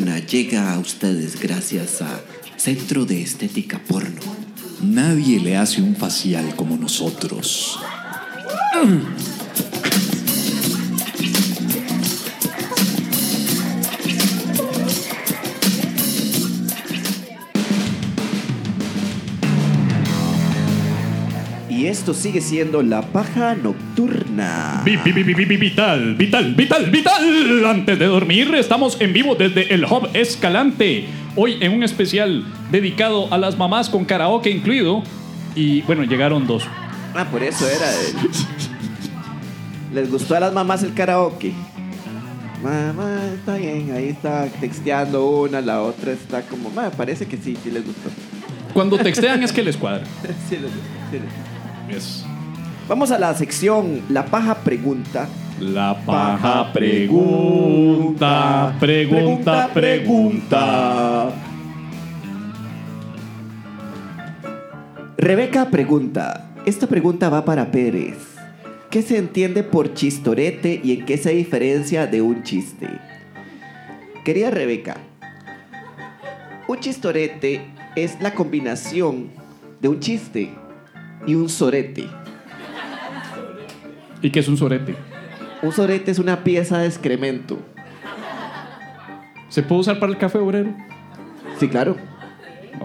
Llega 0.00 0.72
a 0.72 0.78
ustedes 0.78 1.38
gracias 1.38 2.00
a 2.00 2.20
Centro 2.56 3.04
de 3.04 3.20
Estética 3.20 3.78
Porno. 3.86 4.20
Nadie 4.82 5.38
le 5.38 5.56
hace 5.56 5.82
un 5.82 5.94
facial 5.94 6.56
como 6.56 6.76
nosotros. 6.76 7.78
Y 21.82 21.88
esto 21.88 22.14
sigue 22.14 22.40
siendo 22.40 22.80
la 22.80 23.02
paja 23.02 23.56
nocturna. 23.56 24.82
Vi- 24.84 24.96
vi- 25.04 25.10
vi- 25.10 25.24
vi- 25.24 25.34
vi- 25.44 25.56
Vital, 25.56 26.14
vital, 26.14 26.54
vital, 26.54 26.90
vital. 26.92 27.66
Antes 27.66 27.98
de 27.98 28.06
dormir, 28.06 28.54
estamos 28.54 29.00
en 29.00 29.12
vivo 29.12 29.34
desde 29.34 29.74
el 29.74 29.84
Hub 29.86 30.08
Escalante. 30.14 31.06
Hoy 31.34 31.56
en 31.60 31.72
un 31.72 31.82
especial 31.82 32.44
dedicado 32.70 33.26
a 33.34 33.38
las 33.38 33.58
mamás 33.58 33.90
con 33.90 34.04
karaoke 34.04 34.48
incluido. 34.48 35.02
Y 35.56 35.82
bueno, 35.82 36.04
llegaron 36.04 36.46
dos. 36.46 36.62
Ah, 37.16 37.24
por 37.28 37.42
eso 37.42 37.66
era. 37.68 37.90
el- 37.90 38.14
Les 39.96 40.08
gustó 40.08 40.36
a 40.36 40.40
las 40.40 40.52
mamás 40.52 40.84
el 40.84 40.94
karaoke. 40.94 41.52
Mamá, 42.62 43.22
está 43.34 43.56
bien, 43.56 43.90
ahí 43.92 44.10
está 44.10 44.46
texteando 44.60 45.28
una, 45.30 45.60
la 45.60 45.82
otra 45.82 46.12
está 46.12 46.42
como, 46.42 46.70
"Ma, 46.70 46.90
parece 46.90 47.26
que 47.26 47.36
sí, 47.38 47.58
sí 47.60 47.72
les 47.72 47.84
gustó. 47.84 48.08
Cuando 48.72 48.96
textean 48.98 49.42
es 49.42 49.50
que 49.50 49.64
les 49.64 49.76
cuadra. 49.76 50.04
Sí 50.48 50.54
les 50.54 50.62
gustó, 50.62 50.78
sí 51.10 51.16
les 51.18 51.22
gustó. 51.24 51.51
Vamos 52.88 53.10
a 53.10 53.18
la 53.18 53.34
sección 53.34 54.00
La 54.08 54.24
Paja 54.24 54.54
Pregunta. 54.56 55.28
la 55.60 55.94
paja 56.04 56.72
pregunta, 56.72 58.74
pregunta, 58.80 59.70
pregunta. 59.72 61.30
Rebeca 65.18 65.70
pregunta. 65.70 66.50
Esta 66.64 66.86
pregunta 66.86 67.28
va 67.28 67.44
para 67.44 67.70
Pérez. 67.70 68.16
¿Qué 68.90 69.02
se 69.02 69.18
entiende 69.18 69.62
por 69.62 69.94
chistorete 69.94 70.80
y 70.82 70.92
en 70.92 71.04
qué 71.04 71.18
se 71.18 71.30
diferencia 71.30 72.06
de 72.06 72.22
un 72.22 72.42
chiste? 72.42 72.88
Querida 74.24 74.50
Rebeca, 74.50 74.96
un 76.68 76.78
chistorete 76.80 77.62
es 77.96 78.20
la 78.20 78.34
combinación 78.34 79.28
de 79.80 79.88
un 79.88 80.00
chiste 80.00 80.50
y 81.26 81.34
un 81.34 81.48
sorete. 81.48 82.06
¿Y 84.20 84.30
qué 84.30 84.40
es 84.40 84.48
un 84.48 84.56
sorete? 84.56 84.94
Un 85.62 85.72
sorete 85.72 86.10
es 86.10 86.18
una 86.18 86.44
pieza 86.44 86.78
de 86.78 86.86
excremento. 86.86 87.58
¿Se 89.48 89.62
puede 89.62 89.82
usar 89.82 89.98
para 89.98 90.12
el 90.12 90.18
café 90.18 90.38
obrero? 90.38 90.74
Sí, 91.58 91.68
claro. 91.68 91.96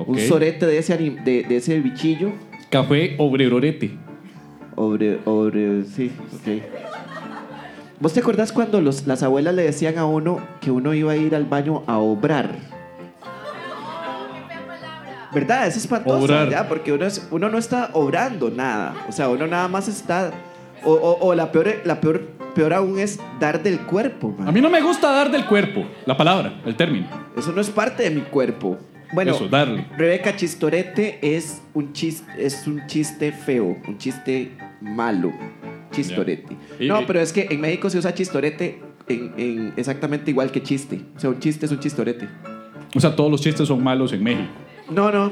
Un 0.06 0.20
sorete 0.20 0.66
de 0.66 0.78
ese, 0.78 0.98
de, 0.98 1.44
de 1.44 1.56
ese 1.56 1.80
bichillo. 1.80 2.32
Café 2.70 3.16
obrerorete. 3.18 3.98
Obre, 4.76 5.20
obre, 5.26 5.86
sí, 5.86 6.12
ok. 6.36 6.62
¿Vos 8.00 8.14
te 8.14 8.20
acordás 8.20 8.52
cuando 8.52 8.80
los, 8.80 9.08
las 9.08 9.24
abuelas 9.24 9.56
le 9.56 9.64
decían 9.64 9.98
a 9.98 10.06
uno 10.06 10.40
que 10.62 10.70
uno 10.70 10.94
iba 10.94 11.14
a 11.14 11.18
ir 11.18 11.34
al 11.34 11.46
baño 11.46 11.84
a 11.88 11.98
obrar? 11.98 12.77
¿Verdad? 15.34 15.68
Es 15.68 15.78
espantoso, 15.78 16.24
Obrar. 16.26 16.50
¿ya? 16.50 16.68
Porque 16.68 16.92
uno, 16.94 17.06
es- 17.06 17.28
uno 17.32 17.50
no 17.50 17.58
está 17.58 17.90
obrando 17.94 18.50
nada. 18.50 18.96
O 19.08 19.12
sea, 19.12 19.30
uno 19.30 19.46
nada 19.48 19.68
más 19.68 19.88
está... 19.88 20.32
O, 20.84 20.92
o- 20.94 21.28
o 21.28 21.36
la, 21.36 21.52
peor, 21.52 21.68
la 21.86 22.00
peor, 22.00 22.22
peor 22.54 22.74
aún 22.74 23.00
es 23.00 23.20
dar 23.40 23.62
del 23.64 23.80
cuerpo, 23.82 24.34
man. 24.38 24.48
A 24.48 24.52
mí 24.52 24.62
no 24.62 24.70
me 24.70 24.80
gusta 24.82 25.12
dar 25.12 25.32
del 25.32 25.46
cuerpo, 25.46 25.86
la 26.06 26.16
palabra, 26.16 26.62
el 26.66 26.76
término. 26.76 27.08
Eso 27.36 27.52
no 27.52 27.62
es 27.62 27.70
parte 27.70 28.04
de 28.04 28.12
mi 28.12 28.22
cuerpo. 28.22 28.78
Bueno, 29.14 29.32
Eso, 29.36 29.48
darle. 29.48 29.86
Rebeca 29.98 30.36
Chistorete 30.36 31.18
es 31.22 31.62
un 31.74 31.94
chiste, 31.94 32.30
es 32.38 32.68
un 32.68 32.86
chiste 32.88 33.32
feo, 33.32 33.78
un 33.88 33.98
chiste 33.98 34.56
malo. 34.82 35.32
Chistorete. 35.92 36.56
No, 36.82 37.02
y- 37.02 37.06
pero 37.06 37.20
es 37.22 37.34
que 37.34 37.48
en 37.50 37.60
México 37.62 37.90
se 37.90 37.98
usa 37.98 38.14
chistorete 38.14 38.80
en, 39.08 39.34
en 39.38 39.74
exactamente 39.78 40.30
igual 40.32 40.52
que 40.52 40.62
chiste. 40.62 41.02
O 41.16 41.20
sea, 41.20 41.30
un 41.30 41.40
chiste 41.40 41.66
es 41.66 41.72
un 41.72 41.80
chistorete. 41.80 42.28
O 42.96 43.00
sea, 43.00 43.16
todos 43.16 43.32
los 43.32 43.42
chistes 43.42 43.68
son 43.68 43.84
malos 43.84 44.14
en 44.14 44.24
México. 44.24 44.50
No, 44.90 45.12
no. 45.12 45.32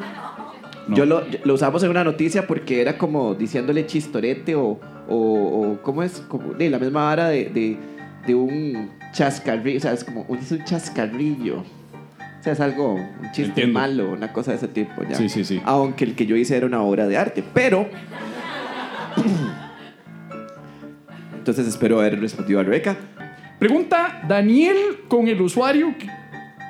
No. 0.87 0.95
Yo 0.95 1.05
lo, 1.05 1.23
lo 1.43 1.53
usamos 1.55 1.81
en 1.83 1.89
una 1.89 2.03
noticia 2.03 2.45
porque 2.45 2.79
era 2.81 2.97
como 2.97 3.33
diciéndole 3.33 3.85
chistorete 3.87 4.53
o, 4.55 4.79
o, 5.09 5.15
o 5.17 5.79
¿cómo 5.81 6.03
es? 6.03 6.19
Como 6.27 6.53
de 6.53 6.69
la 6.69 6.77
misma 6.77 7.05
vara 7.05 7.29
de, 7.29 7.45
de, 7.45 7.77
de 8.27 8.35
un 8.35 8.91
chascarrillo. 9.11 9.77
O 9.79 9.81
sea, 9.81 9.93
es 9.93 10.03
como 10.03 10.27
es 10.35 10.51
un 10.51 10.63
chascarrillo. 10.63 11.59
O 11.59 12.43
sea, 12.43 12.53
es 12.53 12.59
algo, 12.59 12.93
un 12.93 13.31
chiste 13.31 13.45
Entiendo. 13.45 13.79
malo, 13.79 14.11
una 14.11 14.31
cosa 14.31 14.51
de 14.51 14.57
ese 14.57 14.67
tipo. 14.67 15.01
¿ya? 15.09 15.15
Sí, 15.15 15.27
sí, 15.29 15.43
sí. 15.43 15.59
Aunque 15.65 16.03
el 16.05 16.13
que 16.15 16.27
yo 16.27 16.35
hice 16.35 16.55
era 16.55 16.67
una 16.67 16.81
obra 16.83 17.07
de 17.07 17.17
arte. 17.17 17.43
Pero. 17.53 17.87
Entonces 21.37 21.67
espero 21.67 21.99
haber 21.99 22.19
respondido 22.19 22.59
a 22.59 22.63
Rebeca. 22.63 22.95
Pregunta 23.59 24.21
Daniel 24.27 24.77
con 25.07 25.27
el 25.27 25.41
usuario, 25.41 25.95
que- 25.97 26.09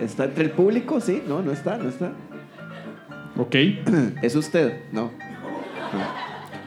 ¿Está 0.00 0.24
entre 0.24 0.44
el 0.44 0.50
público? 0.50 1.00
Sí, 1.00 1.22
no, 1.26 1.42
no 1.42 1.52
está, 1.52 1.78
no 1.78 1.88
está. 1.88 2.12
Ok. 3.36 3.54
¿Es 4.22 4.34
usted? 4.36 4.82
No. 4.92 5.10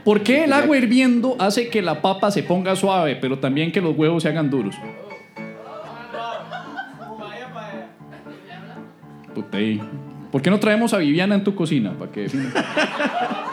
¿Por 0.04 0.22
qué 0.22 0.44
el 0.46 0.54
agua 0.54 0.78
hirviendo 0.78 1.36
hace 1.40 1.70
que 1.70 1.82
la 1.82 2.02
papa 2.02 2.32
se 2.32 2.44
ponga 2.44 2.76
suave, 2.76 3.16
pero 3.16 3.40
también 3.40 3.72
que 3.72 3.82
los 3.82 3.98
huevos 3.98 4.24
se 4.24 4.30
hagan 4.30 4.50
duros? 4.50 4.76
Ahí. 9.54 9.80
¿Por 10.32 10.42
qué 10.42 10.50
no 10.50 10.60
traemos 10.60 10.94
a 10.94 10.98
Viviana 10.98 11.36
en 11.36 11.44
tu 11.44 11.54
cocina? 11.54 11.94
Para 11.94 12.12
que 12.12 12.26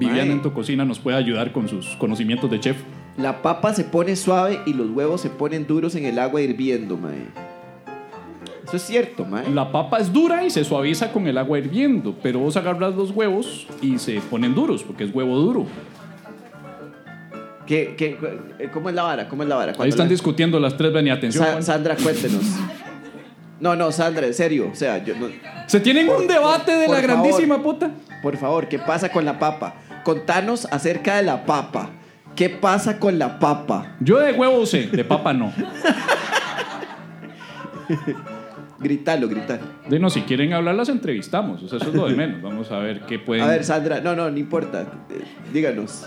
Viviana 0.00 0.32
en 0.32 0.42
tu 0.42 0.52
cocina 0.52 0.84
nos 0.84 0.98
puede 0.98 1.16
ayudar 1.16 1.52
con 1.52 1.68
sus 1.68 1.86
conocimientos 1.96 2.50
de 2.50 2.58
chef. 2.58 2.76
La 3.16 3.42
papa 3.42 3.74
se 3.74 3.84
pone 3.84 4.16
suave 4.16 4.60
y 4.66 4.72
los 4.72 4.90
huevos 4.90 5.20
se 5.20 5.30
ponen 5.30 5.66
duros 5.66 5.94
en 5.94 6.06
el 6.06 6.18
agua 6.18 6.40
hirviendo, 6.40 6.96
mae. 6.96 7.26
Eso 8.66 8.76
es 8.76 8.82
cierto, 8.82 9.24
mae. 9.24 9.50
La 9.50 9.70
papa 9.72 9.98
es 9.98 10.12
dura 10.12 10.44
y 10.44 10.50
se 10.50 10.64
suaviza 10.64 11.12
con 11.12 11.26
el 11.26 11.36
agua 11.38 11.58
hirviendo, 11.58 12.14
pero 12.22 12.38
vos 12.38 12.56
agarras 12.56 12.94
los 12.94 13.10
huevos 13.10 13.66
y 13.82 13.98
se 13.98 14.20
ponen 14.30 14.54
duros, 14.54 14.82
porque 14.82 15.04
es 15.04 15.14
huevo 15.14 15.36
duro. 15.38 15.66
¿Qué, 17.66 17.94
qué, 17.96 18.18
eh, 18.58 18.68
cómo 18.72 18.88
es 18.88 18.94
la 18.94 19.02
vara? 19.04 19.28
¿Cómo 19.28 19.42
es 19.44 19.48
la 19.48 19.54
vara? 19.56 19.72
Ahí 19.78 19.88
están 19.90 20.06
la- 20.06 20.10
discutiendo 20.10 20.58
las 20.58 20.76
tres, 20.76 20.92
ven 20.92 21.06
y 21.06 21.10
atención. 21.10 21.44
Sa-. 21.44 21.62
Sandra, 21.62 21.96
cuéntenos. 21.96 22.42
No, 23.60 23.76
no, 23.76 23.92
Sandra, 23.92 24.26
en 24.26 24.34
serio. 24.34 24.70
O 24.72 24.74
sea, 24.74 25.04
yo 25.04 25.14
no- 25.16 25.28
Se 25.66 25.78
tienen 25.78 26.08
un 26.08 26.26
debate 26.26 26.72
de 26.74 26.86
por 26.86 26.96
la 26.96 27.02
favor. 27.02 27.22
grandísima 27.22 27.62
puta. 27.62 27.90
Por 28.22 28.36
favor, 28.36 28.66
¿qué 28.68 28.78
pasa 28.78 29.10
con 29.10 29.24
la 29.24 29.38
papa? 29.38 29.74
Contanos 30.04 30.66
acerca 30.70 31.16
de 31.16 31.22
la 31.24 31.44
papa. 31.44 31.90
¿Qué 32.36 32.48
pasa 32.48 32.98
con 32.98 33.18
la 33.18 33.38
papa? 33.38 33.96
Yo 34.00 34.18
de 34.18 34.32
huevo 34.32 34.64
sé, 34.66 34.86
de 34.86 35.04
papa 35.04 35.32
no. 35.32 35.52
Gritalo, 38.78 39.28
gritalo. 39.28 39.60
Dinos, 39.88 40.14
si 40.14 40.22
quieren 40.22 40.52
hablar, 40.54 40.74
las 40.74 40.88
entrevistamos. 40.88 41.62
O 41.62 41.68
sea, 41.68 41.78
eso 41.78 41.88
es 41.90 41.94
lo 41.94 42.08
de 42.08 42.14
menos. 42.14 42.40
Vamos 42.40 42.70
a 42.70 42.78
ver 42.78 43.00
qué 43.00 43.18
pueden. 43.18 43.44
A 43.44 43.48
ver, 43.48 43.62
Sandra, 43.64 44.00
no, 44.00 44.16
no, 44.16 44.30
no 44.30 44.38
importa. 44.38 44.82
Eh, 45.10 45.20
Díganos. 45.52 46.06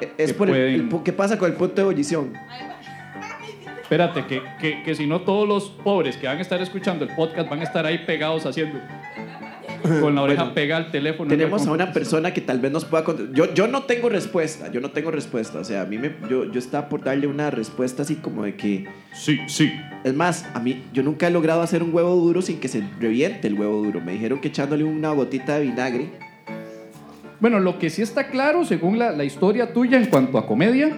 Eh, 0.00 0.12
Es 0.18 0.28
Que 0.32 0.34
por 0.38 0.48
el- 0.48 0.54
pueden- 0.54 0.74
el 0.74 0.88
pu- 0.88 1.02
¿Qué 1.02 1.12
pasa 1.12 1.36
con 1.36 1.50
el 1.50 1.56
punto 1.56 1.74
de 1.76 1.82
ebullición? 1.82 2.32
Espérate, 3.82 4.26
que, 4.26 4.42
que, 4.60 4.82
que 4.84 4.94
si 4.94 5.06
no 5.06 5.22
todos 5.22 5.48
los 5.48 5.70
pobres 5.70 6.16
que 6.18 6.26
van 6.28 6.38
a 6.38 6.42
estar 6.42 6.60
escuchando 6.60 7.04
el 7.06 7.14
podcast 7.16 7.48
van 7.48 7.60
a 7.60 7.64
estar 7.64 7.86
ahí 7.86 7.98
pegados 8.06 8.44
haciendo. 8.46 8.78
con 10.00 10.14
la 10.14 10.22
oreja 10.22 10.42
Bueno, 10.42 10.54
pegada 10.54 10.84
al 10.84 10.90
teléfono. 10.90 11.28
Tenemos 11.28 11.66
a 11.66 11.72
una 11.72 11.92
persona 11.92 12.32
que 12.32 12.40
tal 12.40 12.60
vez 12.60 12.72
nos 12.72 12.84
pueda 12.84 13.04
contestar. 13.04 13.34
Yo, 13.34 13.54
yo 13.54 13.68
no 13.68 13.82
tengo 13.82 14.08
respuesta, 14.08 14.70
yo 14.70 14.80
no 14.80 14.90
tengo 14.90 15.10
respuesta. 15.10 15.58
O 15.58 15.64
sea, 15.64 15.82
a 15.82 15.84
mí 15.86 15.98
me, 15.98 16.14
yo, 16.28 16.50
yo 16.50 16.58
estaba 16.58 16.88
por 16.88 17.02
darle 17.02 17.26
una 17.26 17.50
respuesta 17.50 18.02
así 18.02 18.16
como 18.16 18.44
de 18.44 18.56
que... 18.56 18.86
Sí, 19.12 19.38
sí. 19.46 19.72
Es 20.04 20.14
más, 20.14 20.46
a 20.54 20.60
mí, 20.60 20.84
yo 20.92 21.02
nunca 21.02 21.26
he 21.26 21.30
logrado 21.30 21.62
hacer 21.62 21.82
un 21.82 21.94
huevo 21.94 22.14
duro 22.14 22.42
sin 22.42 22.60
que 22.60 22.68
se 22.68 22.82
reviente 23.00 23.48
el 23.48 23.54
huevo 23.54 23.82
duro. 23.82 24.00
Me 24.00 24.12
dijeron 24.12 24.40
que 24.40 24.48
echándole 24.48 24.84
una 24.84 25.10
gotita 25.10 25.58
de 25.58 25.66
vinagre. 25.66 26.10
Bueno, 27.40 27.60
lo 27.60 27.78
que 27.78 27.90
sí 27.90 28.02
está 28.02 28.28
claro, 28.28 28.64
según 28.64 28.98
la, 28.98 29.12
la 29.12 29.24
historia 29.24 29.72
tuya 29.72 29.98
en 29.98 30.06
cuanto 30.06 30.38
a 30.38 30.46
comedia, 30.46 30.96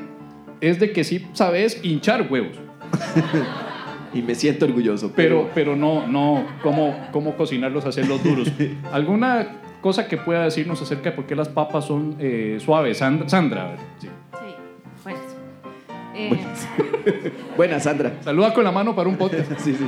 es 0.61 0.81
de 0.81 0.93
que 0.93 1.05
sí 1.05 1.27
sabes 1.33 1.81
hinchar 1.83 2.27
huevos. 2.31 2.57
Y 4.13 4.23
me 4.23 4.35
siento 4.35 4.65
orgulloso. 4.65 5.13
Pero, 5.15 5.51
pero 5.55 5.77
no, 5.77 6.07
no, 6.07 6.45
cómo, 6.63 6.97
cómo 7.13 7.37
cocinarlos, 7.37 7.85
hacerlos 7.85 8.23
duros. 8.23 8.51
¿Alguna 8.93 9.61
cosa 9.81 10.09
que 10.09 10.17
pueda 10.17 10.45
decirnos 10.45 10.83
acerca 10.83 11.11
de 11.11 11.17
por 11.17 11.27
qué 11.27 11.37
las 11.37 11.49
papas 11.49 11.87
son 11.87 12.17
eh, 12.19 12.59
suaves? 12.61 12.99
Sandra. 12.99 13.29
Sandra 13.29 13.63
a 13.63 13.71
ver, 13.71 13.79
sí. 13.99 14.09
Sí, 14.33 14.55
buenas. 15.05 16.69
Eh, 17.07 17.33
Buena, 17.57 17.81
Sandra. 17.81 18.13
Saluda 18.23 18.53
con 18.53 18.65
la 18.65 18.73
mano 18.73 18.95
para 18.95 19.09
un 19.09 19.17
pote. 19.17 19.45
Sí, 19.59 19.75
sí. 19.75 19.87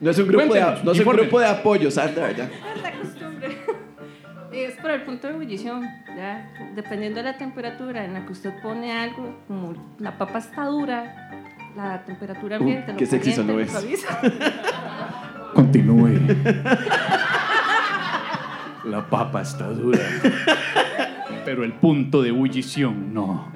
No 0.00 0.10
es 0.10 0.18
un 0.18 0.28
grupo, 0.28 0.54
de, 0.54 0.60
no 0.84 0.92
es 0.92 1.00
un 1.00 1.12
grupo 1.12 1.40
de 1.40 1.46
apoyo, 1.46 1.90
Sandra, 1.90 2.28
¿verdad? 2.28 2.48
Es. 4.52 4.74
Es 4.74 4.80
por 4.80 4.90
el 4.90 5.02
punto 5.02 5.26
de 5.28 5.34
ebullición, 5.34 5.82
¿ya? 6.16 6.50
Dependiendo 6.74 7.18
de 7.18 7.24
la 7.24 7.36
temperatura 7.38 8.04
en 8.04 8.14
la 8.14 8.24
que 8.26 8.32
usted 8.32 8.52
pone 8.62 8.92
algo, 8.96 9.34
como 9.46 9.74
la 9.98 10.16
papa 10.18 10.38
está 10.38 10.64
dura, 10.66 11.30
la 11.76 12.02
temperatura 12.04 12.56
ambiente, 12.56 12.92
Uh, 12.92 12.96
qué 12.96 13.06
sexy 13.06 13.30
caliente, 13.30 13.52
sonó 13.52 13.52
lo 13.58 13.60
eso. 13.64 13.80
suaviza. 13.80 14.20
Continúe. 15.54 16.20
La 18.84 19.06
papa 19.08 19.42
está 19.42 19.68
dura. 19.68 19.98
Pero 21.44 21.64
el 21.64 21.72
punto 21.74 22.22
de 22.22 22.28
ebullición, 22.30 23.12
no. 23.12 23.52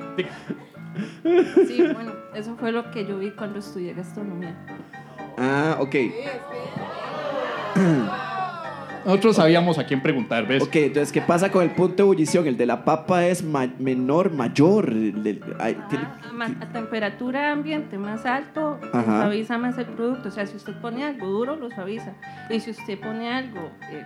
Sí, 1.66 1.82
bueno, 1.94 2.12
eso 2.34 2.54
fue 2.56 2.70
lo 2.72 2.90
que 2.90 3.06
yo 3.06 3.18
vi 3.18 3.30
cuando 3.30 3.58
estudié 3.60 3.94
gastronomía. 3.94 4.54
Ah, 5.38 5.76
ok. 5.80 5.94
Nosotros 9.04 9.36
sabíamos 9.36 9.78
a 9.78 9.84
quién 9.86 10.00
preguntar, 10.00 10.46
¿ves? 10.46 10.62
Ok, 10.62 10.76
entonces, 10.76 11.10
¿qué 11.12 11.20
pasa 11.20 11.50
con 11.50 11.62
el 11.62 11.70
punto 11.72 11.96
de 11.96 12.02
ebullición? 12.02 12.46
El 12.46 12.56
de 12.56 12.66
la 12.66 12.84
papa 12.84 13.26
es 13.26 13.42
ma- 13.42 13.68
menor, 13.78 14.32
mayor. 14.32 14.90
el 14.90 15.22
del- 15.22 15.42
ay, 15.58 15.76
tiene- 15.88 16.06
A, 16.60 16.72
temperatura 16.72 17.52
ambiente 17.52 17.98
más 17.98 18.26
alto, 18.26 18.78
Ajá. 18.92 19.22
suaviza 19.22 19.58
más 19.58 19.76
el 19.78 19.86
producto. 19.86 20.28
O 20.28 20.32
sea, 20.32 20.46
si 20.46 20.56
usted 20.56 20.74
pone 20.80 21.04
algo 21.04 21.26
duro, 21.26 21.56
lo 21.56 21.70
suaviza. 21.70 22.14
Y 22.50 22.60
si 22.60 22.70
usted 22.70 22.98
pone 23.00 23.32
algo 23.32 23.70
eh, 23.90 24.04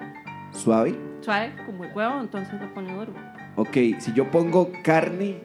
suave. 0.52 0.94
suave, 1.20 1.52
como 1.66 1.84
el 1.84 1.92
huevo, 1.94 2.20
entonces 2.20 2.54
lo 2.60 2.72
pone 2.74 2.92
duro. 2.94 3.12
Ok, 3.56 3.76
si 3.98 4.12
yo 4.14 4.30
pongo 4.30 4.70
carne 4.82 5.36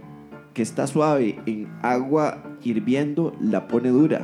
que 0.54 0.62
está 0.62 0.86
suave 0.88 1.40
en 1.46 1.70
agua 1.82 2.44
hirviendo, 2.62 3.34
la 3.40 3.68
pone 3.68 3.90
dura. 3.90 4.22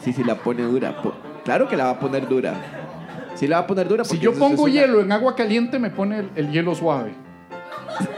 Sí, 0.00 0.12
sí, 0.12 0.24
la 0.24 0.36
pone 0.36 0.62
dura. 0.62 1.02
Po- 1.02 1.14
claro 1.44 1.68
que 1.68 1.76
la 1.76 1.84
va 1.84 1.90
a 1.90 1.98
poner 2.00 2.26
dura. 2.28 2.54
Sí, 3.34 3.46
la 3.48 3.58
va 3.58 3.64
a 3.64 3.66
poner 3.66 3.88
dura. 3.88 4.04
Si 4.04 4.18
yo 4.18 4.32
pongo 4.34 4.54
es 4.54 4.60
una- 4.60 4.72
hielo 4.72 5.00
en 5.00 5.12
agua 5.12 5.34
caliente, 5.34 5.78
me 5.78 5.90
pone 5.90 6.18
el, 6.20 6.30
el 6.36 6.50
hielo 6.52 6.74
suave. 6.74 7.12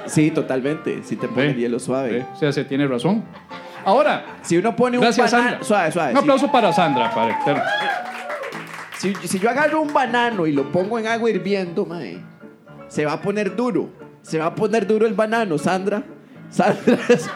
Sí, 0.07 0.31
totalmente. 0.31 1.03
Si 1.03 1.17
te 1.17 1.29
pone 1.29 1.51
el 1.51 1.57
hielo 1.57 1.79
suave. 1.79 2.11
¿Ve? 2.11 2.27
O 2.33 2.37
sea, 2.37 2.53
se 2.53 2.65
tiene 2.65 2.87
razón. 2.87 3.25
Ahora, 3.85 4.25
Si 4.43 4.57
uno 4.57 4.75
pone 4.75 4.97
un 4.99 5.05
banano. 5.05 5.62
Suave, 5.65 5.93
suave. 5.93 6.11
Un 6.12 6.17
sí. 6.17 6.23
aplauso 6.23 6.51
para 6.51 6.73
Sandra. 6.73 7.11
Para, 7.15 7.65
Si, 8.99 9.15
si 9.27 9.39
yo 9.39 9.51
agarro 9.51 9.81
un 9.83 9.93
banano 9.93 10.47
y 10.47 10.53
lo 10.53 10.71
pongo 10.73 10.99
en 10.99 11.07
agua 11.07 11.29
hirviendo, 11.31 11.85
mae, 11.85 12.19
se 12.89 13.05
va 13.05 13.12
a 13.15 13.21
poner 13.21 13.55
duro. 13.55 13.91
Se 14.23 14.39
va 14.39 14.47
a 14.47 14.55
poner 14.55 14.87
duro 14.87 15.07
el 15.07 15.12
banano, 15.15 15.59
Sandra. 15.59 16.03
Sandra. 16.51 16.99
es- 17.09 17.29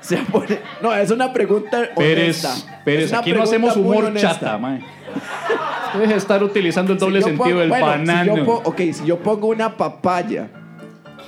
se 0.00 0.16
va 0.16 0.22
a 0.22 0.26
poner- 0.26 0.62
no, 0.82 0.94
es 0.94 1.10
una 1.10 1.32
pregunta 1.32 1.88
honesta. 1.94 2.54
Pérez, 2.84 3.10
una 3.10 3.18
aquí 3.20 3.32
no 3.32 3.42
hacemos 3.42 3.76
humor 3.76 4.12
chata, 4.14 4.56
mae. 4.58 4.80
Deje 5.98 6.12
de 6.12 6.18
estar 6.18 6.42
utilizando 6.42 6.92
el 6.92 6.98
doble 6.98 7.20
Si 7.20 7.24
sentido 7.24 7.44
pongo- 7.46 7.60
del 7.60 7.68
bueno, 7.68 7.86
si 7.86 7.90
banano. 8.06 8.36
yo 8.36 8.44
po- 8.44 8.62
ok, 8.64 8.78
si 8.92 9.06
yo 9.06 9.18
pongo 9.18 9.48
una 9.48 9.76
papaya, 9.76 10.48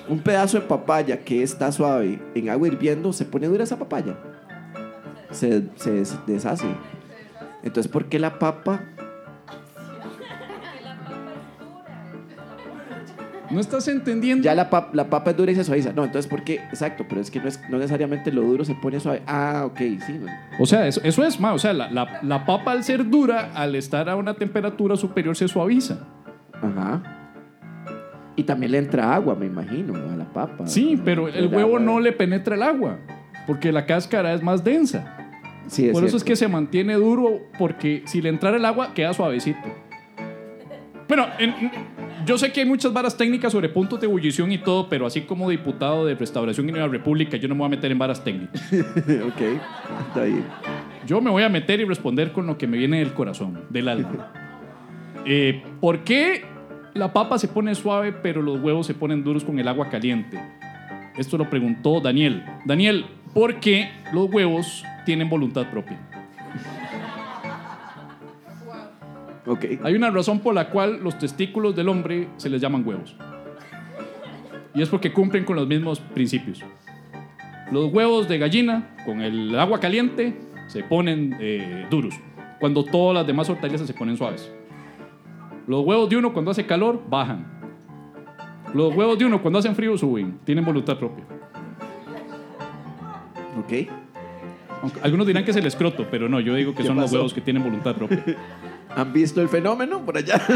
un 0.09 0.21
pedazo 0.21 0.59
de 0.61 0.67
papaya 0.67 1.19
que 1.25 1.43
está 1.43 1.71
suave 1.73 2.19
en 2.35 2.49
agua 2.51 2.69
hirviendo, 2.69 3.13
¿se 3.13 3.25
pone 3.25 3.47
dura 3.47 3.65
esa 3.65 3.79
papaya? 3.79 4.17
Se, 5.31 5.65
se 5.77 5.91
des- 5.93 6.19
deshace. 6.27 6.67
Entonces, 7.63 7.91
¿por 7.91 8.07
qué 8.07 8.19
la 8.19 8.39
papa? 8.39 8.81
No 13.51 13.61
estás 13.61 13.89
entendiendo. 13.89 14.45
Ya 14.45 14.55
la, 14.55 14.69
pap- 14.71 14.93
la 14.93 15.09
papa 15.09 15.31
es 15.31 15.37
dura 15.37 15.51
y 15.53 15.55
se 15.55 15.65
suaviza. 15.65 15.93
No, 15.95 16.05
entonces, 16.05 16.29
¿por 16.31 16.45
qué? 16.45 16.57
Exacto, 16.57 17.07
pero 17.09 17.21
es 17.21 17.31
que 17.31 17.41
no, 17.41 17.49
es, 17.49 17.61
no 17.71 17.79
necesariamente 17.79 18.31
lo 18.31 18.43
duro 18.43 18.65
se 18.65 18.75
pone 18.75 19.01
suave. 19.01 19.23
Ah, 19.27 19.63
ok, 19.67 19.79
sí. 20.07 20.21
O 20.59 20.67
sea, 20.67 20.87
eso, 20.87 21.01
eso 21.03 21.25
es, 21.25 21.41
ma. 21.41 21.55
O 21.55 21.59
sea, 21.59 21.73
la, 21.73 21.91
la- 21.91 22.21
la 22.23 22.45
papa 22.45 22.73
al 22.73 22.85
ser 22.85 23.09
dura, 23.09 23.51
al 23.55 23.75
estar 23.75 24.09
a 24.09 24.17
una 24.17 24.35
temperatura 24.35 24.97
superior, 24.97 25.35
se 25.37 25.49
suaviza. 25.49 25.99
Ajá. 26.55 27.03
Y 28.37 28.45
también 28.45 28.73
le 28.73 28.79
entra 28.79 29.15
agua, 29.15 29.35
me 29.35 29.47
imagino, 29.47 29.95
a 29.95 30.15
la 30.17 30.25
papa. 30.33 30.67
Sí, 30.67 31.01
pero 31.05 31.29
el 31.29 31.47
huevo 31.49 31.77
agua- 31.77 31.81
no 31.81 32.01
le 32.01 32.13
penetra 32.13 32.55
el 32.55 32.63
agua. 32.63 32.99
Porque 33.47 33.73
la 33.73 33.87
cáscara 33.87 34.35
es 34.35 34.43
más 34.43 34.63
densa. 34.63 35.15
Sí, 35.69 35.87
es 35.87 35.93
Por 35.93 36.05
eso 36.05 36.17
es 36.17 36.25
que 36.25 36.37
se 36.37 36.49
mantiene 36.49 36.95
duro, 36.95 37.41
porque 37.59 38.03
si 38.07 38.21
le 38.23 38.29
entrara 38.29 38.57
el 38.59 38.65
agua, 38.65 38.93
queda 38.95 39.13
suavecito. 39.15 39.59
Bueno, 41.09 41.27
en- 41.39 41.55
yo 42.29 42.37
sé 42.37 42.53
que 42.53 42.61
hay 42.61 42.67
muchas 42.67 42.93
varas 42.93 43.17
técnicas 43.17 43.53
sobre 43.53 43.71
puntos 43.71 43.99
de 44.01 44.07
ebullición 44.07 44.53
y 44.53 44.59
todo, 44.59 44.87
pero 44.91 45.07
así 45.07 45.23
como 45.23 45.49
diputado 45.49 46.05
de 46.05 46.15
Restauración 46.15 46.69
y 46.69 46.73
Nueva 46.73 46.89
República, 46.89 47.39
yo 47.39 47.49
no 47.49 47.55
me 47.55 47.61
voy 47.61 47.67
a 47.69 47.71
meter 47.71 47.91
en 47.91 47.99
varas 47.99 48.23
técnicas. 48.23 48.63
ok, 48.73 49.41
está 50.09 50.25
bien. 50.25 50.45
Yo 51.07 51.23
me 51.23 51.31
voy 51.31 51.43
a 51.43 51.49
meter 51.49 51.81
y 51.81 51.87
responder 51.87 52.33
con 52.33 52.47
lo 52.47 52.59
que 52.59 52.67
me 52.67 52.77
viene 52.77 52.99
del 52.99 53.15
corazón, 53.15 53.65
del 53.71 53.89
alma. 53.89 54.33
Eh, 55.31 55.63
¿Por 55.81 56.05
qué 56.05 56.45
la 56.95 57.13
papa 57.13 57.39
se 57.39 57.49
pone 57.49 57.75
suave, 57.75 58.13
pero 58.13 58.41
los 58.41 58.61
huevos 58.61 58.87
se 58.87 58.95
ponen 58.95 59.25
duros 59.25 59.45
con 59.45 59.59
el 59.59 59.69
agua 59.69 59.91
caliente? 59.91 60.41
Esto 61.19 61.37
lo 61.37 61.51
preguntó 61.51 62.01
Daniel. 62.01 62.45
Daniel, 62.65 63.05
¿por 63.35 63.61
qué 63.61 63.91
los 64.15 64.33
huevos 64.33 64.85
tienen 65.05 65.29
voluntad 65.29 65.71
propia? 65.71 66.08
Ok. 69.49 69.65
Hay 69.83 69.95
una 69.95 70.11
razón 70.11 70.41
por 70.41 70.55
la 70.55 70.69
cual 70.69 71.01
los 71.03 71.19
testículos 71.19 71.75
del 71.75 71.89
hombre 71.89 72.29
se 72.37 72.51
les 72.51 72.61
llaman 72.61 72.87
huevos. 72.87 73.17
Y 74.75 74.83
es 74.83 74.89
porque 74.91 75.13
cumplen 75.13 75.45
con 75.45 75.57
los 75.57 75.67
mismos 75.67 76.01
principios. 76.01 76.63
Los 77.73 77.93
huevos 77.93 78.29
de 78.29 78.39
gallina 78.39 78.95
con 79.05 79.23
el 79.23 79.59
agua 79.59 79.81
caliente 79.81 80.39
se 80.67 80.85
ponen 80.85 81.37
eh, 81.41 81.87
duros, 81.91 82.15
cuando 82.61 82.85
todas 82.85 83.15
las 83.15 83.27
demás 83.27 83.49
hortalizas 83.49 83.87
se 83.87 83.95
ponen 83.95 84.17
suaves. 84.17 84.53
Los 85.67 85.85
huevos 85.85 86.09
de 86.09 86.17
uno 86.17 86.33
cuando 86.33 86.51
hace 86.51 86.67
calor 86.67 87.03
bajan. 87.09 87.47
Los 88.75 88.95
huevos 88.95 89.19
de 89.19 89.25
uno 89.25 89.41
cuando 89.41 89.59
hacen 89.59 89.75
frío 89.75 89.97
suben, 89.97 90.39
tienen 90.45 90.65
voluntad 90.65 90.99
propia. 90.99 91.25
Ok. 93.59 93.89
Aunque 94.83 95.01
algunos 95.03 95.27
dirán 95.27 95.45
que 95.45 95.51
es 95.51 95.57
el 95.57 95.67
escroto, 95.67 96.07
pero 96.11 96.29
no, 96.29 96.39
yo 96.41 96.55
digo 96.55 96.73
que 96.73 96.83
¿Qué 96.83 96.87
son 96.87 96.97
los 96.97 97.07
pasó? 97.07 97.17
huevos 97.17 97.35
que 97.35 97.41
tienen 97.41 97.63
voluntad 97.63 97.95
propia. 97.97 98.23
¿Han 98.99 99.13
visto 99.13 99.41
el 99.41 99.49
fenómeno 99.49 100.01
por 100.05 100.17
allá? 100.17 100.41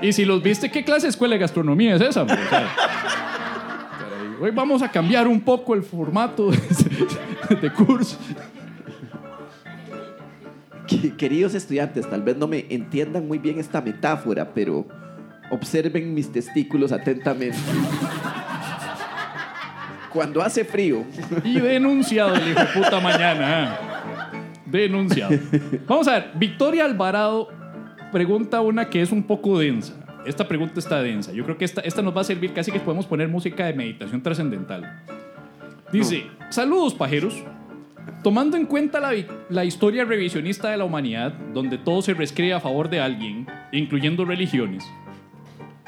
Y 0.00 0.12
si 0.12 0.24
los 0.24 0.40
viste, 0.40 0.70
¿qué 0.70 0.84
clase 0.84 1.06
de 1.06 1.10
escuela 1.10 1.34
de 1.34 1.40
gastronomía 1.40 1.96
es 1.96 2.00
esa? 2.00 2.22
O 2.22 2.28
sea, 2.28 2.68
hoy 4.40 4.52
vamos 4.52 4.80
a 4.80 4.88
cambiar 4.88 5.26
un 5.26 5.40
poco 5.40 5.74
el 5.74 5.82
formato 5.82 6.52
de, 7.60 7.70
curso. 7.72 8.16
Que- 10.86 11.16
Queridos 11.16 11.54
estudiantes, 11.56 12.08
tal 12.08 12.22
vez 12.22 12.36
no 12.36 12.46
me 12.46 12.64
entiendan 12.70 13.26
muy 13.26 13.38
bien 13.38 13.58
esta 13.58 13.80
metáfora, 13.80 14.54
pero 14.54 14.86
observen 15.50 16.14
mis 16.14 16.30
testículos 16.30 16.92
atentamente. 16.92 17.58
Cuando 20.12 20.40
hace 20.42 20.64
frío, 20.64 21.04
Y 21.42 21.58
denunciado 21.58 22.36
el 22.36 22.50
hijo 22.50 22.60
de 22.60 22.66
puta 22.66 23.00
mañana. 23.00 23.76
Denunciado. 24.70 25.38
Vamos 25.86 26.08
a 26.08 26.12
ver, 26.12 26.30
Victoria 26.34 26.84
Alvarado 26.84 27.48
pregunta 28.12 28.60
una 28.60 28.88
que 28.88 29.02
es 29.02 29.12
un 29.12 29.22
poco 29.22 29.58
densa. 29.58 29.94
Esta 30.26 30.46
pregunta 30.46 30.78
está 30.78 31.02
densa. 31.02 31.32
Yo 31.32 31.44
creo 31.44 31.56
que 31.56 31.64
esta, 31.64 31.80
esta 31.82 32.02
nos 32.02 32.16
va 32.16 32.20
a 32.20 32.24
servir 32.24 32.52
casi 32.52 32.70
que 32.70 32.80
podemos 32.80 33.06
poner 33.06 33.28
música 33.28 33.66
de 33.66 33.72
meditación 33.72 34.22
trascendental. 34.22 35.02
Dice, 35.92 36.26
saludos 36.50 36.94
pajeros. 36.94 37.42
Tomando 38.22 38.56
en 38.56 38.66
cuenta 38.66 39.00
la, 39.00 39.12
la 39.48 39.64
historia 39.64 40.04
revisionista 40.04 40.70
de 40.70 40.76
la 40.76 40.84
humanidad, 40.84 41.32
donde 41.54 41.78
todo 41.78 42.02
se 42.02 42.14
reescribe 42.14 42.52
a 42.52 42.60
favor 42.60 42.90
de 42.90 43.00
alguien, 43.00 43.46
incluyendo 43.70 44.24
religiones, 44.24 44.84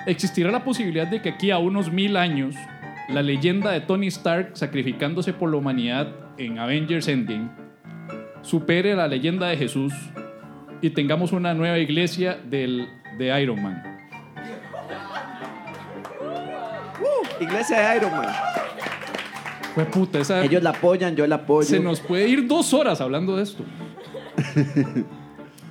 existirá 0.07 0.51
la 0.51 0.65
posibilidad 0.65 1.07
de 1.07 1.21
que 1.21 1.31
aquí 1.31 1.51
a 1.51 1.59
unos 1.59 1.91
mil 1.93 2.17
años 2.17 2.55
la 3.09 3.23
leyenda 3.23 3.73
de 3.73 3.81
Tony 3.81 4.07
Stark 4.07 4.53
sacrificándose 4.55 5.33
por 5.33 5.51
la 5.51 5.57
humanidad 5.57 6.09
en 6.39 6.59
Avengers 6.59 7.09
Endgame 7.09 7.49
supere 8.43 8.95
la 8.95 9.07
leyenda 9.09 9.47
de 9.49 9.57
Jesús 9.57 9.93
y 10.83 10.91
tengamos 10.91 11.33
una 11.33 11.53
nueva 11.55 11.79
iglesia 11.79 12.39
del, 12.49 12.89
de 13.19 13.43
Iron 13.43 13.63
Man. 13.63 13.83
Iglesia 17.41 17.91
de 17.91 17.97
Iron 17.97 18.11
Man. 18.13 18.29
Fue 19.75 19.85
puta, 19.85 20.19
esa, 20.19 20.45
Ellos 20.45 20.63
la 20.63 20.71
apoyan, 20.71 21.15
yo 21.17 21.27
la 21.27 21.37
apoyo. 21.37 21.67
se 21.69 21.81
nos 21.81 22.01
puede 22.01 22.29
ir 22.29 22.47
dos 22.47 22.75
horas 22.75 23.01
hablando 23.01 23.37
de 23.37 23.45
esto. 23.45 23.65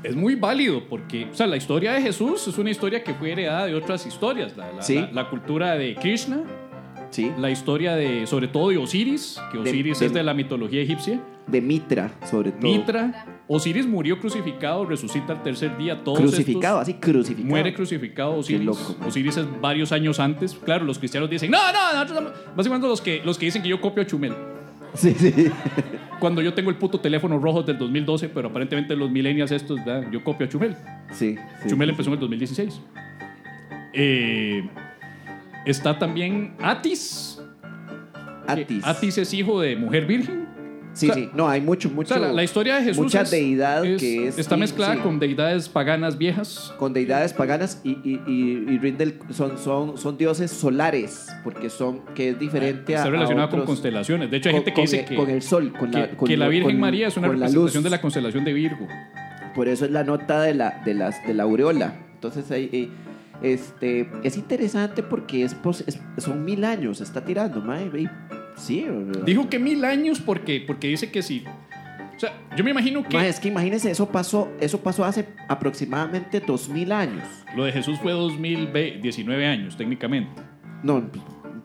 es 0.03 0.15
muy 0.15 0.36
válido 0.36 0.84
porque, 0.88 1.28
o 1.32 1.36
sea, 1.36 1.47
la 1.47 1.57
historia 1.57 1.93
de 1.93 2.01
Jesús 2.01 2.47
es 2.47 2.57
una 2.57 2.70
historia 2.72 3.03
que 3.03 3.13
fue 3.13 3.32
heredada 3.34 3.65
de 3.65 3.76
otras 3.76 4.05
historias. 4.05 4.55
La, 4.55 4.72
la- 4.72 4.82
Sí. 4.82 4.95
la- 4.95 5.11
la 5.11 5.30
cultura 5.30 5.76
de 5.76 5.95
Krishna, 5.95 6.39
Sí. 7.09 7.32
la 7.38 7.49
historia 7.49 7.95
de, 7.95 8.26
sobre 8.26 8.47
todo 8.47 8.70
de 8.70 8.78
Osiris, 8.78 9.39
que 9.51 9.57
De- 9.59 9.70
Osiris 9.70 9.99
de- 9.99 10.05
es 10.05 10.13
de 10.13 10.24
la 10.24 10.34
mitología 10.34 10.82
egipcia. 10.82 11.20
De 11.50 11.62
Mitra, 11.62 12.12
sobre 12.30 12.52
todo. 12.52 12.62
Mitra, 12.72 13.26
Osiris 13.47 13.88
murió 13.88 14.20
crucificado, 14.20 14.86
resucita 14.86 15.34
al 15.34 15.41
tercer 15.43 15.76
día. 15.78 16.04
Todos 16.04 16.20
Crucificado, 16.20 16.82
estos- 16.82 16.95
así 16.95 17.02
crucificado. 17.02 17.50
Muere 17.50 17.74
crucificado 17.74 18.36
Osiris. 18.36 18.66
loco. 18.66 18.95
Osiris 19.06 19.38
es 19.38 19.62
varios 19.62 19.91
años 19.91 20.20
antes. 20.20 20.54
Claro, 20.56 20.86
los 20.86 21.00
cristianos 21.00 21.30
dicen, 21.30 21.50
no, 21.50 21.58
no, 21.72 21.93
nosotros 21.93 22.18
somos-". 22.18 22.56
Básicamente 22.56 22.88
los 22.88 23.02
que, 23.02 23.22
los 23.26 23.38
que 23.38 23.45
dicen 23.45 23.64
que 23.64 23.70
yo 23.70 23.82
copio 23.82 24.04
a 24.04 24.06
Chumel. 24.06 24.34
Sí, 24.93 25.14
sí. 25.18 25.34
Cuando 26.20 26.41
yo 26.41 26.54
tengo 26.54 26.70
el 26.70 26.76
puto 26.76 27.00
teléfono 27.00 27.39
rojo 27.39 27.64
del 27.64 27.78
2012, 27.78 28.30
pero 28.30 28.50
aparentemente 28.50 28.95
los 28.95 29.10
millennials 29.10 29.52
estos, 29.52 29.84
¿verdad? 29.86 30.10
yo 30.12 30.24
copio 30.24 30.45
a 30.45 30.50
Chumel. 30.50 30.76
Sí. 31.12 31.36
sí. 31.64 31.70
Chumel 31.70 31.89
empezó 31.91 32.10
en 32.10 32.16
el 32.16 32.20
2016. 32.20 32.82
Eh, 33.93 34.68
está 35.66 35.97
también 35.97 36.54
Atis. 36.62 37.41
Atis. 38.47 38.86
Atis 38.86 39.18
es 39.18 39.34
hijo 39.34 39.62
de 39.62 39.76
mujer 39.76 40.06
virgen. 40.06 40.47
Sí, 41.00 41.10
o 41.10 41.14
sea, 41.14 41.24
sí. 41.24 41.30
No, 41.34 41.47
hay 41.47 41.62
mucho, 41.62 41.88
O 41.88 41.91
mucho. 41.91 42.10
sea, 42.16 42.20
la, 42.20 42.34
la 42.34 42.43
historia 42.43 42.76
de 42.76 42.84
Jesús 42.84 43.04
mucha 43.04 43.22
es- 43.22 43.32
deidad 43.32 43.86
es- 43.86 44.00
que 44.02 44.28
es. 44.28 44.38
está 44.38 44.58
mezclada 44.58 44.95
sí. 44.95 45.00
con 45.00 45.18
deidades 45.20 45.70
paganas 45.70 46.18
viejas. 46.18 46.74
con 46.78 46.93
deidades 46.93 47.34
paganas 47.34 47.80
y, 47.84 47.91
y, 48.04 48.22
y, 48.28 48.66
y 48.74 48.78
rinde 48.80 49.04
el- 49.06 49.20
son, 49.32 49.58
son, 49.58 49.97
son 49.97 50.18
dioses 50.18 50.52
solares, 50.52 51.28
porque 51.43 51.70
son, 51.70 52.02
que 52.16 52.30
es 52.32 52.39
diferente 52.39 52.95
a. 52.95 52.97
Está 53.00 53.08
a 53.08 53.12
relacionada 53.12 53.50
con 53.50 53.60
otros- 53.62 53.68
constelaciones. 53.68 54.30
De 54.30 54.38
hecho, 54.38 54.50
hay 54.50 54.56
con- 54.56 54.64
gente 54.66 54.74
que 54.76 54.82
dice 54.82 55.00
el- 55.00 55.06
que, 55.06 55.16
con 55.16 55.30
el 55.30 55.41
sol, 55.41 55.74
con 55.78 55.91
la, 55.91 56.10
que, 56.10 56.18
con 56.18 56.28
que 56.28 56.38
la 56.38 56.47
Virgen 56.47 56.72
con- 56.72 56.80
María 56.82 57.08
es 57.08 57.18
una 57.18 57.28
la 57.28 57.34
representación 57.34 57.84
de 57.84 57.89
la 57.89 58.02
constelación 58.02 58.43
de 58.43 58.54
Virgo. 58.54 58.88
Por 59.56 59.68
eso 59.68 59.86
es 59.86 59.91
la 59.91 60.04
nota 60.04 60.41
de 60.41 60.54
la, 60.54 60.82
de 60.86 60.93
las, 60.93 61.26
de 61.26 61.34
la 61.34 61.43
aureola. 61.43 61.93
Entonces, 62.16 62.52
ahí, 62.52 62.70
eh, 62.74 62.89
este, 63.41 64.10
es 64.24 64.36
interesante 64.38 65.02
porque 65.04 65.43
es, 65.43 65.56
pos- 65.56 65.84
es- 65.88 66.00
son 66.18 66.43
mil 66.43 66.64
años, 66.66 67.00
está 67.02 67.24
tirando, 67.24 67.62
mae, 67.62 67.88
ve. 67.89 68.10
Sí, 68.60 68.86
Dijo 69.26 69.49
que 69.49 69.57
mil 69.60 69.84
años 69.86 70.20
porque, 70.20 70.64
porque 70.66 70.88
dice 70.88 71.10
que 71.12 71.22
sí. 71.22 71.43
O 72.16 72.20
sea, 72.20 72.34
yo 72.57 72.64
me 72.66 72.72
imagino 72.72 73.01
que 73.03 73.30
es 73.30 73.39
que 73.39 73.47
imagínense, 73.47 73.89
eso 73.89 74.10
pasó, 74.10 74.49
eso 74.60 74.82
pasó 74.82 75.05
hace 75.05 75.26
aproximadamente 75.47 76.41
dos 76.41 76.68
mil 76.68 76.91
años. 76.91 77.24
lo 77.55 77.64
de 77.64 77.72
Jesús 77.72 77.97
fue 78.01 78.12
2019 78.12 79.45
años, 79.47 79.78
técnicamente. 79.78 80.41
No, 80.84 80.95
un 80.95 81.10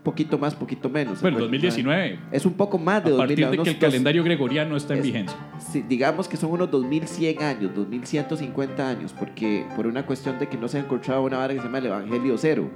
poquito 0.05 0.39
más, 0.39 0.55
poquito 0.55 0.89
menos. 0.89 1.21
Bueno, 1.21 1.39
Mae. 1.39 1.43
2019. 1.47 2.19
Es 2.31 2.47
un 2.47 2.53
poco 2.53 2.79
más 2.79 3.03
de 3.03 3.11
A 3.11 3.15
2000 3.15 3.27
partir 3.27 3.51
de 3.59 3.65
que 3.65 3.71
el 3.71 3.79
calendario 3.79 4.23
gregoriano 4.23 4.77
está 4.77 4.93
en 4.95 5.01
Es- 5.01 5.07
vigencia. 5.07 5.37
Sí, 5.59 5.85
digamos 5.89 6.29
que 6.29 6.37
son 6.37 6.53
unos 6.53 6.71
2100 6.71 7.43
años, 7.43 7.75
2150 7.75 8.89
años, 8.89 9.13
porque 9.19 9.67
por 9.75 9.89
una 9.89 10.07
cuestión 10.07 10.39
de 10.39 10.49
que 10.49 10.57
no 10.57 10.69
se 10.69 10.77
ha 10.77 10.81
encontrado 10.81 11.23
una 11.23 11.39
vara 11.39 11.53
que 11.55 11.59
se 11.59 11.65
llama 11.67 11.79
el 11.79 11.87
Evangelio 11.87 12.39
Cero. 12.39 12.71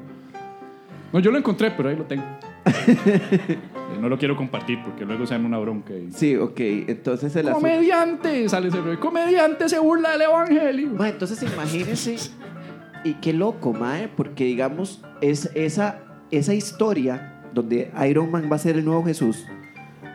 No, 1.12 1.21
yo 1.21 1.31
lo 1.31 1.39
encontré, 1.39 1.71
pero 1.71 1.91
ahí 1.91 1.97
lo 1.97 2.05
tengo. 2.05 2.25
Eh, 3.95 3.99
no 4.01 4.09
lo 4.09 4.18
quiero 4.18 4.36
compartir 4.36 4.78
porque 4.84 5.05
luego 5.05 5.26
se 5.26 5.36
una 5.36 5.59
bronca. 5.59 5.95
y- 5.95 6.11
Sí, 6.11 6.36
ok, 6.36 6.59
entonces 6.89 7.34
el. 7.36 7.51
Comediante, 7.51 8.49
sale 8.49 8.68
ese 8.68 8.80
rollo. 8.80 9.01
Comediante 9.01 9.68
se 9.68 9.78
burla 9.78 10.11
del 10.12 10.22
evangelio. 10.22 10.89
Mae, 10.91 11.11
entonces 11.11 11.43
imagínense, 11.43 12.16
y 13.05 13.14
qué 13.14 13.32
loco, 13.32 13.72
mae, 13.72 14.09
porque 14.09 14.45
digamos, 14.45 15.03
es 15.20 15.51
esa, 15.55 16.01
esa 16.30 16.55
historia 16.55 17.34
donde 17.55 17.91
Iron 18.09 18.30
Man 18.30 18.49
va 18.51 18.57
a 18.57 18.59
ser 18.59 18.76
el 18.76 18.84
nuevo 18.84 19.05
Jesús, 19.05 19.45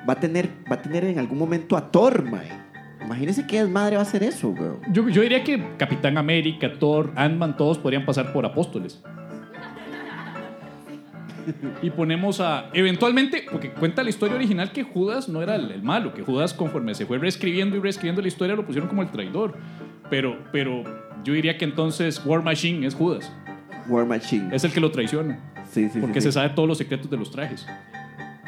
va 0.07 0.13
a 0.13 0.19
tener, 0.19 0.49
va 0.71 0.76
a 0.76 0.82
tener 0.82 1.03
en 1.05 1.17
algún 1.19 1.39
momento 1.39 1.76
a 1.78 1.89
Thor, 1.91 2.24
mae. 2.24 2.61
Imagínense 3.03 3.45
qué 3.45 3.61
desmadre 3.61 3.97
va 3.97 4.03
a 4.03 4.05
ser 4.05 4.24
eso, 4.24 4.49
weón. 4.49 4.80
Yo, 4.93 5.09
yo 5.09 5.21
diría 5.24 5.43
que 5.43 5.61
Capitán 5.78 6.17
América, 6.17 6.71
Thor, 6.80 7.11
Ant-Man, 7.15 7.57
todos 7.57 7.78
podrían 7.78 8.05
pasar 8.05 8.32
por 8.32 8.45
apóstoles. 8.45 9.03
Y 11.82 11.89
ponemos 11.89 12.39
a. 12.39 12.70
Eventualmente, 12.74 13.46
porque 13.52 13.72
cuenta 13.72 14.04
la 14.04 14.10
historia 14.10 14.36
original 14.36 14.72
que 14.72 14.84
Judas 14.84 15.28
no 15.30 15.41
era 15.41 15.56
el, 15.56 15.72
el 15.72 15.84
malo, 15.84 16.14
que 16.14 16.22
Judas, 16.22 16.54
conforme 16.54 16.94
se 16.96 17.06
fue 17.06 17.18
reescribiendo 17.18 17.76
y 17.76 17.80
reescribiendo 17.80 18.22
la 18.22 18.28
historia, 18.28 18.56
lo 18.56 18.66
pusieron 18.66 18.88
como 18.89 19.02
el 19.02 19.10
traidor. 19.10 19.58
Pero, 20.10 20.38
pero 20.52 20.84
yo 21.24 21.34
diría 21.34 21.58
que 21.58 21.66
entonces 21.66 22.22
War 22.26 22.44
Machine 22.44 22.86
es 22.86 22.96
Judas. 22.96 23.32
War 23.88 24.06
Machine. 24.06 24.56
Es 24.56 24.64
el 24.64 24.72
que 24.72 24.80
lo 24.80 24.91
traiciona. 24.91 25.39
Sí, 25.72 25.89
sí, 25.89 26.00
Porque 26.00 26.22
sí, 26.22 26.28
se 26.28 26.32
sabe 26.34 26.50
todos 26.50 26.68
los 26.70 26.78
secretos 26.78 27.10
de 27.10 27.18
los 27.18 27.32
trajes. 27.32 27.66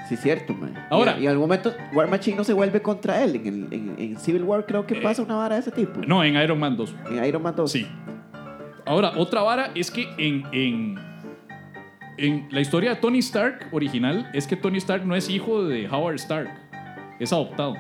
Sí, 0.08 0.16
cierto, 0.18 0.54
mae. 0.54 0.72
Ahora- 0.92 1.16
Y, 1.18 1.22
y 1.22 1.26
en 1.26 1.30
algún 1.32 1.46
momento 1.48 1.74
War 1.94 2.08
Machine 2.08 2.38
no 2.38 2.44
se 2.44 2.54
vuelve 2.54 2.82
contra 2.82 3.24
él. 3.24 3.36
En, 3.38 3.48
el- 3.48 3.68
en- 3.74 3.96
en 3.98 4.18
Civil 4.20 4.44
War 4.44 4.66
creo 4.68 4.86
que 4.86 5.00
Eh, 5.00 5.02
pasa 5.02 5.24
una 5.24 5.36
vara 5.36 5.56
de 5.56 5.62
ese 5.62 5.72
tipo. 5.72 6.00
No, 6.06 6.24
en 6.24 6.36
Iron 6.36 6.60
Man 6.60 6.78
2. 6.78 6.96
En 7.12 7.26
Iron 7.26 7.42
Man 7.42 7.56
2. 7.56 7.72
Sí. 7.72 7.88
Ahora, 8.86 9.14
otra 9.18 9.42
vara 9.42 9.72
es 9.74 9.90
que 9.90 10.08
en, 10.20 10.44
en, 10.52 10.96
en 12.18 12.48
la 12.52 12.62
historia 12.62 12.92
de 12.92 12.96
Tony 12.98 13.20
Stark 13.20 13.68
original 13.72 14.30
es 14.34 14.48
que 14.48 14.56
Tony 14.56 14.78
Stark 14.78 15.06
no 15.06 15.16
es 15.16 15.30
hijo 15.30 15.64
de 15.66 15.88
Howard 15.90 16.16
Stark, 16.16 16.50
es 17.20 17.32
adoptado. 17.34 17.76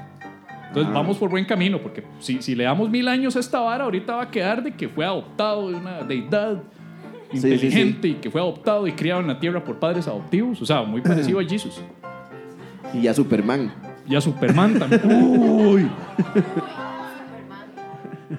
Entonces 0.68 0.92
Ah. 0.92 0.96
vamos 0.96 1.18
por 1.18 1.30
buen 1.30 1.46
camino, 1.46 1.80
porque 1.80 2.04
si, 2.20 2.42
si 2.42 2.54
le 2.56 2.66
damos 2.66 2.90
mil 2.90 3.08
años 3.08 3.36
a 3.36 3.40
esta 3.40 3.60
vara, 3.62 3.86
ahorita 3.86 4.16
va 4.16 4.24
a 4.24 4.32
quedar 4.32 4.62
de 4.64 4.74
que 4.74 4.90
fue 4.90 5.06
adoptado 5.06 5.70
de 5.70 5.76
una 5.78 6.02
deidad 6.04 6.62
Sí, 7.32 7.40
sí, 7.40 7.48
inteligente 7.48 8.08
y 8.10 8.14
que 8.16 8.30
fue 8.30 8.40
adoptado 8.42 8.86
y 8.88 8.92
criado 8.92 9.20
en 9.22 9.28
la 9.28 9.40
tierra 9.40 9.64
por 9.64 9.80
padres 9.80 10.08
adoptivos. 10.08 10.62
O 10.62 10.66
sea, 10.66 10.84
muy 10.84 11.02
parecido 11.02 11.40
a 11.40 11.44
Jesus. 11.44 11.82
Y 12.94 13.02
ya 13.02 13.14
Superman. 13.14 13.72
Y 14.08 14.16
a 14.16 14.22
Superman 14.22 14.78
también. 14.78 15.02
Uy. 15.68 15.90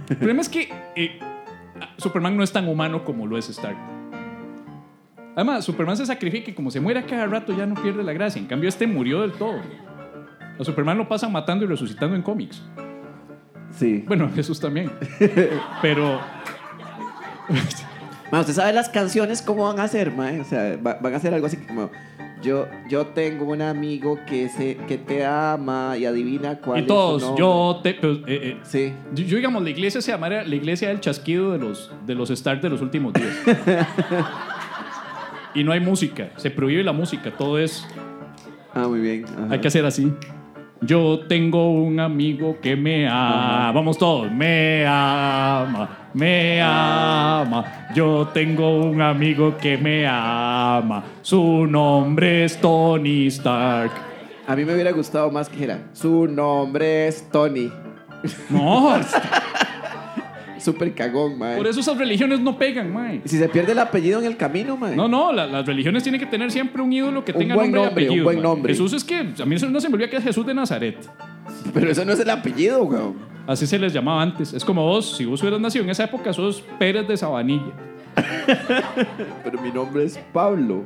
El 0.09 0.17
problema 0.17 0.41
es 0.41 0.49
que 0.49 0.73
eh, 0.95 1.19
Superman 1.99 2.37
no 2.37 2.43
es 2.43 2.53
tan 2.53 2.69
humano 2.69 3.05
como 3.05 3.27
lo 3.27 3.37
es 3.39 3.49
Stark. 3.51 3.77
Además, 5.37 5.65
Superman 5.65 5.97
se 5.97 6.07
sacrifica 6.07 6.51
y 6.51 6.55
como 6.55 6.71
se 6.73 6.81
muere 6.81 6.99
a 7.01 7.07
cada 7.07 7.27
rato 7.27 7.57
ya 7.57 7.67
no 7.67 7.75
pierde 7.81 8.03
la 8.03 8.13
gracia. 8.13 8.41
En 8.41 8.47
cambio, 8.49 8.69
este 8.69 8.87
murió 8.89 9.21
del 9.21 9.33
todo. 9.33 9.61
A 10.59 10.65
Superman 10.65 10.97
lo 10.99 11.07
pasan 11.07 11.31
matando 11.31 11.65
y 11.65 11.69
resucitando 11.69 12.17
en 12.17 12.23
cómics. 12.23 12.63
Sí. 13.71 14.03
Bueno, 14.09 14.29
Jesús 14.35 14.59
también. 14.59 14.91
Pero 15.83 16.19
Ma, 18.33 18.41
¿usted 18.41 18.55
sabe 18.55 18.73
las 18.73 18.89
canciones 18.89 19.41
cómo 19.43 19.65
van 19.69 19.79
a 19.79 19.87
ser, 19.87 20.11
mae? 20.13 20.41
O 20.41 20.45
sea, 20.45 20.77
va- 20.85 20.99
van 21.01 21.15
a 21.15 21.17
hacer 21.19 21.33
algo 21.35 21.47
así 21.47 21.57
como... 21.59 21.91
Yo, 22.43 22.67
yo 22.89 23.07
tengo 23.07 23.47
un 23.47 23.63
amigo 23.63 24.19
que, 24.27 24.49
se, 24.51 24.77
que 24.89 24.99
te 24.99 25.25
ama 25.25 25.97
y 25.99 26.05
adivina 26.05 26.59
cuál 26.59 26.79
y 26.79 26.83
es 26.83 26.87
su 26.87 26.95
todos, 26.95 27.23
nombre. 27.23 27.41
yo 27.41 27.81
te... 27.83 27.91
eh, 27.91 28.23
eh, 28.27 28.57
Sí. 28.63 28.95
yo, 29.15 29.25
yo, 29.25 29.37
digamos, 29.37 29.63
la 29.63 29.71
iglesia 29.71 30.01
se 30.03 30.13
llamara 30.13 30.45
la 30.45 30.55
iglesia 30.55 30.89
del 30.89 31.01
chasquido 31.01 31.53
de 31.53 31.59
los, 31.59 31.91
de 32.05 32.15
los 32.15 32.29
Stark 32.31 32.61
de 32.61 32.69
los 32.69 32.83
últimos 32.83 33.15
días. 33.15 33.29
y 35.57 35.65
no 35.65 35.73
hay 35.73 35.81
música, 35.81 36.31
se 36.37 36.51
prohíbe 36.51 36.85
la 36.85 36.93
música, 36.93 37.31
todo 37.31 37.59
es... 37.59 37.87
Ah, 38.75 38.87
muy 38.87 39.01
bien. 39.01 39.25
ajá. 39.25 39.49
Hay 39.51 39.61
que 39.61 39.69
hacer 39.69 39.85
así. 39.87 40.13
Yo 40.83 41.21
tengo 41.27 41.71
un 41.73 41.99
amigo 41.99 42.59
que 42.61 42.77
me 42.77 43.09
ama. 43.09 43.73
Vamos 43.73 43.97
todos. 43.97 44.31
Me 44.31 44.87
ama. 44.87 46.11
Me 46.13 46.61
ama. 46.61 47.89
Yo 47.95 48.29
tengo 48.35 48.83
un 48.83 49.01
amigo 49.01 49.57
que 49.57 49.79
me 49.79 50.07
ama. 50.07 51.03
Su 51.23 51.67
nombre 51.67 52.45
es 52.45 52.61
Tony 52.61 53.29
Stark. 53.29 53.91
A 54.47 54.55
mí 54.55 54.67
me 54.67 54.75
hubiera 54.75 54.93
gustado 54.93 55.31
más 55.31 55.49
que 55.49 55.65
era... 55.65 55.79
Su 55.95 56.29
nombre 56.29 57.09
es 57.09 57.27
Tony. 57.31 57.73
No, 58.51 58.95
Súper 60.59 60.95
cagón, 60.95 61.39
mae. 61.39 61.57
por 61.57 61.67
eso 61.67 61.81
esas 61.81 61.97
religiones 61.99 62.41
no 62.41 62.57
pegan, 62.59 62.93
mae. 62.93 63.21
Si 63.25 63.39
se 63.39 63.49
pierde 63.49 63.73
el 63.73 63.79
apellido 63.79 64.19
en 64.21 64.27
el 64.27 64.37
camino, 64.37 64.77
mae. 64.77 64.95
No, 64.97 65.09
no, 65.09 65.33
la- 65.33 65.47
las 65.47 65.67
religiones 65.67 66.03
tienen 66.03 66.21
que 66.21 66.27
tener 66.27 66.51
siempre 66.51 66.83
un 66.83 66.93
ídolo 66.93 67.25
que 67.25 67.33
Un 67.33 67.39
tenga 67.39 67.55
buen 67.55 67.73
nombre, 67.73 67.85
nombre, 67.87 68.03
y 68.03 68.07
apellido. 68.07 68.23
un 68.23 68.25
buen 68.25 68.37
mae. 68.37 68.43
nombre. 68.43 68.73
Jesús 68.73 68.93
es 68.93 69.05
que 69.05 69.17
a 69.41 69.47
mí 69.47 69.55
eso 69.55 69.69
no 69.69 69.81
se 69.81 69.89
me 69.89 69.95
olvida 69.95 70.09
que 70.11 70.17
es 70.17 70.25
Jesús 70.25 70.47
de 70.47 70.55
Nazaret. 70.55 70.97
Pero 71.73 71.91
eso 71.91 72.05
no 72.05 72.13
es 72.13 72.21
el 72.21 72.31
apellido, 72.31 72.83
weón. 72.85 73.15
Así 73.47 73.67
se 73.67 73.79
les 73.79 73.93
llamaba 73.93 74.23
antes. 74.23 74.53
Es 74.53 74.65
como 74.65 74.85
vos, 74.85 75.17
si 75.17 75.25
vos 75.25 75.41
hubieras 75.41 75.61
nacido 75.61 75.85
en 75.85 75.91
esa 75.91 76.05
época, 76.05 76.33
sos 76.33 76.63
Pérez 76.79 77.07
de 77.07 77.17
Sabanilla. 77.17 77.73
Pero 79.45 79.61
mi 79.61 79.71
nombre 79.71 80.05
es 80.05 80.19
Pablo. 80.33 80.85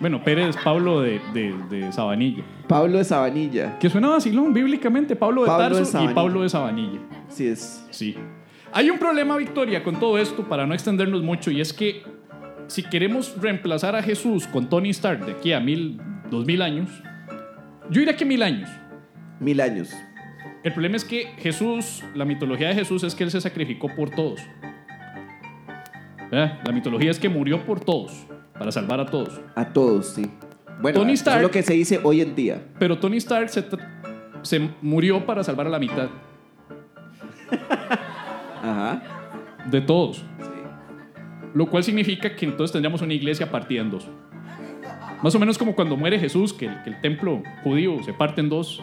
Bueno, 0.00 0.22
Pérez 0.22 0.56
Pablo 0.62 1.00
de, 1.00 1.20
de, 1.32 1.54
de 1.70 1.92
Sabanilla. 1.92 2.42
Pablo 2.68 2.98
de 2.98 3.04
Sabanilla. 3.04 3.78
Que 3.78 3.88
suena 3.88 4.08
vacilón 4.08 4.52
bíblicamente, 4.52 5.16
Pablo 5.16 5.42
de 5.42 5.46
Pablo 5.46 5.64
de 5.64 5.70
Tarso 5.76 5.82
y 5.82 5.92
Sabanilla. 5.92 6.14
Pablo 6.14 6.42
de 6.42 6.48
Sabanilla. 6.48 6.98
Sí, 7.28 7.46
es. 7.46 7.86
Sí. 7.90 8.16
Hay 8.76 8.90
un 8.90 8.98
problema, 8.98 9.36
Victoria, 9.36 9.84
con 9.84 10.00
todo 10.00 10.18
esto, 10.18 10.42
para 10.48 10.66
no 10.66 10.74
extendernos 10.74 11.22
mucho, 11.22 11.52
y 11.52 11.60
es 11.60 11.72
que 11.72 12.02
si 12.66 12.82
queremos 12.82 13.40
reemplazar 13.40 13.94
a 13.94 14.02
Jesús 14.02 14.48
con 14.48 14.68
Tony 14.68 14.90
Stark 14.90 15.24
de 15.24 15.32
aquí 15.32 15.52
a 15.52 15.60
mil, 15.60 16.00
dos 16.28 16.44
mil 16.44 16.60
años, 16.60 16.90
yo 17.88 18.00
diría 18.00 18.16
que 18.16 18.24
mil 18.24 18.42
años. 18.42 18.68
Mil 19.38 19.60
años. 19.60 19.90
El 20.64 20.72
problema 20.72 20.96
es 20.96 21.04
que 21.04 21.26
Jesús, 21.38 22.02
la 22.14 22.24
mitología 22.24 22.68
de 22.68 22.74
Jesús 22.74 23.04
es 23.04 23.14
que 23.14 23.22
él 23.22 23.30
se 23.30 23.40
sacrificó 23.40 23.88
por 23.94 24.10
todos. 24.10 24.40
¿Verdad? 26.30 26.58
La 26.64 26.72
mitología 26.72 27.10
es 27.12 27.18
que 27.20 27.28
murió 27.28 27.64
por 27.64 27.78
todos, 27.78 28.26
para 28.58 28.72
salvar 28.72 28.98
a 28.98 29.06
todos. 29.06 29.40
A 29.54 29.72
todos, 29.72 30.06
sí. 30.14 30.28
Bueno, 30.80 30.98
Tony 30.98 31.12
eso 31.12 31.22
Stark- 31.24 31.36
es 31.36 31.42
lo 31.42 31.50
que 31.52 31.62
se 31.62 31.74
dice 31.74 32.00
hoy 32.02 32.22
en 32.22 32.34
día. 32.34 32.60
Pero 32.78 32.98
Tony 32.98 33.18
Stark 33.18 33.50
se, 33.50 33.64
se 34.42 34.70
murió 34.82 35.24
para 35.26 35.44
salvar 35.44 35.66
a 35.68 35.70
la 35.70 35.78
mitad 35.78 36.08
Ajá. 38.70 39.02
de 39.70 39.80
todos. 39.80 40.24
Lo 41.54 41.66
cual 41.66 41.84
significa 41.84 42.34
que 42.34 42.44
entonces 42.46 42.72
tendríamos 42.72 43.00
una 43.02 43.14
iglesia 43.14 43.50
partida 43.50 43.80
en 43.82 43.90
dos. 43.90 44.08
Más 45.22 45.34
o 45.34 45.38
menos 45.38 45.56
como 45.56 45.74
cuando 45.74 45.96
muere 45.96 46.18
Jesús, 46.18 46.52
que 46.52 46.66
el, 46.66 46.82
que 46.82 46.90
el 46.90 47.00
templo 47.00 47.42
judío 47.62 48.02
se 48.02 48.12
parte 48.12 48.40
en 48.40 48.48
dos. 48.48 48.82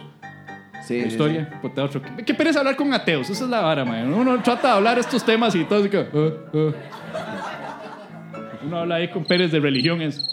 Sí, 0.84 0.96
La 0.98 1.02
sí, 1.04 1.08
historia. 1.10 1.58
Puta, 1.60 1.84
otro. 1.84 2.02
¿Qué, 2.02 2.24
qué 2.24 2.34
pereza 2.34 2.58
hablar 2.60 2.74
con 2.76 2.92
ateos? 2.92 3.30
Esa 3.30 3.44
es 3.44 3.50
la 3.50 3.60
vara, 3.60 3.84
man. 3.84 4.12
Uno 4.12 4.42
trata 4.42 4.68
de 4.68 4.74
hablar 4.74 4.98
estos 4.98 5.24
temas 5.24 5.54
y 5.54 5.64
todo 5.64 5.80
así 5.80 5.88
que. 5.88 5.98
"Ah, 5.98 6.30
ah". 6.54 6.72
Uno 8.64 8.78
habla 8.78 8.96
ahí 8.96 9.08
con 9.10 9.24
Pérez 9.24 9.52
de 9.52 9.60
religiones. 9.60 10.28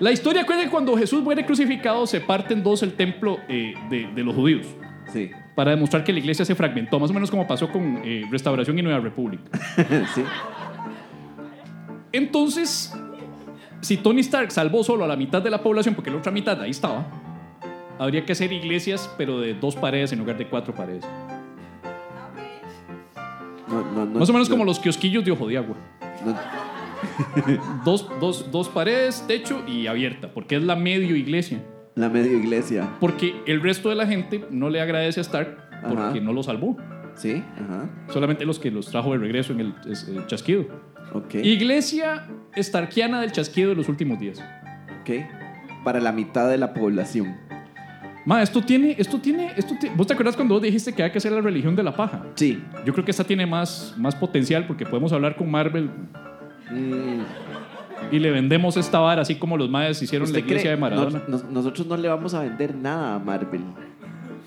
La 0.00 0.10
historia 0.12 0.44
cuenta 0.44 0.64
que 0.64 0.70
cuando 0.70 0.96
Jesús 0.96 1.22
muere 1.22 1.44
crucificado 1.46 2.06
se 2.06 2.20
parte 2.20 2.54
en 2.54 2.62
dos 2.62 2.82
el 2.82 2.94
templo 2.94 3.38
eh, 3.48 3.74
de, 3.88 4.08
de 4.14 4.24
los 4.24 4.34
judíos 4.34 4.66
Sí. 5.12 5.30
Para 5.56 5.70
demostrar 5.70 6.04
que 6.04 6.12
la 6.12 6.18
iglesia 6.18 6.44
se 6.44 6.54
fragmentó, 6.54 7.00
más 7.00 7.10
o 7.10 7.14
menos 7.14 7.30
como 7.30 7.46
pasó 7.46 7.68
con 7.72 8.02
eh, 8.04 8.24
Restauración 8.30 8.78
y 8.78 8.82
Nueva 8.82 9.00
República. 9.00 9.44
sí. 10.14 10.22
Entonces, 12.12 12.94
si 13.80 13.96
Tony 13.96 14.20
Stark 14.20 14.52
salvó 14.52 14.84
solo 14.84 15.04
a 15.04 15.08
la 15.08 15.16
mitad 15.16 15.40
de 15.40 15.50
la 15.50 15.62
población, 15.62 15.94
porque 15.94 16.10
la 16.10 16.18
otra 16.18 16.30
mitad 16.30 16.60
ahí 16.60 16.70
estaba, 16.70 17.06
habría 17.98 18.26
que 18.26 18.32
hacer 18.32 18.52
iglesias, 18.52 19.10
pero 19.16 19.40
de 19.40 19.54
dos 19.54 19.74
paredes 19.74 20.12
en 20.12 20.18
lugar 20.18 20.36
de 20.36 20.46
cuatro 20.46 20.74
paredes. 20.74 21.04
No, 23.66 23.82
no, 23.82 24.04
no, 24.04 24.18
Más 24.20 24.28
o 24.28 24.32
menos 24.34 24.50
no, 24.50 24.54
como 24.54 24.64
los 24.66 24.78
kiosquillos 24.78 25.24
de 25.24 25.32
Ojo 25.32 25.48
de 25.48 25.56
Agua. 25.56 25.76
Dos, 27.84 28.08
dos, 28.20 28.50
dos 28.50 28.68
paredes, 28.68 29.22
techo 29.28 29.62
y 29.66 29.86
abierta, 29.86 30.32
porque 30.32 30.56
es 30.56 30.62
la 30.62 30.74
medio 30.74 31.14
iglesia. 31.14 31.62
La 31.96 32.08
medio 32.08 32.38
iglesia. 32.38 32.88
Porque 33.00 33.34
el 33.46 33.60
resto 33.60 33.88
de 33.88 33.96
la 33.96 34.06
gente 34.06 34.44
no 34.50 34.70
le 34.70 34.80
agradece 34.80 35.18
a 35.18 35.22
Stark 35.22 35.56
porque 35.82 36.02
Ajá. 36.02 36.20
no 36.20 36.32
lo 36.32 36.42
salvó. 36.42 36.76
Sí, 37.14 37.42
ajá. 37.54 37.88
Solamente 38.08 38.44
los 38.44 38.58
que 38.58 38.70
los 38.70 38.90
trajo 38.90 39.12
de 39.12 39.18
regreso 39.18 39.52
en 39.54 39.60
el, 39.60 39.74
el 39.86 40.26
chasquido. 40.26 40.66
Ok. 41.14 41.34
Iglesia 41.36 42.28
starkiana 42.56 43.20
del 43.22 43.32
chasquido 43.32 43.70
de 43.70 43.76
los 43.76 43.88
últimos 43.88 44.20
días. 44.20 44.44
Ok. 45.00 45.24
Para 45.82 45.98
la 45.98 46.12
mitad 46.12 46.48
de 46.50 46.58
la 46.58 46.74
población. 46.74 47.34
Ma, 48.26 48.42
esto 48.42 48.60
tiene, 48.60 48.96
esto 48.98 49.18
tiene, 49.20 49.52
esto 49.56 49.74
¿Vos 49.94 50.06
te 50.06 50.12
acuerdas 50.12 50.34
cuando 50.36 50.54
vos 50.54 50.62
dijiste 50.62 50.92
que 50.92 51.02
hay 51.02 51.10
que 51.12 51.18
hacer 51.18 51.32
la 51.32 51.40
religión 51.40 51.74
de 51.76 51.82
la 51.82 51.96
paja? 51.96 52.26
Sí. 52.34 52.62
Yo 52.84 52.92
creo 52.92 53.04
que 53.04 53.12
esta 53.12 53.24
tiene 53.24 53.46
más, 53.46 53.94
más 53.96 54.14
potencial 54.14 54.66
porque 54.66 54.84
podemos 54.84 55.12
hablar 55.12 55.36
con 55.36 55.50
Marvel 55.50 55.88
Mm, 56.70 57.20
y 58.12 58.18
le 58.18 58.30
vendemos 58.30 58.76
esta 58.76 58.98
vara 59.00 59.22
así 59.22 59.34
como 59.36 59.56
los 59.56 59.68
maes 59.70 60.00
hicieron 60.02 60.26
la 60.28 60.38
¿Usted 60.38 60.46
iglesia 60.46 60.62
cree? 60.62 60.70
de 60.76 60.80
Maradona. 60.80 61.22
No- 61.26 61.38
nos- 61.38 61.44
nosotros 61.50 61.86
no 61.86 61.96
le 61.96 62.08
vamos 62.08 62.34
a 62.34 62.40
vender 62.42 62.74
nada 62.74 63.16
a 63.16 63.18
Marvel. 63.18 63.60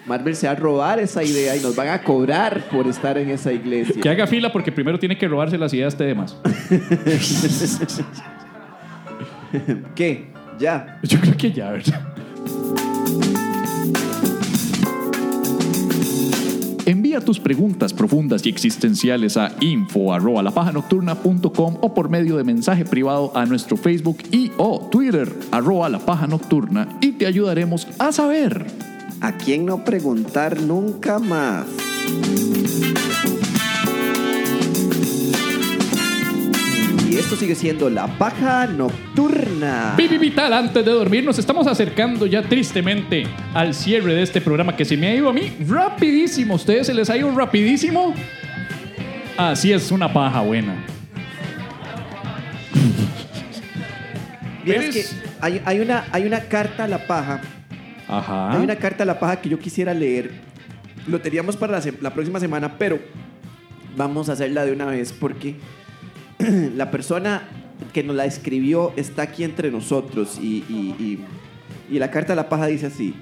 Marvel 0.07 0.35
se 0.35 0.47
va 0.47 0.53
a 0.53 0.55
robar 0.55 0.99
esa 0.99 1.23
idea 1.23 1.55
y 1.55 1.59
nos 1.61 1.75
van 1.75 1.89
a 1.89 2.01
cobrar 2.01 2.61
por 2.71 2.87
estar 2.87 3.17
en 3.17 3.29
esa 3.29 3.51
iglesia. 3.53 4.01
Que 4.01 4.09
haga 4.09 4.25
fila 4.27 4.51
porque 4.51 4.71
primero 4.71 4.97
tiene 4.97 5.17
que 5.17 5.27
robarse 5.27 5.57
las 5.57 5.73
ideas 5.73 5.95
de 5.97 6.05
demás. 6.05 6.35
¿Qué? 9.95 10.31
Ya. 10.57 10.99
Yo 11.03 11.19
creo 11.19 11.37
que 11.37 11.51
ya, 11.51 11.71
¿verdad? 11.71 12.01
Envía 16.89 17.21
tus 17.21 17.39
preguntas 17.39 17.93
profundas 17.93 18.43
y 18.47 18.49
existenciales 18.49 19.37
a 19.37 19.51
info 19.59 20.11
arroba 20.11 20.41
lapajanocturna.com 20.41 21.77
o 21.81 21.93
por 21.93 22.09
medio 22.09 22.35
de 22.35 22.43
mensaje 22.43 22.83
privado 22.83 23.31
a 23.35 23.45
nuestro 23.45 23.77
Facebook 23.77 24.17
y 24.31 24.51
o 24.57 24.89
Twitter 24.91 25.31
arroba 25.51 25.87
la 25.87 25.99
paja 25.99 26.25
nocturna 26.25 26.97
y 26.99 27.11
te 27.11 27.27
ayudaremos 27.27 27.87
a 27.99 28.11
saber. 28.11 28.65
¿A 29.21 29.33
quién 29.33 29.67
no 29.67 29.85
preguntar 29.85 30.63
nunca 30.63 31.19
más? 31.19 31.67
Esto 37.19 37.35
sigue 37.35 37.53
siendo 37.53 37.89
la 37.89 38.07
paja 38.07 38.65
nocturna. 38.65 39.93
Vivi 39.97 40.17
Vital, 40.17 40.53
antes 40.53 40.85
de 40.85 40.91
dormir, 40.91 41.23
nos 41.25 41.37
estamos 41.37 41.67
acercando 41.67 42.25
ya 42.25 42.41
tristemente 42.43 43.27
al 43.53 43.73
cierre 43.73 44.13
de 44.13 44.23
este 44.23 44.39
programa 44.39 44.75
que 44.75 44.85
se 44.85 44.95
me 44.95 45.07
ha 45.07 45.15
ido 45.15 45.27
a 45.27 45.33
mí 45.33 45.51
rapidísimo. 45.67 46.55
¿Ustedes 46.55 46.87
se 46.87 46.93
les 46.93 47.09
ha 47.09 47.17
ido 47.17 47.29
rapidísimo? 47.35 48.13
Así 49.37 49.73
es, 49.73 49.91
una 49.91 50.11
paja 50.11 50.41
buena. 50.41 50.75
Vieras 54.63 54.85
que 54.95 55.05
hay, 55.41 55.61
hay 55.65 55.79
una, 55.81 56.05
hay 56.11 56.25
una 56.25 56.39
carta 56.41 56.85
a 56.85 56.87
la 56.87 57.05
paja. 57.05 57.41
Ajá. 58.07 58.53
Hay 58.53 58.63
una 58.63 58.77
carta 58.77 59.03
a 59.03 59.05
la 59.05 59.19
paja 59.19 59.41
que 59.41 59.49
yo 59.49 59.59
quisiera 59.59 59.93
leer. 59.93 60.31
Lo 61.05 61.19
teníamos 61.19 61.57
para 61.57 61.81
la 61.99 62.13
próxima 62.13 62.39
semana, 62.39 62.77
pero 62.77 62.97
vamos 63.97 64.29
a 64.29 64.33
hacerla 64.33 64.63
de 64.63 64.71
una 64.71 64.85
vez 64.85 65.11
porque 65.11 65.55
la 66.75 66.89
persona 66.91 67.43
que 67.93 68.03
nos 68.03 68.15
la 68.15 68.25
escribió 68.25 68.93
está 68.95 69.23
aquí 69.23 69.43
entre 69.43 69.71
nosotros 69.71 70.37
y, 70.41 70.63
y- 70.69 71.19
y- 71.89 71.99
la 71.99 72.11
carta 72.11 72.33
a 72.33 72.35
la 72.35 72.49
paja 72.49 72.67
dice 72.67 72.85
así. 72.87 73.13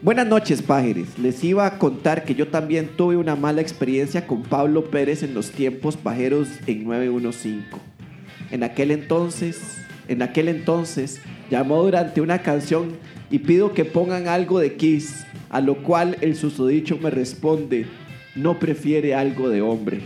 Buenas 0.00 0.26
noches, 0.26 0.62
pájeres. 0.62 1.18
Les 1.18 1.42
iba 1.44 1.66
a 1.66 1.78
contar 1.78 2.24
que 2.24 2.34
yo 2.34 2.48
también 2.48 2.88
tuve 2.96 3.16
una 3.16 3.34
mala 3.36 3.60
experiencia 3.60 4.26
con 4.26 4.42
Pablo 4.42 4.84
Pérez 4.90 5.22
en 5.22 5.34
los 5.34 5.50
tiempos 5.50 5.96
pajeros 5.96 6.48
en 6.66 6.84
915. 6.84 7.64
En 8.50 8.62
aquel 8.62 8.92
entonces, 8.92 9.60
en 10.06 10.22
aquel 10.22 10.48
entonces, 10.48 11.20
llamó 11.50 11.82
durante 11.82 12.20
una 12.20 12.38
canción 12.42 12.92
y 13.30 13.40
pido 13.40 13.74
que 13.74 13.84
pongan 13.84 14.28
algo 14.28 14.58
de 14.60 14.74
Kiss, 14.76 15.26
a 15.50 15.60
lo 15.60 15.82
cual 15.82 16.16
el 16.20 16.34
susodicho 16.36 16.96
me 16.98 17.10
responde, 17.10 17.86
no 18.36 18.58
prefiere 18.58 19.14
algo 19.14 19.48
de 19.50 19.60
hombre. 19.62 20.00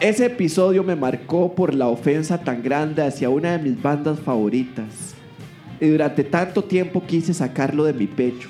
Ese 0.00 0.26
episodio 0.26 0.82
me 0.82 0.96
marcó 0.96 1.54
por 1.54 1.72
la 1.72 1.86
ofensa 1.86 2.38
tan 2.38 2.62
grande 2.62 3.02
hacia 3.02 3.30
una 3.30 3.56
de 3.56 3.62
mis 3.62 3.80
bandas 3.80 4.18
favoritas. 4.18 5.14
Y 5.80 5.88
durante 5.88 6.24
tanto 6.24 6.64
tiempo 6.64 7.04
quise 7.06 7.32
sacarlo 7.32 7.84
de 7.84 7.92
mi 7.92 8.06
pecho. 8.06 8.48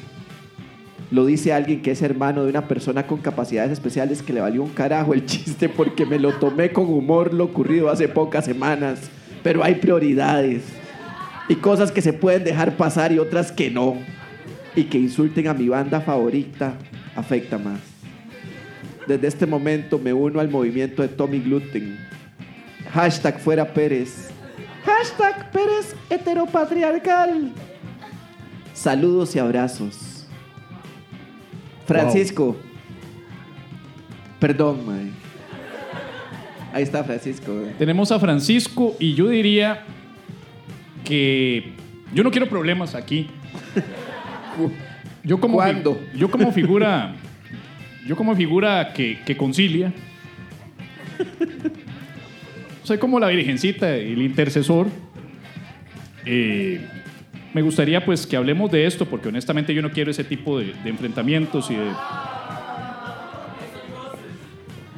Lo 1.10 1.26
dice 1.26 1.52
alguien 1.52 1.82
que 1.82 1.90
es 1.90 2.02
hermano 2.02 2.42
de 2.42 2.50
una 2.50 2.66
persona 2.66 3.06
con 3.06 3.18
capacidades 3.18 3.72
especiales 3.72 4.22
que 4.22 4.32
le 4.32 4.40
valió 4.40 4.62
un 4.62 4.70
carajo 4.70 5.12
el 5.12 5.26
chiste 5.26 5.68
porque 5.68 6.06
me 6.06 6.18
lo 6.18 6.32
tomé 6.38 6.72
con 6.72 6.86
humor 6.86 7.34
lo 7.34 7.44
ocurrido 7.44 7.90
hace 7.90 8.08
pocas 8.08 8.46
semanas. 8.46 9.10
Pero 9.42 9.62
hay 9.62 9.76
prioridades. 9.76 10.62
Y 11.48 11.56
cosas 11.56 11.92
que 11.92 12.00
se 12.00 12.14
pueden 12.14 12.42
dejar 12.42 12.76
pasar 12.78 13.12
y 13.12 13.18
otras 13.18 13.52
que 13.52 13.70
no. 13.70 13.96
Y 14.74 14.84
que 14.84 14.98
insulten 14.98 15.46
a 15.46 15.54
mi 15.54 15.68
banda 15.68 16.00
favorita 16.00 16.74
afecta 17.14 17.58
más. 17.58 17.93
Desde 19.06 19.26
este 19.26 19.46
momento 19.46 19.98
me 19.98 20.12
uno 20.12 20.40
al 20.40 20.48
movimiento 20.48 21.02
de 21.02 21.08
Tommy 21.08 21.40
Gluten. 21.40 21.98
Hashtag 22.92 23.38
fuera 23.40 23.72
Pérez. 23.72 24.30
Hashtag 24.84 25.50
Pérez 25.50 25.94
heteropatriarcal. 26.08 27.52
Saludos 28.72 29.34
y 29.36 29.38
abrazos. 29.38 30.26
Francisco. 31.86 32.56
Perdón, 34.38 34.86
mae. 34.86 35.10
Ahí 36.72 36.82
está 36.82 37.04
Francisco. 37.04 37.52
mae. 37.52 37.74
Tenemos 37.78 38.10
a 38.10 38.18
Francisco 38.18 38.96
y 38.98 39.14
yo 39.14 39.28
diría 39.28 39.84
que 41.04 41.72
yo 42.12 42.22
no 42.22 42.30
quiero 42.30 42.48
problemas 42.48 42.94
aquí. 42.94 43.28
Yo 45.24 45.40
como 45.40 45.54
¿Cuándo? 45.54 45.98
Yo 46.14 46.30
como 46.30 46.52
figura, 46.52 47.14
yo 48.06 48.16
como 48.16 48.34
figura 48.36 48.92
que, 48.92 49.36
concilia. 49.36 49.92
Soy 52.82 52.98
como 52.98 53.18
la 53.18 53.28
virgencita, 53.28 53.96
el 53.96 54.20
intercesor. 54.20 54.88
Eh, 56.26 56.86
me 57.54 57.62
gustaría 57.62 58.04
pues 58.04 58.26
que 58.26 58.36
hablemos 58.36 58.70
de 58.70 58.86
esto 58.86 59.06
porque 59.06 59.28
honestamente 59.28 59.72
yo 59.74 59.80
no 59.80 59.90
quiero 59.90 60.10
ese 60.10 60.24
tipo 60.24 60.58
de, 60.58 60.74
enfrentamientos 60.84 61.70
y 61.70 61.76
de 61.76 61.90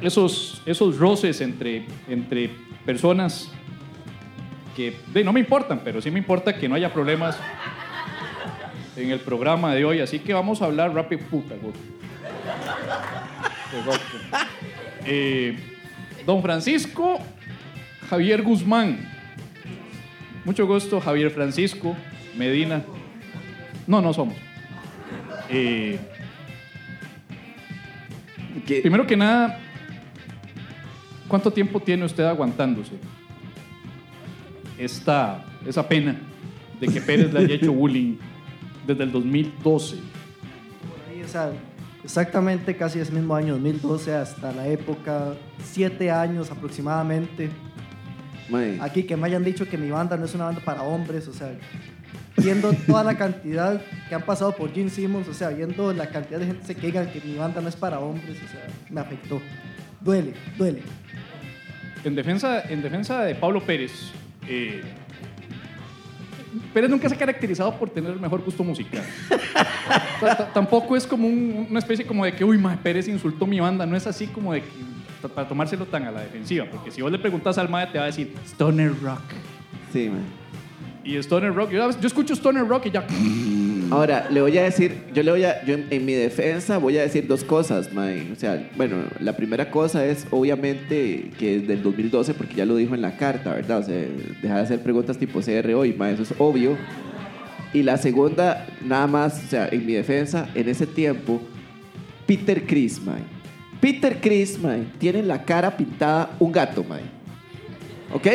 esos, 0.01 0.63
esos 0.67 0.99
roces 0.99 1.41
entre, 1.41 1.85
entre 2.09 2.51
personas 2.85 3.53
que 4.75 4.95
de, 5.13 5.25
no 5.25 5.33
me 5.33 5.41
importan, 5.41 5.81
pero 5.85 6.01
sí 6.01 6.11
me 6.11 6.19
importa 6.19 6.57
que 6.57 6.69
no 6.69 6.75
haya 6.75 6.93
problemas 6.93 7.39
en 8.97 9.11
el 9.11 9.21
programa 9.21 9.75
de 9.75 9.85
hoy. 9.85 10.01
Así 10.01 10.19
que 10.19 10.35
vamos 10.35 10.63
a 10.63 10.67
hablar 10.67 10.95
rápido. 10.95 11.23
Puta. 11.31 11.55
Eh, 15.05 15.57
don 16.25 16.43
Francisco 16.43 17.19
Javier 18.09 18.43
Guzmán. 18.43 18.99
Mucho 20.45 20.67
gusto, 20.67 21.01
Javier 21.01 21.31
Francisco 21.31 21.97
Medina. 22.37 22.85
No, 23.87 24.01
no 24.01 24.13
somos. 24.13 24.37
Eh, 25.49 25.99
primero 28.83 29.07
que 29.07 29.17
nada, 29.17 29.61
¿cuánto 31.29 31.53
tiempo 31.53 31.81
tiene 31.81 32.05
usted 32.05 32.25
aguantándose 32.25 32.93
esta, 34.79 35.45
esa 35.67 35.89
pena 35.89 36.17
de 36.81 36.89
que 36.89 37.01
Pérez 37.01 37.33
le 37.33 37.41
haya 37.41 37.55
hecho 37.55 37.73
bullying 37.73 38.17
desde 38.87 39.05
el 39.05 39.13
2012? 39.13 39.97
Ahí, 41.09 41.23
o 41.23 41.29
sea, 41.29 41.53
exactamente 42.07 42.77
casi 42.77 43.01
ese 43.01 43.11
mismo 43.11 43.35
año, 43.35 43.55
2012, 43.55 44.15
hasta 44.15 44.53
la 44.53 44.69
época, 44.69 45.35
siete 45.65 46.09
años 46.09 46.53
aproximadamente. 46.53 47.51
Aquí 48.81 49.03
que 49.03 49.17
me 49.17 49.27
hayan 49.27 49.43
dicho 49.43 49.69
que 49.69 49.77
mi 49.77 49.91
banda 49.91 50.17
no 50.17 50.25
es 50.25 50.35
una 50.37 50.45
banda 50.45 50.61
para 50.65 50.83
hombres, 50.83 51.27
o 51.27 51.33
sea, 51.33 51.51
viendo 52.37 52.73
toda 52.87 53.03
la 53.03 53.17
cantidad 53.17 53.83
que 54.09 54.15
han 54.15 54.23
pasado 54.23 54.55
por 54.55 54.73
Gene 54.73 54.89
Simmons, 54.89 55.27
o 55.27 55.35
sea, 55.35 55.49
viendo 55.49 55.93
la 55.93 56.09
cantidad 56.09 56.39
de 56.39 56.47
gente 56.47 56.77
que 56.77 56.87
diga 56.87 57.11
que 57.11 57.21
mi 57.23 57.35
banda 57.35 57.61
no 57.61 57.69
es 57.69 57.75
para 57.75 57.99
hombres, 57.99 58.37
o 58.37 58.49
sea, 58.53 58.69
me 58.89 59.01
afectó. 59.01 59.43
Duele, 60.01 60.33
duele. 60.57 60.83
En 62.05 62.15
defensa, 62.15 62.63
en 62.71 62.83
defensa 62.83 63.25
de 63.25 63.35
Pablo 63.35 63.61
Pérez, 63.67 64.13
eh, 64.49 64.81
Pérez 66.73 66.91
nunca 66.91 67.09
se 67.09 67.15
ha 67.15 67.19
caracterizado 67.19 67.77
por 67.79 67.91
tener 67.91 68.11
el 68.13 68.21
mejor 68.21 68.43
gusto 68.45 68.63
musical. 68.65 69.03
T- 69.29 70.45
tampoco 70.55 70.97
es 70.97 71.07
como 71.07 71.27
un- 71.29 71.67
una 71.71 71.79
especie 71.79 72.07
como 72.07 72.25
de 72.25 72.33
que, 72.35 72.45
uy, 72.45 72.59
mae, 72.59 72.77
Pérez 72.77 73.09
insultó 73.09 73.47
mi 73.47 73.61
banda. 73.61 73.87
No 73.87 73.97
es 73.97 74.07
así 74.07 74.27
como 74.27 74.53
de 74.53 74.63
que, 74.63 75.29
para 75.35 75.49
tomárselo 75.49 75.87
tan 75.87 76.05
a 76.05 76.11
la 76.13 76.21
defensiva. 76.21 76.67
Porque 76.71 76.91
si 76.91 77.03
vos 77.03 77.11
le 77.13 77.19
preguntas 77.19 77.59
al 77.59 77.69
mae, 77.69 77.87
te 77.89 77.99
va 77.99 78.05
a 78.05 78.07
decir 78.07 78.33
Stoner 78.47 78.93
Rock. 79.03 79.21
sí, 79.93 80.09
mae. 80.11 80.21
Y 81.05 81.17
Stoner 81.19 81.55
Rock, 81.55 81.71
yo, 81.71 81.89
yo 82.01 82.07
escucho 82.07 82.35
Stoner 82.35 82.67
Rock 82.67 82.87
y 82.87 82.91
ya. 82.91 83.07
Ahora, 83.91 84.29
le 84.31 84.41
voy 84.41 84.57
a 84.59 84.65
decir, 84.65 84.97
yo 85.15 85.23
le 85.23 85.31
voy 85.31 85.45
a, 85.45 85.65
yo 85.65 85.75
en, 85.75 85.87
en 85.91 86.05
mi 86.05 86.13
defensa 86.13 86.79
voy 86.79 86.99
a 86.99 87.03
decir 87.03 87.27
dos 87.27 87.45
cosas, 87.45 87.93
mae. 87.93 88.33
O 88.33 88.37
sea, 88.37 88.69
bueno, 88.77 88.97
la 89.21 89.37
primera 89.37 89.71
cosa 89.71 90.05
es 90.05 90.27
obviamente 90.31 91.31
que 91.39 91.57
es 91.57 91.69
del 91.69 91.83
2012, 91.83 92.35
porque 92.35 92.55
ya 92.57 92.67
lo 92.67 92.77
dijo 92.77 92.95
en 92.95 93.03
la 93.03 93.17
carta, 93.17 93.55
¿verdad? 93.55 93.79
O 93.79 93.83
sea, 93.85 94.05
deja 94.43 94.57
de 94.57 94.61
hacer 94.61 94.83
preguntas 94.83 95.19
tipo 95.19 95.41
CR 95.41 95.73
hoy, 95.75 95.93
mae, 95.93 96.15
eso 96.15 96.25
es 96.25 96.35
obvio. 96.39 96.77
Y 97.73 97.83
la 97.83 97.97
segunda, 97.97 98.67
nada 98.85 99.07
más, 99.07 99.45
o 99.45 99.49
sea, 99.49 99.69
en 99.71 99.87
mi 99.87 99.93
defensa, 99.93 100.49
en 100.55 100.69
ese 100.69 100.87
tiempo, 100.87 101.41
Peter 102.27 102.67
Chris, 102.67 103.01
mae. 103.01 103.21
Peter 103.81 104.21
Chris, 104.21 104.59
mae, 104.59 104.85
tiene 104.99 105.21
en 105.21 105.29
la 105.29 105.45
cara 105.45 105.77
pintada 105.77 106.31
un 106.41 106.51
gato, 106.51 106.83
mae. 106.83 107.03
¿Ok? 108.13 108.27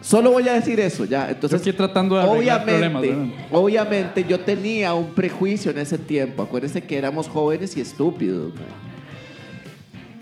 Solo 0.00 0.30
voy 0.30 0.48
a 0.48 0.52
decir 0.52 0.78
eso, 0.78 1.04
ya. 1.04 1.28
Entonces, 1.30 1.62
Yo 1.62 1.70
aquí 1.70 1.76
tratando 1.76 2.16
de 2.16 2.22
arreglar 2.22 2.64
problemas, 2.64 3.02
obviamente, 3.02 3.34
¿verdad? 3.34 3.48
obviamente 3.50 4.24
yo 4.28 4.40
tenía 4.40 4.94
un 4.94 5.14
prejuicio 5.14 5.70
en 5.72 5.78
ese 5.78 5.98
tiempo. 5.98 6.42
Acuérdense 6.42 6.82
que 6.82 6.96
éramos 6.96 7.28
jóvenes 7.28 7.76
y 7.76 7.80
estúpidos. 7.80 8.54
mae. 8.54 8.86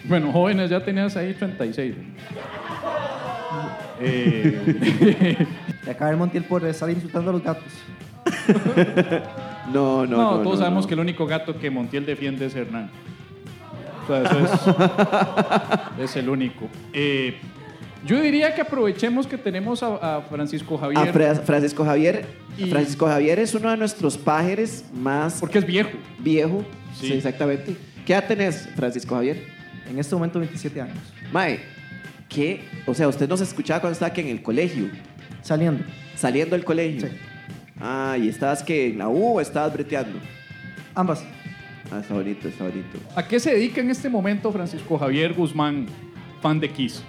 Bueno, 0.06 0.32
jóvenes, 0.32 0.70
ya 0.70 0.84
tenías 0.84 1.16
ahí 1.16 1.34
36. 1.34 1.94
Eh, 4.00 5.46
De 5.84 5.90
acá 5.90 6.10
el 6.10 6.16
Montiel 6.16 6.44
por 6.44 6.64
estar 6.64 6.88
insultando 6.90 7.30
a 7.30 7.32
los 7.34 7.42
gatos. 7.42 7.64
No, 9.72 10.04
no, 10.04 10.16
no, 10.18 10.36
no. 10.36 10.42
todos 10.42 10.58
no, 10.58 10.64
sabemos 10.64 10.84
no. 10.84 10.88
que 10.88 10.94
el 10.94 11.00
único 11.00 11.26
gato 11.26 11.58
que 11.58 11.70
Montiel 11.70 12.04
defiende 12.04 12.44
es 12.44 12.54
Hernán. 12.54 12.90
O 14.02 14.06
sea, 14.06 14.22
eso 14.22 14.76
es, 15.98 16.10
es 16.10 16.16
el 16.16 16.28
único. 16.28 16.68
Eh, 16.92 17.38
yo 18.06 18.20
diría 18.20 18.54
que 18.54 18.60
aprovechemos 18.60 19.26
que 19.26 19.36
tenemos 19.38 19.82
a, 19.82 20.16
a 20.16 20.22
Francisco 20.22 20.76
A 20.76 20.78
Javier, 20.78 21.12
Fra- 21.12 21.34
Francisco 21.36 21.84
Javier. 21.84 22.26
Y- 22.58 22.66
Francisco 22.70 23.06
Javier 23.06 23.38
es 23.38 23.54
uno 23.54 23.70
de 23.70 23.76
nuestros 23.76 24.16
pájaros 24.16 24.84
más 24.94 25.40
porque 25.40 25.58
es 25.58 25.66
viejo. 25.66 25.90
viejo. 26.18 26.64
Sí. 26.98 27.08
Sí. 27.08 27.12
exactamente. 27.14 27.76
¿Qué 28.06 28.12
edad 28.12 28.26
tenés, 28.26 28.68
Francisco 28.76 29.14
Javier? 29.14 29.42
En 29.90 29.98
este 29.98 30.14
momento 30.14 30.38
27 30.38 30.80
años. 30.80 30.96
Mae, 31.32 31.58
¿qué? 32.28 32.60
O 32.86 32.94
sea, 32.94 33.08
usted 33.08 33.28
nos 33.28 33.40
escuchaba 33.40 33.80
cuando 33.80 33.92
estaba 33.94 34.10
aquí 34.10 34.20
en 34.20 34.28
el 34.28 34.42
colegio, 34.42 34.88
Saliendo. 35.42 35.82
saliendo 36.14 36.54
del 36.56 36.64
colegio. 36.64 37.08
Sí. 37.08 37.14
Ah, 37.80 38.16
¿y 38.20 38.28
estabas 38.28 38.62
que 38.62 38.88
en 38.88 38.98
la 38.98 39.08
U 39.08 39.36
o 39.36 39.40
estabas 39.40 39.72
breteando? 39.72 40.18
Ambas. 40.94 41.24
Ah, 41.90 41.98
está 42.00 42.14
bonito, 42.14 42.48
está 42.48 42.64
bonito. 42.64 42.98
¿A 43.16 43.26
qué 43.26 43.38
se 43.40 43.52
dedica 43.52 43.80
en 43.80 43.90
este 43.90 44.08
momento 44.08 44.50
Francisco 44.52 44.96
Javier 44.98 45.32
Guzmán, 45.34 45.86
fan 46.40 46.60
de 46.60 46.70
Kiss? 46.70 47.02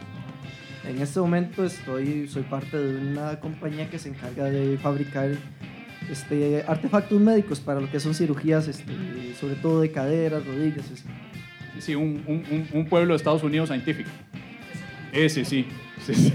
En 0.88 1.01
este 1.01 1.19
momento 1.19 1.65
estoy, 1.65 2.27
soy 2.27 2.43
parte 2.43 2.77
de 2.77 2.97
una 3.11 3.39
compañía 3.39 3.89
que 3.89 3.97
se 3.97 4.09
encarga 4.09 4.45
de 4.45 4.77
fabricar 4.77 5.29
este, 6.11 6.63
artefactos 6.67 7.19
médicos 7.19 7.59
para 7.59 7.79
lo 7.81 7.89
que 7.89 7.99
son 7.99 8.13
cirugías, 8.13 8.67
este, 8.67 8.93
sobre 9.39 9.55
todo 9.55 9.81
de 9.81 9.91
caderas, 9.91 10.45
rodillas. 10.45 10.86
este. 10.91 11.09
Sí, 11.79 11.95
un, 11.95 12.23
un- 12.73 12.86
pueblo 12.86 13.13
de 13.13 13.17
Estados 13.17 13.43
Unidos 13.43 13.69
científico. 13.69 14.09
Ese 15.11 15.43
sí. 15.43 15.67
sí, 16.05 16.13
sí. 16.13 16.33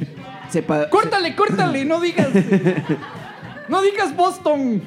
Sepa- 0.51 0.88
Córtale, 0.90 1.34
córtale, 1.36 1.84
no 1.84 2.01
digas. 2.01 2.28
No 3.68 3.80
digas 3.82 4.14
Boston. 4.16 4.82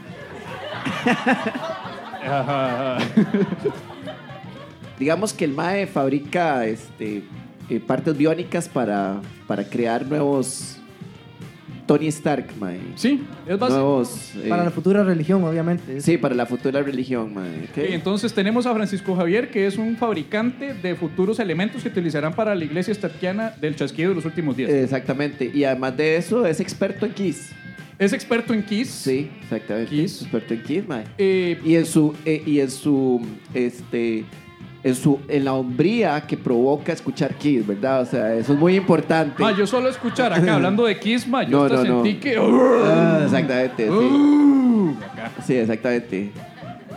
Digamos 4.99 5.33
que 5.33 5.45
el 5.45 5.53
MAE 5.53 5.87
fabrica 5.87 6.65
este, 6.65 7.23
eh, 7.69 7.79
partes 7.79 8.17
biónicas 8.17 8.67
para, 8.69 9.21
para 9.47 9.63
crear 9.65 10.05
nuevos 10.05 10.77
Tony 11.85 12.07
Stark, 12.07 12.45
mae. 12.59 12.79
Sí, 12.95 13.21
es 13.45 13.59
básico. 13.59 13.77
Nuevos. 13.79 14.31
eh, 14.37 14.47
Para 14.47 14.63
la 14.63 14.71
futura 14.71 15.03
religión, 15.03 15.43
obviamente. 15.43 15.99
sí, 15.99 16.17
para 16.17 16.33
la 16.33 16.45
futura 16.45 16.81
religión, 16.81 17.33
mae. 17.33 17.65
¿ok? 17.65 17.69
Ok, 17.71 17.77
entonces 17.89 18.33
tenemos 18.33 18.65
a 18.65 18.73
Francisco 18.73 19.13
Javier, 19.17 19.51
que 19.51 19.67
es 19.67 19.77
un 19.77 19.97
fabricante 19.97 20.73
de 20.73 20.95
futuros 20.95 21.39
elementos 21.39 21.83
que 21.83 21.89
utilizarán 21.89 22.33
para 22.35 22.55
la 22.55 22.63
iglesia 22.63 22.93
estarquiana 22.93 23.49
del 23.59 23.75
chasquido 23.75 24.09
de 24.09 24.15
los 24.15 24.25
últimos 24.25 24.55
días. 24.55 24.69
Exactamente. 24.71 25.51
Y 25.53 25.65
además 25.65 25.97
de 25.97 26.15
eso, 26.15 26.45
es 26.45 26.61
experto 26.61 27.05
en 27.05 27.11
Kiss. 27.13 27.49
es 27.99 28.13
experto 28.13 28.53
en 28.53 28.63
Kiss. 28.63 28.89
Sí, 28.89 29.29
exactamente. 29.41 29.89
Kiss. 29.89 30.21
Experto 30.21 30.53
en 30.53 30.63
Kiss, 30.63 30.87
mae. 30.87 31.03
Eh, 31.17 31.59
Y 31.65 31.75
en 31.75 31.85
su, 31.85 32.15
eh, 32.25 32.41
y 32.45 32.61
en 32.61 32.71
su, 32.71 33.19
este, 33.53 34.23
en 34.83 34.95
su, 34.95 35.19
en 35.29 35.45
la 35.45 35.53
hombría 35.53 36.21
que 36.27 36.35
provoca 36.35 36.91
escuchar 36.91 37.33
Kiss, 37.35 37.65
¿verdad? 37.65 38.01
O 38.01 38.05
sea, 38.05 38.33
eso 38.35 38.53
es 38.53 38.59
muy 38.59 38.75
importante. 38.75 39.41
ma, 39.41 39.55
yo 39.55 39.65
solo 39.65 39.87
escuchar 39.89 40.33
acá 40.33 40.55
hablando 40.55 40.85
de 40.85 40.99
Kiss, 40.99 41.27
ma, 41.27 41.43
yo 41.43 41.51
No, 41.59 41.63
hasta 41.63 41.83
no, 41.87 41.97
no. 41.99 42.03
sentí 42.03 42.19
que... 42.19 42.35
Ah, 42.37 43.21
exactamente, 43.23 43.85
sí. 43.87 43.89
Uh, 43.91 44.95
acá. 45.03 45.31
Sí, 45.45 45.53
exactamente. 45.55 46.31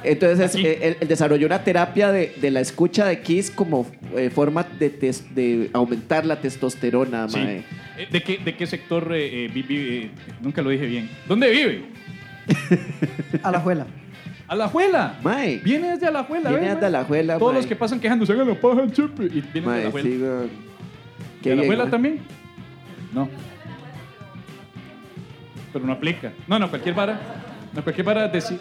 Entonces, 0.02 0.54
eh, 0.56 0.78
él, 0.82 0.96
él 1.00 1.08
desarrolló 1.08 1.46
una 1.46 1.64
terapia 1.64 2.12
de, 2.12 2.32
de 2.40 2.50
la 2.50 2.60
escucha 2.60 3.06
de 3.06 3.20
Kiss 3.20 3.50
como 3.50 3.86
eh, 4.16 4.30
forma 4.30 4.64
de, 4.78 4.90
tes- 4.90 5.34
de 5.34 5.70
aumentar 5.72 6.24
la 6.26 6.40
testosterona, 6.40 7.28
Sí. 7.28 7.38
mae. 7.38 7.56
Eh, 7.98 8.08
¿De 8.12 8.22
qué, 8.22 8.38
de 8.38 8.54
qué 8.56 8.66
sector 8.66 9.08
eh, 9.14 9.50
vi- 9.52 9.62
vive? 9.62 9.96
Eh, 10.04 10.10
nunca 10.42 10.60
lo 10.62 10.70
dije 10.70 10.86
bien. 10.86 11.08
¿Dónde 11.26 11.50
vive? 11.50 11.84
A 13.42 13.50
la 13.50 13.60
juela. 13.60 13.86
Alajuela. 14.48 15.14
Mae, 15.22 15.58
Viene 15.58 15.90
desde 15.92 16.06
Alajuela, 16.06 16.50
viene 16.50 16.64
¿ve, 16.66 16.74
de 16.74 16.80
ma? 16.80 16.86
Alajuela, 16.86 17.38
Todos 17.38 17.52
mae. 17.52 17.62
los 17.62 17.66
que 17.68 17.76
pasan 17.76 17.98
quejándose, 18.00 18.32
hagan 18.32 18.48
la 18.48 18.54
paja, 18.54 18.82
chepe. 18.92 19.24
Y 19.24 19.28
vienen 19.28 19.52
de 19.52 19.60
Mae, 19.60 19.80
Alajuela. 19.82 20.08
sí, 20.08 20.18
weón. 20.22 20.40
¿De 20.42 20.48
Qué 21.42 21.48
bien, 21.50 21.58
Alajuela 21.58 21.82
mae. 21.84 21.90
también? 21.90 22.20
No. 23.12 23.28
Pero 25.72 25.84
no 25.84 25.92
aplica. 25.92 26.32
No, 26.46 26.58
no, 26.58 26.68
cualquier 26.70 26.94
vara. 26.94 27.18
No, 27.74 27.82
cualquier 27.82 28.06
vara 28.06 28.28
decir. 28.28 28.58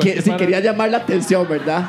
Que- 0.00 0.22
si 0.22 0.30
quería 0.32 0.60
llamar 0.60 0.90
la 0.90 0.98
atención, 0.98 1.46
¿verdad? 1.48 1.88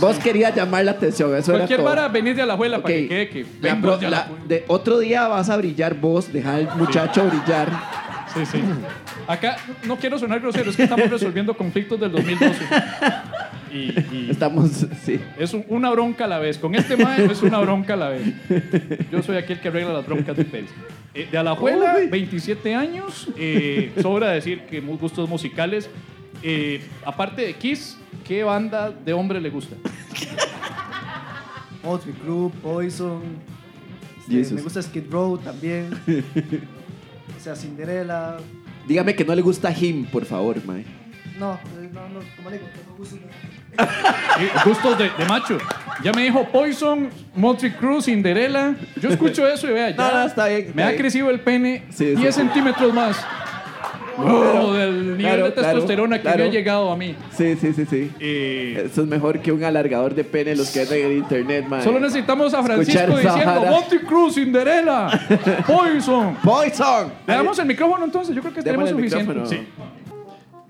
Vos 0.00 0.16
querías 0.18 0.54
llamar 0.54 0.84
la 0.84 0.92
atención, 0.92 1.34
eso 1.34 1.50
era 1.52 1.60
Cualquier 1.60 1.80
todo. 1.80 1.88
vara, 1.88 2.08
venir 2.08 2.34
de 2.36 2.42
Alajuela 2.42 2.78
para 2.82 2.94
Ok. 2.94 3.00
que 3.00 3.08
quede 3.08 3.28
que. 3.30 3.42
La 3.60 3.74
vengo 3.74 3.80
pro- 3.88 3.98
de 3.98 4.10
la- 4.10 4.18
Alajuela. 4.18 4.44
de 4.46 4.64
otro 4.68 4.98
día 4.98 5.28
vas 5.28 5.48
a 5.50 5.56
brillar 5.56 5.94
vos, 5.94 6.32
dejar 6.32 6.54
al 6.56 6.76
muchacho 6.76 7.24
brillar. 7.26 7.68
Sí, 8.34 8.44
sí. 8.46 8.62
Acá 9.26 9.56
no 9.86 9.96
quiero 9.96 10.18
sonar 10.18 10.40
grosero, 10.40 10.70
es 10.70 10.76
que 10.76 10.82
estamos 10.84 11.08
resolviendo 11.10 11.56
conflictos 11.56 11.98
del 12.00 12.12
2012. 12.12 12.64
Y, 13.72 13.76
y 14.12 14.28
Estamos, 14.30 14.86
sí. 15.04 15.20
es 15.38 15.52
un- 15.52 15.64
una 15.68 15.90
bronca 15.90 16.24
a 16.24 16.28
la 16.28 16.38
vez. 16.38 16.56
Con 16.58 16.74
este 16.74 16.96
mae 16.96 17.24
es 17.26 17.42
una 17.42 17.58
bronca 17.58 17.94
a 17.94 17.96
la 17.96 18.08
vez. 18.10 18.22
Yo 19.10 19.22
soy 19.22 19.36
aquel 19.36 19.60
que 19.60 19.68
arregla 19.68 19.92
las 19.92 20.06
broncas 20.06 20.36
de 20.36 20.44
Pérez. 20.44 20.70
Eh, 21.14 21.28
de 21.30 21.36
Alajuela, 21.38 21.96
27 22.10 22.74
años. 22.74 23.28
eh, 23.36 23.92
sobra 24.00 24.30
decir 24.30 24.62
que 24.62 24.80
muy 24.80 24.96
gustos 24.96 25.28
musicales. 25.28 25.88
Eh, 26.42 26.80
aparte 27.04 27.42
de 27.42 27.54
Kiss, 27.54 27.98
¿qué 28.26 28.42
banda 28.44 28.90
de 28.90 29.12
hombre 29.12 29.40
le 29.40 29.50
gusta? 29.50 29.74
Motley 31.82 32.14
Crue, 32.22 32.50
Poison. 32.62 33.22
este, 34.30 34.54
me 34.54 34.62
gusta 34.62 34.82
Skid 34.82 35.04
Row 35.10 35.38
también. 35.38 35.90
o 37.38 37.40
sea, 37.40 37.54
Cinderella. 37.56 38.36
Dígame 38.86 39.14
que 39.14 39.24
no 39.24 39.34
le 39.34 39.42
gusta 39.42 39.70
Him, 39.72 40.04
por 40.06 40.24
favor, 40.24 40.56
mae. 40.66 40.84
No, 41.38 41.54
eh, 41.54 41.88
no, 41.92 42.08
no, 42.08 42.20
como 42.36 42.50
le 42.50 42.58
digo, 42.58 42.68
de- 42.68 42.78
Eh, 43.80 44.50
gustos 44.64 44.98
de, 44.98 45.04
de 45.10 45.24
macho. 45.26 45.56
Ya 46.02 46.12
me 46.12 46.22
dijo 46.24 46.44
Poison, 46.50 47.10
Motley 47.36 47.70
Crue, 47.72 48.02
Cinderella. 48.02 48.74
Yo 49.00 49.08
escucho 49.08 49.46
eso 49.46 49.68
y 49.68 49.72
vea, 49.72 49.90
ya 49.90 49.96
No, 49.96 50.12
no, 50.12 50.26
está 50.26 50.46
bien, 50.48 50.60
está 50.62 50.72
me 50.74 50.82
ha 50.82 50.96
crecido 50.96 51.30
el 51.30 51.38
pene 51.40 51.84
Sí, 51.90 52.14
sí, 52.14 52.16
10 52.16 52.34
sí. 52.34 52.40
centímetros 52.40 52.92
más. 52.92 53.16
Como 54.22 54.72
del 54.72 55.02
nivel 55.16 55.18
Claro, 55.18 55.44
de 55.46 55.52
claro, 55.52 55.68
testosterona 55.72 56.16
que 56.16 56.22
claro. 56.22 56.38
me 56.38 56.44
ha 56.44 56.48
llegado 56.52 56.90
a 56.92 56.96
mí. 56.96 57.14
Sí, 57.36 57.54
sí, 57.56 57.72
sí, 57.72 57.86
sí. 57.86 58.10
Eh, 58.20 58.82
Eso 58.86 59.02
es 59.02 59.08
mejor 59.08 59.40
que 59.40 59.52
un 59.52 59.62
alargador 59.62 60.14
de 60.14 60.24
pene 60.24 60.56
los 60.56 60.70
que 60.70 60.80
hay 60.80 61.02
en 61.02 61.12
internet, 61.18 61.66
man. 61.68 61.82
solo 61.82 62.00
necesitamos 62.00 62.52
a 62.54 62.62
Francisco 62.62 63.00
Escuchar 63.00 63.36
diciendo. 63.36 63.64
Monty 63.70 63.98
Cruz, 64.06 64.34
Cinderella, 64.34 65.08
Poison. 65.66 66.34
Poison. 66.42 67.12
Le 67.26 67.34
damos 67.34 67.58
el 67.58 67.66
micrófono 67.66 68.04
entonces, 68.04 68.34
yo 68.34 68.42
creo 68.42 68.54
que 68.54 68.62
tenemos 68.62 68.90
suficiente. 68.90 69.34
Sí. 69.46 69.58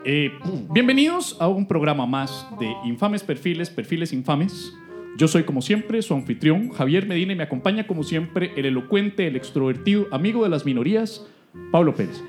Eh, 0.05 0.31
bienvenidos 0.71 1.37
a 1.41 1.49
un 1.49 1.67
programa 1.67 2.07
más 2.07 2.47
de 2.61 2.73
Infames 2.85 3.23
Perfiles, 3.23 3.69
Perfiles 3.71 4.13
Infames. 4.13 4.73
Yo 5.17 5.27
soy 5.27 5.43
como 5.43 5.61
siempre 5.63 6.01
su 6.03 6.15
anfitrión, 6.15 6.71
Javier 6.71 7.07
Medina, 7.07 7.33
y 7.33 7.37
me 7.37 7.43
acompaña 7.43 7.87
como 7.87 8.05
siempre 8.05 8.53
el 8.57 8.67
elocuente, 8.67 9.27
el 9.27 9.35
extrovertido, 9.37 10.07
amigo 10.13 10.45
de 10.45 10.51
las 10.51 10.65
minorías, 10.65 11.27
Pablo 11.73 11.95
Pérez. 11.95 12.23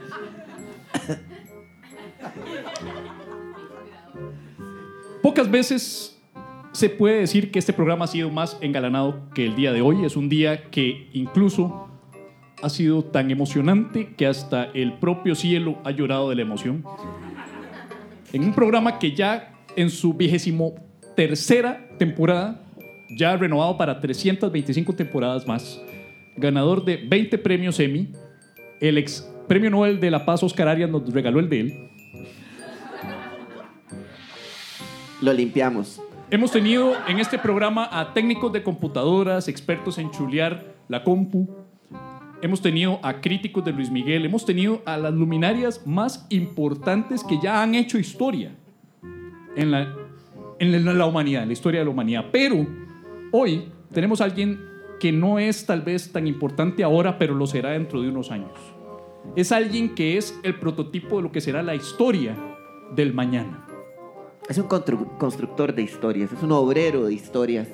Pocas 5.21 5.51
veces 5.51 6.17
se 6.71 6.89
puede 6.89 7.19
decir 7.19 7.51
que 7.51 7.59
este 7.59 7.73
programa 7.73 8.05
ha 8.05 8.07
sido 8.07 8.29
más 8.29 8.57
engalanado 8.61 9.29
que 9.33 9.45
el 9.45 9.55
día 9.55 9.73
de 9.73 9.81
hoy. 9.81 10.05
Es 10.05 10.15
un 10.15 10.29
día 10.29 10.69
que 10.69 11.09
incluso 11.13 11.87
ha 12.61 12.69
sido 12.69 13.03
tan 13.03 13.31
emocionante 13.31 14.13
que 14.15 14.27
hasta 14.27 14.65
el 14.65 14.93
propio 14.93 15.35
cielo 15.35 15.77
ha 15.83 15.91
llorado 15.91 16.29
de 16.29 16.35
la 16.35 16.41
emoción. 16.41 16.83
En 18.31 18.43
un 18.43 18.53
programa 18.53 18.99
que 18.99 19.13
ya 19.13 19.53
en 19.75 19.89
su 19.89 20.13
vigésimo 20.13 20.75
tercera 21.15 21.89
temporada, 21.97 22.61
ya 23.17 23.35
renovado 23.35 23.77
para 23.77 23.99
325 23.99 24.93
temporadas 24.93 25.47
más, 25.47 25.81
ganador 26.37 26.85
de 26.85 26.97
20 26.97 27.37
premios 27.39 27.79
Emmy, 27.79 28.09
el 28.79 28.97
ex 28.97 29.29
premio 29.49 29.71
Nobel 29.71 29.99
de 29.99 30.11
la 30.11 30.25
Paz 30.25 30.43
Oscar 30.43 30.67
Arias 30.67 30.89
nos 30.89 31.11
regaló 31.11 31.39
el 31.39 31.49
de 31.49 31.59
él. 31.59 31.89
Lo 35.21 35.33
limpiamos. 35.33 36.01
Hemos 36.29 36.51
tenido 36.51 36.93
en 37.07 37.19
este 37.19 37.39
programa 37.39 37.89
a 37.91 38.13
técnicos 38.13 38.53
de 38.53 38.61
computadoras, 38.61 39.47
expertos 39.47 39.97
en 39.97 40.11
chulear 40.11 40.75
la 40.87 41.03
compu. 41.03 41.49
Hemos 42.41 42.61
tenido 42.61 42.99
a 43.01 43.19
críticos 43.19 43.65
de 43.65 43.73
Luis 43.73 43.89
Miguel. 43.89 44.23
Hemos 44.23 44.45
tenido 44.45 44.83
a 44.85 44.95
las 44.97 45.13
luminarias 45.13 45.85
más 45.85 46.27
importantes 46.29 47.23
que 47.23 47.39
ya 47.41 47.63
han 47.63 47.73
hecho 47.73 47.97
historia 47.97 48.51
en 49.55 49.71
la, 49.71 49.93
en 50.59 50.85
la, 50.85 50.93
la 50.93 51.05
humanidad, 51.07 51.41
en 51.41 51.49
la 51.49 51.53
historia 51.53 51.79
de 51.79 51.85
la 51.85 51.91
humanidad. 51.91 52.25
Pero 52.31 52.67
hoy 53.31 53.63
tenemos 53.91 54.21
a 54.21 54.25
alguien 54.25 54.59
que 54.99 55.11
no 55.11 55.39
es 55.39 55.65
tal 55.65 55.81
vez 55.81 56.11
tan 56.11 56.27
importante 56.27 56.83
ahora, 56.83 57.17
pero 57.17 57.33
lo 57.33 57.47
será 57.47 57.71
dentro 57.71 58.01
de 58.01 58.09
unos 58.09 58.29
años. 58.29 58.51
Es 59.35 59.51
alguien 59.51 59.95
que 59.95 60.17
es 60.17 60.37
el 60.43 60.55
prototipo 60.59 61.17
de 61.17 61.23
lo 61.23 61.31
que 61.31 61.41
será 61.41 61.61
la 61.63 61.75
historia 61.75 62.35
del 62.95 63.13
mañana. 63.13 63.65
Es 64.49 64.57
un 64.57 64.67
constru- 64.67 65.17
constructor 65.17 65.73
de 65.73 65.83
historias, 65.83 66.31
es 66.31 66.41
un 66.41 66.51
obrero 66.51 67.05
de 67.05 67.13
historias, 67.13 67.67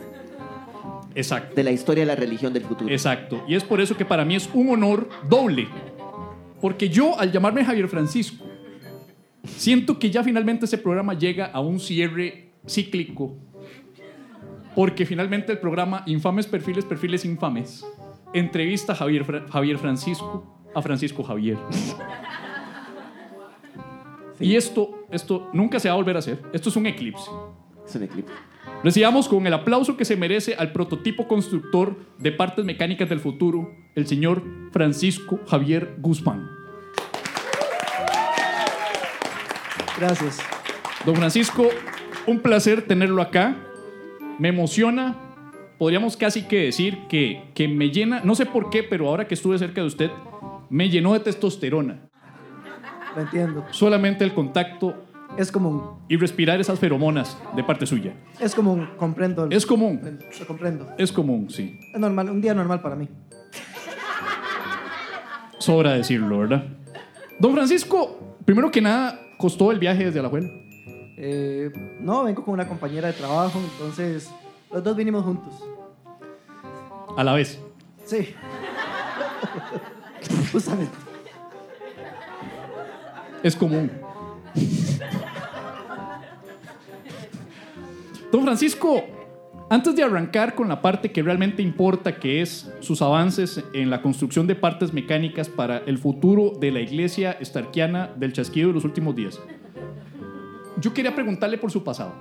Exacto. 1.15 1.55
de 1.55 1.63
la 1.63 1.71
historia 1.71 2.01
de 2.03 2.07
la 2.07 2.15
religión 2.15 2.51
del 2.51 2.63
futuro. 2.63 2.89
Exacto. 2.91 3.43
Y 3.47 3.55
es 3.55 3.63
por 3.63 3.79
eso 3.79 3.95
que 3.95 4.03
para 4.05 4.25
mí 4.25 4.35
es 4.35 4.49
un 4.53 4.69
honor 4.69 5.07
doble. 5.29 5.67
Porque 6.61 6.89
yo, 6.89 7.17
al 7.17 7.31
llamarme 7.31 7.63
Javier 7.63 7.87
Francisco, 7.87 8.43
siento 9.45 9.97
que 9.97 10.11
ya 10.11 10.23
finalmente 10.23 10.65
ese 10.65 10.77
programa 10.77 11.13
llega 11.13 11.45
a 11.45 11.61
un 11.61 11.79
cierre 11.79 12.49
cíclico. 12.67 13.37
Porque 14.75 15.05
finalmente 15.05 15.53
el 15.53 15.59
programa 15.59 16.03
Infames 16.05 16.47
Perfiles, 16.47 16.83
Perfiles 16.83 17.23
Infames, 17.23 17.85
entrevista 18.33 18.91
a 18.91 18.95
Javier, 18.97 19.23
Fra- 19.23 19.45
Javier 19.49 19.77
Francisco 19.77 20.54
a 20.75 20.81
Francisco 20.81 21.23
Javier. 21.23 21.57
Y 24.39 24.55
esto, 24.55 25.07
esto 25.11 25.49
nunca 25.53 25.79
se 25.79 25.87
va 25.87 25.93
a 25.93 25.97
volver 25.97 26.15
a 26.15 26.19
hacer. 26.19 26.41
Esto 26.51 26.69
es 26.69 26.75
un 26.75 26.85
eclipse. 26.87 27.29
Es 27.87 27.95
un 27.95 28.03
eclipse. 28.03 28.33
Recibamos 28.83 29.27
con 29.27 29.47
el 29.47 29.53
aplauso 29.53 29.97
que 29.97 30.05
se 30.05 30.15
merece 30.15 30.55
al 30.55 30.71
prototipo 30.71 31.27
constructor 31.27 31.97
de 32.19 32.31
partes 32.31 32.65
mecánicas 32.65 33.09
del 33.09 33.19
futuro, 33.19 33.73
el 33.95 34.05
señor 34.05 34.43
Francisco 34.71 35.39
Javier 35.47 35.95
Guzmán. 35.99 36.49
Gracias. 39.97 40.39
Don 41.05 41.15
Francisco, 41.15 41.69
un 42.27 42.39
placer 42.39 42.81
tenerlo 42.81 43.21
acá. 43.21 43.55
Me 44.37 44.49
emociona. 44.49 45.15
Podríamos 45.77 46.17
casi 46.17 46.43
que 46.43 46.63
decir 46.63 46.99
que, 47.09 47.43
que 47.53 47.67
me 47.67 47.89
llena, 47.89 48.21
no 48.23 48.35
sé 48.35 48.45
por 48.45 48.69
qué, 48.69 48.83
pero 48.83 49.07
ahora 49.07 49.27
que 49.27 49.33
estuve 49.33 49.57
cerca 49.57 49.81
de 49.81 49.87
usted, 49.87 50.11
me 50.69 50.89
llenó 50.89 51.13
de 51.13 51.19
testosterona. 51.21 51.99
Lo 53.15 53.21
entiendo. 53.21 53.65
Solamente 53.71 54.23
el 54.23 54.33
contacto 54.33 54.93
Es 55.37 55.51
común. 55.51 55.81
y 56.09 56.17
respirar 56.17 56.59
esas 56.59 56.79
feromonas 56.79 57.37
de 57.55 57.63
parte 57.63 57.85
suya. 57.85 58.13
Es 58.39 58.53
común. 58.55 58.89
Comprendo. 58.97 59.47
Es 59.49 59.65
común, 59.65 60.19
Lo 60.39 60.45
comprendo. 60.47 60.89
es 60.97 61.11
común, 61.11 61.49
sí. 61.49 61.79
Es 61.93 61.99
normal. 61.99 62.29
Un 62.29 62.41
día 62.41 62.53
normal 62.53 62.81
para 62.81 62.95
mí. 62.95 63.07
Sobra 65.59 65.93
decirlo, 65.93 66.39
¿verdad? 66.39 66.63
Don 67.39 67.53
Francisco, 67.53 68.37
primero 68.45 68.69
que 68.71 68.81
nada, 68.81 69.19
costó 69.37 69.71
el 69.71 69.79
viaje 69.79 70.05
desde 70.05 70.19
Alajuela. 70.19 70.49
Eh, 71.17 71.71
no, 72.01 72.23
vengo 72.25 72.43
con 72.43 72.53
una 72.53 72.67
compañera 72.67 73.07
de 73.07 73.13
trabajo, 73.13 73.59
entonces 73.73 74.29
los 74.71 74.83
dos 74.83 74.95
vinimos 74.95 75.23
juntos. 75.23 75.53
A 77.17 77.23
la 77.23 77.33
vez. 77.33 77.59
Sí. 78.05 78.35
Justamente. 80.51 80.93
Es 83.43 83.55
común. 83.55 83.91
Don 88.31 88.43
Francisco, 88.43 89.03
antes 89.69 89.95
de 89.95 90.03
arrancar 90.03 90.55
con 90.55 90.67
la 90.67 90.81
parte 90.81 91.11
que 91.11 91.21
realmente 91.21 91.61
importa, 91.61 92.19
que 92.19 92.41
es 92.41 92.71
sus 92.79 93.01
avances 93.01 93.63
en 93.73 93.89
la 93.89 94.01
construcción 94.01 94.47
de 94.47 94.55
partes 94.55 94.93
mecánicas 94.93 95.47
para 95.47 95.77
el 95.79 95.97
futuro 95.97 96.51
de 96.59 96.71
la 96.71 96.81
iglesia 96.81 97.33
estarquiana 97.39 98.11
del 98.15 98.33
chasquido 98.33 98.69
de 98.69 98.73
los 98.73 98.83
últimos 98.83 99.15
días, 99.15 99.39
yo 100.81 100.93
quería 100.93 101.15
preguntarle 101.15 101.57
por 101.57 101.71
su 101.71 101.83
pasado. 101.83 102.13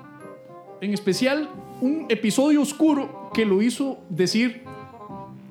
En 0.81 0.93
especial, 0.93 1.49
un 1.81 2.07
episodio 2.09 2.63
oscuro 2.63 3.31
que 3.35 3.45
lo 3.45 3.61
hizo 3.63 3.99
decir, 4.09 4.63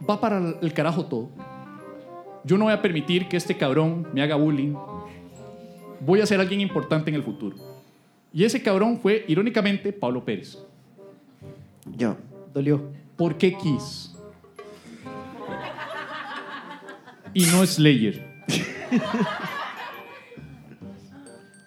va 0.09 0.21
para 0.21 0.37
el 0.61 0.73
carajo 0.73 1.05
todo. 1.05 1.29
Yo 2.43 2.57
no 2.57 2.65
voy 2.65 2.73
a 2.73 2.81
permitir 2.81 3.27
que 3.29 3.37
este 3.37 3.55
cabrón 3.55 4.07
me 4.13 4.21
haga 4.21 4.35
bullying. 4.35 4.75
Voy 6.01 6.19
a 6.19 6.25
ser 6.25 6.39
alguien 6.39 6.59
importante 6.59 7.09
en 7.09 7.15
el 7.15 7.23
futuro. 7.23 7.55
Y 8.33 8.43
ese 8.43 8.61
cabrón 8.61 8.99
fue, 8.99 9.23
irónicamente, 9.27 9.93
Pablo 9.93 10.25
Pérez. 10.25 10.57
Yo. 11.95 12.17
Dolió. 12.53 12.81
¿Por 13.15 13.37
qué 13.37 13.55
Kiss? 13.55 14.13
Y 17.33 17.45
no 17.45 17.65
Slayer. 17.65 18.33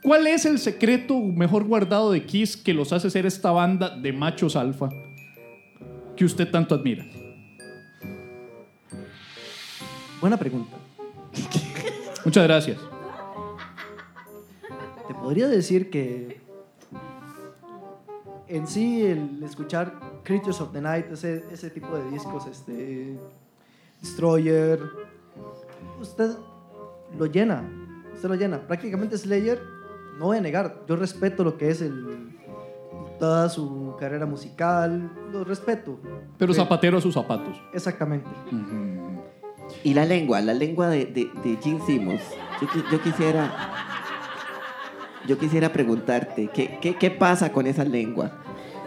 ¿Cuál 0.03 0.27
es 0.27 0.45
el 0.45 0.59
secreto 0.59 1.19
mejor 1.19 1.65
guardado 1.65 2.13
de 2.13 2.25
Kiss 2.25 2.57
que 2.57 2.75
los 2.75 2.93
hace 2.93 3.11
ser 3.11 3.27
esta 3.27 3.51
banda 3.51 3.91
de 3.97 4.13
machos 4.13 4.55
alfa 4.55 4.89
que 6.15 6.25
usted 6.25 6.49
tanto 6.51 6.75
admira? 6.75 7.05
Buena 10.21 10.37
pregunta. 10.37 10.77
Muchas 12.25 12.45
gracias. 12.45 12.79
Te 15.07 15.15
podría 15.15 15.47
decir 15.47 15.91
que 15.91 16.41
en 18.49 18.67
sí 18.67 19.05
el 19.05 19.43
escuchar 19.43 19.95
Creatures 20.25 20.61
of 20.61 20.73
the 20.73 20.81
Night, 20.81 21.07
ese, 21.11 21.45
ese 21.53 21.71
tipo 21.71 21.97
de 21.97 22.11
discos, 22.11 22.47
este, 22.47 23.19
Destroyer, 24.01 24.81
usted 26.01 26.31
lo 27.19 27.27
llena, 27.27 27.63
usted 28.15 28.29
lo 28.29 28.35
llena. 28.35 28.67
Prácticamente 28.67 29.17
Slayer, 29.17 29.61
no 30.19 30.27
voy 30.27 30.39
a 30.39 30.41
negar, 30.41 30.83
yo 30.89 30.97
respeto 30.97 31.45
lo 31.45 31.57
que 31.57 31.71
es 31.71 31.81
el, 31.81 32.37
toda 33.19 33.49
su 33.49 33.95
carrera 33.99 34.27
musical, 34.27 35.11
lo 35.33 35.45
respeto. 35.45 35.99
Pero 36.39 36.53
zapatero 36.55 36.99
a 36.99 37.01
sus 37.01 37.15
zapatos. 37.15 37.61
Exactamente. 37.73 38.29
Y 39.85 39.95
la 39.95 40.05
lengua, 40.05 40.41
la 40.41 40.55
lengua 40.55 40.89
de, 40.89 41.07
de, 41.07 41.31
de 41.45 41.57
Gene 41.63 41.81
Simmons. 41.87 42.23
Yo, 42.61 42.69
yo 42.91 43.01
quisiera. 43.03 43.73
Yo 45.27 45.37
quisiera 45.39 45.73
preguntarte, 45.73 46.49
¿qué, 46.55 46.79
qué, 46.81 46.95
qué 46.97 47.11
pasa 47.11 47.51
con 47.51 47.67
esa 47.67 47.85
lengua? 47.85 48.31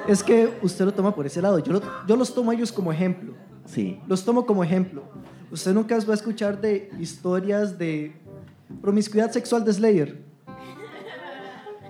Es 0.08 0.24
que 0.24 0.50
usted 0.62 0.86
lo 0.86 0.94
toma 0.94 1.14
por 1.14 1.26
ese 1.26 1.42
lado, 1.42 1.60
yo, 1.60 1.74
lo- 1.74 1.82
yo 2.08 2.16
los 2.16 2.34
tomo 2.34 2.52
a 2.52 2.54
ellos 2.54 2.72
como 2.72 2.94
ejemplo. 2.94 3.34
Sí. 3.66 4.00
Los 4.08 4.24
tomo 4.24 4.46
como 4.46 4.64
ejemplo. 4.64 5.04
Usted 5.52 5.74
nunca 5.74 5.98
va 6.08 6.14
a 6.14 6.16
escuchar 6.16 6.62
de 6.62 6.90
historias 6.98 7.78
de 7.78 8.14
promiscuidad 8.82 9.32
sexual 9.32 9.66
de 9.66 9.74
Slayer. 9.74 10.24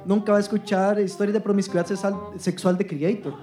Nunca 0.05 0.31
va 0.31 0.39
a 0.39 0.41
escuchar 0.41 0.99
historias 0.99 1.33
de 1.35 1.41
promiscuidad 1.41 1.85
sexual, 1.85 2.15
sexual 2.37 2.75
de 2.77 2.87
Creator. 2.87 3.35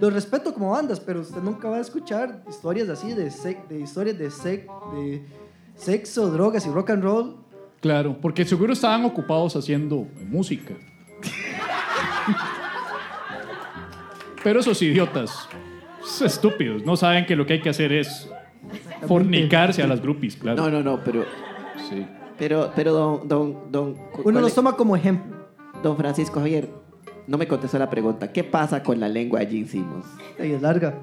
Los 0.00 0.12
respeto 0.12 0.52
como 0.54 0.70
bandas, 0.72 1.00
pero 1.00 1.20
usted 1.20 1.40
nunca 1.42 1.68
va 1.68 1.76
a 1.76 1.80
escuchar 1.80 2.42
historias 2.48 2.88
así 2.88 3.12
de, 3.14 3.28
sec- 3.28 3.66
de 3.68 3.80
historias 3.80 4.18
de, 4.18 4.28
sec- 4.28 4.66
de 4.94 5.24
sexo, 5.76 6.30
drogas 6.30 6.66
y 6.66 6.70
rock 6.70 6.90
and 6.90 7.02
roll 7.02 7.36
Claro, 7.80 8.16
porque 8.20 8.44
seguro 8.44 8.74
estaban 8.74 9.04
ocupados 9.06 9.56
haciendo 9.56 10.06
música. 10.28 10.74
Pero 14.42 14.60
esos 14.60 14.80
idiotas, 14.82 15.48
esos 16.02 16.22
estúpidos, 16.22 16.84
no 16.84 16.96
saben 16.96 17.26
que 17.26 17.36
lo 17.36 17.44
que 17.46 17.54
hay 17.54 17.60
que 17.60 17.68
hacer 17.70 17.92
es 17.92 18.28
fornicarse 19.06 19.82
a 19.82 19.86
las 19.86 20.00
groupies, 20.00 20.36
claro. 20.36 20.62
No, 20.62 20.70
no, 20.70 20.82
no, 20.82 21.00
pero, 21.04 21.24
Sí. 21.88 22.06
pero, 22.38 22.72
pero 22.74 22.92
don, 22.92 23.28
don, 23.28 23.70
don, 23.72 23.88
Uno 23.90 24.22
¿cuál 24.22 24.34
los 24.42 24.54
toma 24.54 24.76
como 24.76 24.96
ejemplo. 24.96 25.36
don 25.82 25.96
Francisco 25.96 26.40
Javier, 26.40 26.68
no 27.30 27.38
me 27.38 27.46
contestó 27.46 27.78
la 27.78 27.88
pregunta. 27.88 28.32
¿Qué 28.32 28.42
pasa 28.42 28.82
con 28.82 28.98
la 28.98 29.08
lengua 29.08 29.38
de 29.40 29.46
Gene 29.46 29.66
Simmons? 29.68 30.04
Ey, 30.36 30.52
es 30.52 30.60
larga. 30.62 30.94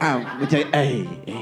Ah, 0.00 0.36
mucha, 0.40 0.56
ey, 0.58 0.66
ey, 0.72 1.08
ey, 1.26 1.34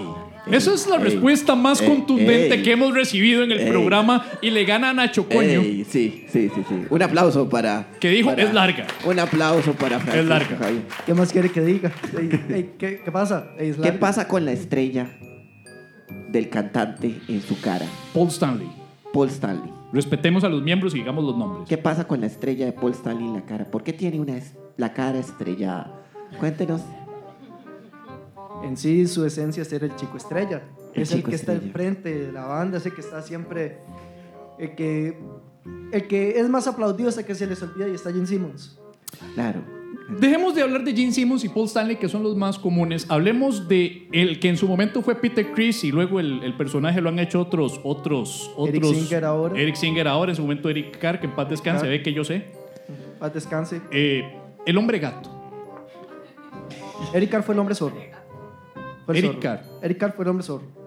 Esa 0.51 0.75
es 0.75 0.87
la 0.89 0.97
ey, 0.97 1.03
respuesta 1.05 1.55
más 1.55 1.81
ey, 1.81 1.89
contundente 1.89 2.55
ey, 2.57 2.63
que 2.63 2.73
hemos 2.73 2.93
recibido 2.93 3.43
en 3.45 3.53
el 3.53 3.61
ey. 3.61 3.69
programa 3.71 4.27
y 4.43 4.51
le 4.51 4.65
gana 4.65 4.91
a 4.91 4.93
Nacho 4.93 5.27
Coño, 5.29 5.41
ey, 5.61 5.85
sí, 5.89 6.27
sí, 6.29 6.51
sí, 6.55 6.63
sí. 6.69 6.83
Un 6.91 7.03
aplauso 7.03 7.49
para. 7.49 7.87
que 8.01 8.11
dijo 8.11 8.31
para- 8.31 8.43
es 8.43 8.53
larga. 8.53 8.87
Un 9.05 9.19
aplauso 9.21 9.73
para 9.75 9.99
Francisco 10.01 10.29
larga. 10.29 10.57
Javier. 10.59 10.83
¿Qué 11.07 11.15
más 11.15 11.33
quiere 11.33 11.51
que 11.51 11.61
diga? 11.61 11.93
Ey, 12.19 12.31
ey, 12.55 12.71
¿qué, 12.79 13.01
qué 13.05 13.13
pasa? 13.13 13.53
Ey, 13.59 13.71
es 13.71 13.77
¿Qué 13.77 13.83
larga. 13.83 14.01
pasa 14.01 14.27
con 14.29 14.45
la 14.45 14.53
estrella 14.53 15.09
del 16.29 16.49
cantante 16.49 17.15
en 17.29 17.41
su 17.43 17.61
cara? 17.61 17.87
Paul 18.13 18.29
Stanley. 18.29 18.69
Paul 19.13 19.29
Stanley. 19.29 19.73
Respetemos 19.93 20.45
a 20.45 20.49
los 20.49 20.63
miembros 20.63 20.95
y 20.95 20.99
digamos 20.99 21.25
los 21.25 21.37
nombres. 21.37 21.69
¿Qué 21.69 21.77
pasa 21.79 22.07
con 22.07 22.21
la 22.21 22.27
estrella 22.27 22.67
de 22.67 22.73
Paul 22.73 22.93
Stanley 22.93 23.27
en 23.27 23.35
la 23.35 23.43
cara? 23.45 23.65
¿Por 23.65 23.83
qué 23.83 23.93
tiene 23.93 24.21
una 24.21 24.37
es- 24.37 24.55
la 24.77 24.93
cara 24.93 25.19
estrellada? 25.19 26.01
Cuéntenos. 26.39 26.83
En 28.63 28.77
sí, 28.77 29.07
su 29.07 29.25
esencia 29.25 29.63
es 29.63 29.69
ser 29.69 29.85
el 29.85 29.97
chico 29.97 30.17
estrella. 30.17 30.63
El 30.95 31.03
es 31.03 31.13
el 31.13 31.23
que 31.25 31.35
está 31.35 31.53
al 31.53 31.59
estrella. 31.59 31.73
frente 31.73 32.27
de 32.27 32.33
la 32.33 32.47
banda, 32.47 32.79
es 32.79 32.87
el 32.87 32.95
que 32.95 33.01
está 33.01 33.23
siempre. 33.23 33.79
El 34.59 34.75
que, 34.75 35.19
el 35.93 36.07
que 36.07 36.39
es 36.39 36.49
más 36.49 36.67
aplaudido 36.67 37.09
hasta 37.09 37.25
que 37.25 37.35
se 37.35 37.47
les 37.47 37.61
olvida 37.63 37.89
y 37.89 37.95
está 37.95 38.13
Gene 38.13 38.27
Simmons. 38.27 38.79
Claro. 39.35 39.61
Dejemos 40.09 40.55
de 40.55 40.63
hablar 40.63 40.83
de 40.85 40.93
Gene 40.93 41.13
Simmons 41.13 41.45
y 41.45 41.49
Paul 41.49 41.67
Stanley, 41.67 41.97
que 41.97 42.09
son 42.09 42.23
los 42.23 42.37
más 42.37 42.59
comunes. 42.59 43.07
Hablemos 43.09 43.69
de 43.69 44.09
el 44.13 44.41
que 44.41 44.49
en 44.49 44.57
su 44.57 44.67
momento 44.67 45.03
fue 45.03 45.15
Peter 45.15 45.53
Chris 45.53 45.85
y 45.85 45.93
luego 45.93 46.19
el, 46.19 46.43
el 46.43 46.57
personaje 46.57 47.01
lo 47.01 47.09
han 47.11 47.19
hecho 47.19 47.41
otros, 47.41 47.81
otros, 47.85 48.51
otros. 48.57 48.69
Eric 48.69 48.85
Singer 48.85 49.25
ahora. 49.25 49.61
Eric 49.61 49.75
Singer 49.77 50.09
ahora, 50.09 50.33
en 50.33 50.37
su 50.37 50.43
momento 50.43 50.69
Eric 50.69 50.99
Carr, 50.99 51.21
que 51.21 51.27
en 51.27 51.35
paz 51.35 51.49
descanse, 51.49 51.83
Carr. 51.83 51.91
ve 51.91 52.03
que 52.03 52.13
yo 52.13 52.25
sé. 52.25 52.45
Paz 53.19 53.33
descanse. 53.33 53.81
Eh, 53.93 54.25
el 54.67 54.77
hombre 54.79 54.99
gato. 54.99 55.31
Eric 57.15 57.31
Carr 57.31 57.43
fue 57.43 57.55
el 57.55 57.61
hombre 57.61 57.75
zorro. 57.75 57.97
Fue 59.07 59.15
el 59.15 59.25
Eric 59.25 59.31
zorro. 59.31 59.41
Carr. 59.41 59.63
Eric 59.83 59.99
Carr 59.99 60.13
fue 60.15 60.25
el 60.25 60.29
hombre 60.31 60.45
zorro. 60.45 60.80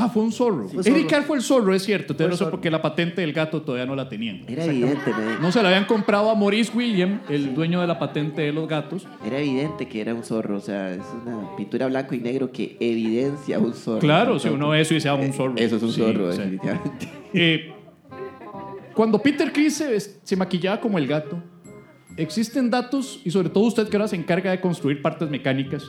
Ah, 0.00 0.08
fue 0.08 0.22
un 0.22 0.30
zorro. 0.32 0.68
Fue 0.68 0.80
Eric 0.82 0.94
zorro. 0.94 1.08
Carr 1.08 1.22
fue 1.24 1.36
el 1.38 1.42
zorro, 1.42 1.74
es 1.74 1.82
cierto. 1.84 2.14
Razón, 2.14 2.36
zorro. 2.36 2.50
porque 2.52 2.70
la 2.70 2.80
patente 2.80 3.20
del 3.20 3.32
gato 3.32 3.62
todavía 3.62 3.84
no 3.86 3.96
la 3.96 4.08
tenían. 4.08 4.42
Era 4.46 4.64
evidente, 4.64 5.10
me- 5.12 5.40
No 5.40 5.50
se 5.50 5.60
la 5.62 5.68
habían 5.70 5.86
comprado 5.86 6.30
a 6.30 6.34
Maurice 6.34 6.70
William, 6.76 7.20
el 7.28 7.54
dueño 7.54 7.80
de 7.80 7.86
la 7.88 7.98
patente 7.98 8.42
de 8.42 8.52
los 8.52 8.68
gatos. 8.68 9.06
era 9.26 9.38
evidente 9.38 9.88
que 9.88 10.00
era 10.00 10.14
un 10.14 10.22
zorro. 10.22 10.56
O 10.56 10.60
sea, 10.60 10.90
es 10.94 11.02
una 11.26 11.56
pintura 11.56 11.86
blanco 11.88 12.14
y 12.14 12.18
negro 12.20 12.52
que 12.52 12.76
evidencia 12.80 13.58
un 13.58 13.74
zorro. 13.74 13.98
Claro, 14.00 14.38
si 14.38 14.48
uno 14.48 14.68
ve 14.70 14.80
eso 14.82 14.94
y 14.94 15.00
se 15.00 15.08
llama 15.08 15.22
un 15.24 15.30
Eh, 15.30 15.32
zorro. 15.32 15.54
Eso 15.56 15.76
es 15.76 15.82
un 15.82 15.92
Sí, 15.92 16.00
zorro, 16.00 16.28
definitivamente. 16.28 17.08
Eh, 17.34 17.72
cuando 18.94 19.18
Peter 19.20 19.52
Chris 19.52 19.74
se, 19.76 20.00
se 20.00 20.36
maquillaba 20.36 20.80
como 20.80 20.96
el 20.98 21.06
gato, 21.06 21.42
existen 22.16 22.70
datos, 22.70 23.20
y 23.24 23.30
sobre 23.30 23.48
todo 23.48 23.64
usted 23.64 23.88
que 23.88 23.96
ahora 23.96 24.08
se 24.08 24.16
encarga 24.16 24.50
de 24.50 24.60
construir 24.60 25.02
partes 25.02 25.28
mecánicas, 25.30 25.84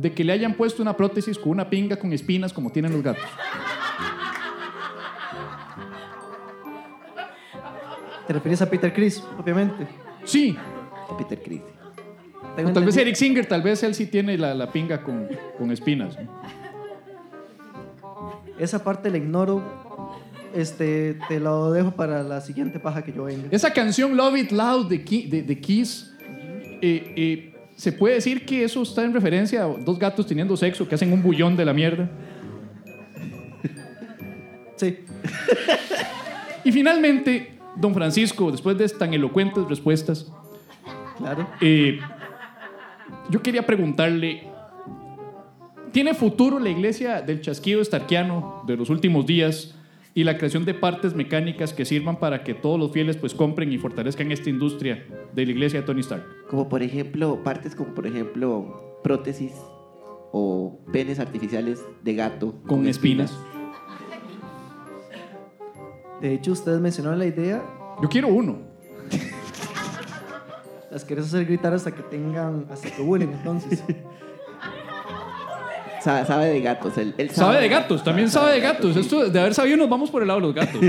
de 0.00 0.12
que 0.14 0.22
le 0.22 0.32
hayan 0.32 0.54
puesto 0.54 0.80
una 0.80 0.96
prótesis 0.96 1.36
con 1.38 1.50
una 1.50 1.68
pinga 1.68 1.96
con 1.96 2.12
espinas 2.12 2.52
como 2.52 2.70
tienen 2.70 2.92
los 2.92 3.02
gatos. 3.02 3.24
¿Te 8.26 8.32
refieres 8.32 8.60
a 8.62 8.68
Peter 8.70 8.92
Chris, 8.92 9.20
propiamente? 9.20 9.86
Sí, 10.24 10.56
Peter 11.16 11.40
Chris. 11.42 11.62
O 12.64 12.72
tal 12.72 12.84
vez 12.84 12.96
Eric 12.96 13.14
Singer, 13.14 13.46
tal 13.46 13.62
vez 13.62 13.82
él 13.82 13.94
sí 13.94 14.06
tiene 14.06 14.36
la, 14.36 14.54
la 14.54 14.70
pinga 14.70 15.02
con, 15.02 15.28
con 15.56 15.70
espinas. 15.70 16.16
¿no? 16.18 16.42
Esa 18.58 18.82
parte 18.84 19.10
la 19.10 19.16
ignoro. 19.18 19.62
Este, 20.54 21.18
te 21.28 21.40
lo 21.40 21.72
dejo 21.72 21.90
para 21.92 22.22
la 22.22 22.40
siguiente 22.40 22.80
paja 22.80 23.02
que 23.02 23.12
yo 23.12 23.24
venga. 23.24 23.48
Esa 23.50 23.72
canción 23.72 24.16
Love 24.16 24.36
It 24.38 24.50
Loud 24.52 24.88
de, 24.88 25.04
Ki- 25.04 25.26
de- 25.28 25.42
de 25.42 25.60
Kiss, 25.60 26.14
eh, 26.80 27.12
eh, 27.16 27.54
se 27.78 27.92
puede 27.92 28.16
decir 28.16 28.44
que 28.44 28.64
eso 28.64 28.82
está 28.82 29.04
en 29.04 29.14
referencia 29.14 29.62
a 29.62 29.66
dos 29.68 30.00
gatos 30.00 30.26
teniendo 30.26 30.56
sexo 30.56 30.88
que 30.88 30.96
hacen 30.96 31.12
un 31.12 31.22
bullón 31.22 31.56
de 31.56 31.64
la 31.64 31.72
mierda. 31.72 32.10
Sí. 34.76 34.98
Y 36.64 36.72
finalmente, 36.72 37.56
don 37.76 37.94
Francisco, 37.94 38.50
después 38.50 38.76
de 38.76 38.86
tan 38.88 39.14
elocuentes 39.14 39.64
respuestas, 39.68 40.30
Claro. 41.16 41.48
eh, 41.62 41.98
yo 43.30 43.40
quería 43.42 43.64
preguntarle, 43.64 44.42
¿tiene 45.92 46.12
futuro 46.12 46.58
la 46.58 46.68
iglesia 46.68 47.22
del 47.22 47.40
chasquido 47.40 47.80
estarquiano 47.80 48.64
de 48.66 48.76
los 48.76 48.90
últimos 48.90 49.24
días 49.24 49.77
y 50.18 50.24
la 50.24 50.36
creación 50.36 50.64
de 50.64 50.74
partes 50.74 51.14
mecánicas 51.14 51.72
que 51.72 51.84
sirvan 51.84 52.18
para 52.18 52.42
que 52.42 52.52
todos 52.52 52.76
los 52.76 52.90
fieles 52.90 53.16
pues 53.16 53.34
compren 53.34 53.72
y 53.72 53.78
fortalezcan 53.78 54.32
esta 54.32 54.50
industria 54.50 55.06
de 55.32 55.46
la 55.46 55.52
iglesia 55.52 55.78
de 55.78 55.86
Tony 55.86 56.00
Stark? 56.00 56.24
Como 56.50 56.68
por 56.68 56.82
ejemplo, 56.82 57.44
partes 57.44 57.76
como 57.76 57.94
por 57.94 58.04
ejemplo 58.04 58.98
prótesis 59.04 59.52
o 60.32 60.80
penes 60.92 61.20
artificiales 61.20 61.84
de 62.02 62.14
gato 62.16 62.60
Con 62.66 62.88
espinas. 62.88 63.32
De 66.20 66.34
hecho, 66.34 66.50
ustedes 66.50 66.80
mencionaron 66.80 67.20
la 67.20 67.26
idea. 67.26 67.62
Yo 68.02 68.08
quiero 68.08 68.26
uno. 68.26 68.58
Las 70.90 71.04
quieres 71.04 71.26
hacer 71.26 71.44
gritar 71.44 71.74
hasta 71.74 71.94
que 71.94 72.02
tengan. 72.02 72.66
hasta 72.72 72.90
que 72.90 73.02
huelen, 73.02 73.34
entonces. 73.34 73.84
Sabe, 76.08 76.24
sabe 76.26 76.46
de 76.46 76.60
gatos. 76.62 76.96
Él, 76.96 77.14
él 77.18 77.28
Sabe 77.28 77.60
de 77.60 77.68
gatos, 77.68 78.02
también 78.02 78.30
sabe 78.30 78.52
de 78.52 78.60
gatos. 78.60 78.96
Esto 78.96 79.28
de 79.28 79.38
haber 79.40 79.52
sabido 79.52 79.76
nos 79.76 79.90
vamos 79.90 80.10
por 80.10 80.22
el 80.22 80.28
lado 80.28 80.40
de 80.40 80.46
los 80.46 80.54
gatos. 80.54 80.80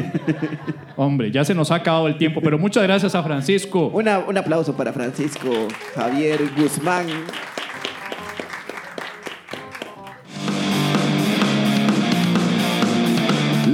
Hombre, 0.95 1.29
ya 1.29 1.43
se 1.43 1.53
nos 1.53 1.71
ha 1.71 1.75
acabado 1.75 2.07
el 2.07 2.17
tiempo, 2.17 2.39
pero 2.41 2.57
muchas 2.57 2.83
gracias 2.83 3.13
a 3.15 3.21
Francisco. 3.21 3.87
Una- 3.93 4.19
un 4.19 4.37
aplauso 4.37 4.77
para 4.77 4.93
Francisco 4.93 5.49
Javier 5.93 6.39
Guzmán. 6.55 7.07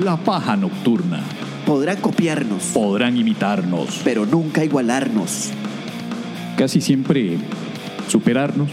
La 0.03 0.17
paja 0.17 0.55
nocturna. 0.55 1.21
Podrán 1.65 1.97
copiarnos, 1.97 2.63
Podrán 2.73 3.17
imitarnos. 3.17 4.01
pero 4.03 4.25
nunca 4.25 4.63
igualarnos. 4.63 5.51
Casi 6.57 6.79
siempre 6.79 7.37
superarnos. 8.07 8.69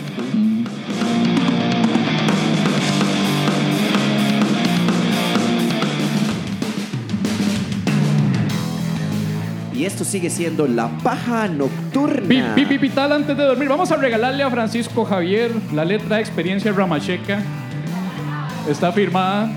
Y 9.83 9.85
esto 9.85 10.05
sigue 10.05 10.31
siendo 10.31 10.69
la 10.69 10.97
paja 10.99 11.49
nocturna. 11.49 12.29
Pi, 12.29 12.41
pi, 12.55 12.67
pi, 12.67 12.79
pital 12.79 13.11
antes 13.11 13.37
de 13.37 13.43
dormir. 13.43 13.69
Vamos 13.69 13.91
a 13.91 13.97
regalarle 13.97 14.45
a 14.45 14.49
Francisco 14.49 15.05
Javier 15.05 15.51
la 15.75 15.85
letra 15.85 16.15
de 16.15 16.23
experiencia 16.23 16.71
Ramacheca. 16.71 17.43
Está 18.71 18.93
firmada. 18.93 19.51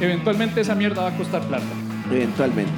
Eventualmente 0.00 0.62
esa 0.62 0.74
mierda 0.74 1.02
va 1.02 1.10
a 1.10 1.16
costar 1.16 1.42
plata. 1.46 1.64
Eventualmente. 2.10 2.72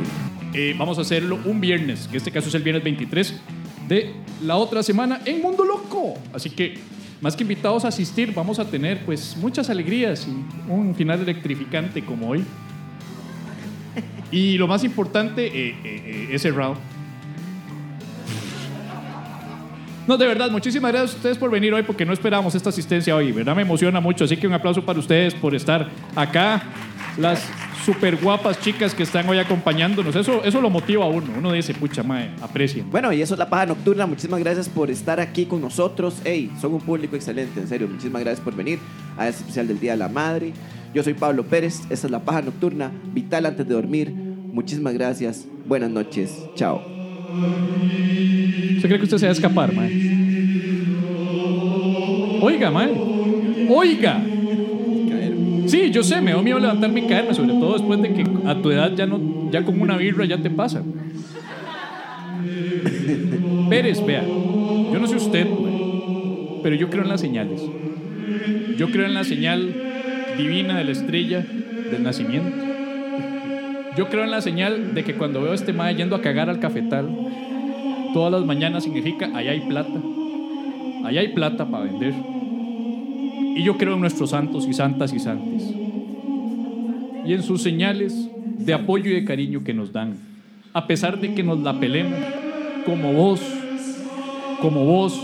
Eh, 0.52 0.74
vamos 0.76 0.98
a 0.98 1.00
hacerlo 1.00 1.38
un 1.46 1.58
viernes, 1.58 2.00
que 2.00 2.10
en 2.10 2.16
este 2.18 2.30
caso 2.30 2.48
es 2.48 2.54
el 2.54 2.62
viernes 2.62 2.84
23 2.84 3.40
de 3.88 4.12
la 4.42 4.56
otra 4.56 4.82
semana 4.82 5.22
en 5.24 5.40
Mundo 5.40 5.64
Loco. 5.64 6.18
Así 6.34 6.50
que, 6.50 6.74
más 7.22 7.34
que 7.34 7.44
invitados 7.44 7.86
a 7.86 7.88
asistir, 7.88 8.34
vamos 8.34 8.58
a 8.58 8.66
tener 8.66 9.06
pues 9.06 9.38
muchas 9.38 9.70
alegrías 9.70 10.28
y 10.28 10.70
un 10.70 10.94
final 10.94 11.22
electrificante 11.22 12.04
como 12.04 12.28
hoy. 12.28 12.44
Y 14.30 14.58
lo 14.58 14.66
más 14.66 14.84
importante, 14.84 15.46
eh, 15.46 15.76
eh, 15.84 16.02
eh, 16.04 16.28
ese 16.32 16.50
round. 16.50 16.78
No, 20.06 20.16
de 20.16 20.26
verdad, 20.26 20.50
muchísimas 20.50 20.90
gracias 20.90 21.14
a 21.14 21.16
ustedes 21.16 21.38
por 21.38 21.50
venir 21.50 21.72
hoy 21.72 21.82
porque 21.82 22.04
no 22.04 22.12
esperábamos 22.12 22.54
esta 22.54 22.70
asistencia 22.70 23.14
hoy, 23.14 23.32
¿verdad? 23.32 23.54
Me 23.54 23.62
emociona 23.62 24.00
mucho, 24.00 24.24
así 24.24 24.36
que 24.36 24.46
un 24.46 24.54
aplauso 24.54 24.84
para 24.84 24.98
ustedes 24.98 25.34
por 25.34 25.54
estar 25.54 25.88
acá. 26.16 26.62
Las 27.16 27.46
súper 27.84 28.16
guapas 28.16 28.60
chicas 28.60 28.94
que 28.94 29.02
están 29.02 29.28
hoy 29.28 29.38
acompañándonos, 29.38 30.14
eso, 30.16 30.42
eso 30.44 30.60
lo 30.60 30.70
motiva 30.70 31.04
a 31.04 31.08
uno. 31.08 31.32
Uno 31.36 31.52
dice, 31.52 31.74
pucha, 31.74 32.02
mae, 32.02 32.30
aprecien. 32.40 32.90
Bueno, 32.90 33.12
y 33.12 33.22
eso 33.22 33.34
es 33.34 33.38
la 33.38 33.48
paja 33.48 33.66
nocturna. 33.66 34.06
Muchísimas 34.06 34.40
gracias 34.40 34.68
por 34.68 34.90
estar 34.90 35.20
aquí 35.20 35.46
con 35.46 35.60
nosotros. 35.60 36.16
Hey, 36.24 36.50
son 36.60 36.74
un 36.74 36.80
público 36.80 37.16
excelente, 37.16 37.60
en 37.60 37.68
serio. 37.68 37.88
Muchísimas 37.88 38.22
gracias 38.22 38.44
por 38.44 38.54
venir 38.54 38.78
a 39.16 39.28
este 39.28 39.42
especial 39.42 39.68
del 39.68 39.80
Día 39.80 39.92
de 39.92 39.98
la 39.98 40.08
Madre. 40.08 40.52
Yo 40.92 41.02
soy 41.02 41.14
Pablo 41.14 41.44
Pérez. 41.44 41.80
Esta 41.90 42.06
es 42.06 42.10
la 42.10 42.20
paja 42.20 42.42
nocturna. 42.42 42.90
Vital 43.14 43.46
antes 43.46 43.66
de 43.66 43.74
dormir. 43.74 44.10
Muchísimas 44.10 44.94
gracias. 44.94 45.46
Buenas 45.66 45.90
noches. 45.90 46.44
Chao. 46.54 46.82
¿Usted 48.76 48.88
cree 48.88 48.98
que 48.98 49.04
usted 49.04 49.18
se 49.18 49.26
va 49.26 49.30
a 49.30 49.34
escapar, 49.34 49.72
mae? 49.72 49.90
Oiga, 52.42 52.70
mae. 52.70 52.90
Oiga. 53.68 54.20
Sí, 55.66 55.90
yo 55.92 56.02
sé, 56.02 56.20
me 56.20 56.32
da 56.32 56.42
miedo 56.42 56.58
levantarme 56.58 57.00
y 57.00 57.06
caerme, 57.06 57.32
sobre 57.32 57.50
todo 57.50 57.74
después 57.74 58.02
de 58.02 58.12
que 58.12 58.24
a 58.44 58.60
tu 58.60 58.72
edad 58.72 58.92
ya 58.96 59.06
no, 59.06 59.48
ya 59.52 59.64
con 59.64 59.80
una 59.80 59.96
birra 59.96 60.24
ya 60.24 60.38
te 60.38 60.50
pasa. 60.50 60.82
Pérez, 63.68 64.04
vea, 64.04 64.24
yo 64.26 64.98
no 64.98 65.06
sé 65.06 65.14
usted, 65.14 65.46
pero 66.64 66.74
yo 66.74 66.90
creo 66.90 67.04
en 67.04 67.08
las 67.08 67.20
señales. 67.20 67.62
Yo 68.76 68.90
creo 68.90 69.06
en 69.06 69.14
la 69.14 69.22
señal 69.22 69.89
divina 70.40 70.78
de 70.78 70.84
la 70.84 70.92
estrella 70.92 71.44
del 71.90 72.02
nacimiento. 72.02 72.56
Yo 73.96 74.08
creo 74.08 74.24
en 74.24 74.30
la 74.30 74.40
señal 74.40 74.94
de 74.94 75.04
que 75.04 75.14
cuando 75.14 75.42
veo 75.42 75.52
a 75.52 75.54
este 75.54 75.72
mae 75.72 75.94
yendo 75.94 76.16
a 76.16 76.22
cagar 76.22 76.48
al 76.48 76.60
cafetal, 76.60 77.08
todas 78.14 78.32
las 78.32 78.44
mañanas 78.44 78.84
significa 78.84 79.30
allá 79.34 79.50
hay 79.50 79.60
plata. 79.60 80.00
Allá 81.04 81.20
hay 81.20 81.28
plata 81.28 81.68
para 81.70 81.84
vender. 81.84 82.14
Y 83.56 83.62
yo 83.62 83.76
creo 83.76 83.94
en 83.94 84.00
nuestros 84.00 84.30
santos 84.30 84.66
y 84.68 84.72
santas 84.72 85.12
y 85.12 85.18
santes. 85.18 85.74
Y 87.26 87.34
en 87.34 87.42
sus 87.42 87.62
señales 87.62 88.28
de 88.58 88.74
apoyo 88.74 89.10
y 89.10 89.14
de 89.14 89.24
cariño 89.24 89.64
que 89.64 89.74
nos 89.74 89.92
dan. 89.92 90.16
A 90.72 90.86
pesar 90.86 91.20
de 91.20 91.34
que 91.34 91.42
nos 91.42 91.58
la 91.60 91.78
pelemos 91.80 92.18
como 92.84 93.12
vos, 93.12 93.40
como 94.60 94.84
vos 94.84 95.20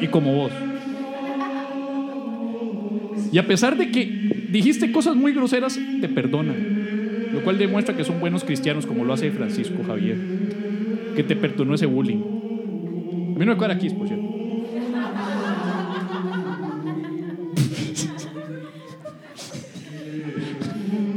y 0.00 0.06
como 0.08 0.34
vos. 0.34 0.52
Y 3.32 3.38
a 3.38 3.46
pesar 3.46 3.76
de 3.76 3.90
que 3.90 4.46
dijiste 4.50 4.90
cosas 4.92 5.16
muy 5.16 5.32
groseras, 5.32 5.78
te 6.00 6.08
perdonan. 6.08 7.30
Lo 7.32 7.42
cual 7.42 7.58
demuestra 7.58 7.96
que 7.96 8.04
son 8.04 8.18
buenos 8.20 8.44
cristianos 8.44 8.86
como 8.86 9.04
lo 9.04 9.12
hace 9.12 9.30
Francisco 9.30 9.82
Javier. 9.86 10.16
Que 11.14 11.22
te 11.22 11.36
perdonó 11.36 11.74
ese 11.74 11.86
bullying. 11.86 12.18
A 13.34 13.38
mí 13.38 13.46
no 13.46 13.56
me 13.56 13.66
aquí, 13.66 13.90
por 13.90 14.08
cierto. 14.08 14.26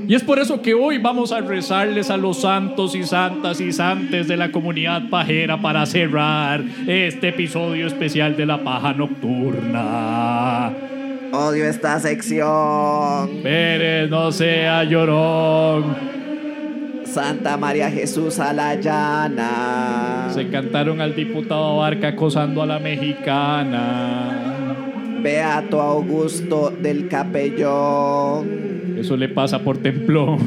Y 0.05 0.15
es 0.15 0.23
por 0.23 0.37
eso 0.37 0.61
que 0.61 0.73
hoy 0.73 0.97
vamos 0.97 1.31
a 1.31 1.39
rezarles 1.39 2.09
a 2.09 2.17
los 2.17 2.41
santos 2.41 2.93
y 2.93 3.03
santas 3.03 3.61
y 3.61 3.71
santes 3.71 4.27
de 4.27 4.35
la 4.35 4.51
comunidad 4.51 5.09
pajera 5.09 5.61
para 5.61 5.85
cerrar 5.85 6.61
este 6.87 7.29
episodio 7.29 7.87
especial 7.87 8.35
de 8.35 8.45
la 8.45 8.63
paja 8.63 8.93
nocturna. 8.93 10.73
Odio 11.33 11.65
esta 11.65 11.99
sección. 11.99 13.41
Pérez, 13.41 14.07
no 14.07 14.31
sea 14.31 14.83
llorón. 14.83 15.95
Santa 17.05 17.57
María 17.57 17.89
Jesús 17.89 18.37
a 18.39 18.53
la 18.53 18.75
llana. 18.75 20.29
Se 20.31 20.47
cantaron 20.49 21.01
al 21.01 21.15
diputado 21.15 21.77
Barca 21.77 22.09
acosando 22.09 22.61
a 22.61 22.67
la 22.67 22.77
mexicana. 22.77 24.75
Beato 25.23 25.81
Augusto 25.81 26.69
del 26.69 27.07
Capellón. 27.07 28.97
Eso 28.99 29.17
le 29.17 29.27
pasa 29.27 29.57
por 29.57 29.79
templón. 29.79 30.37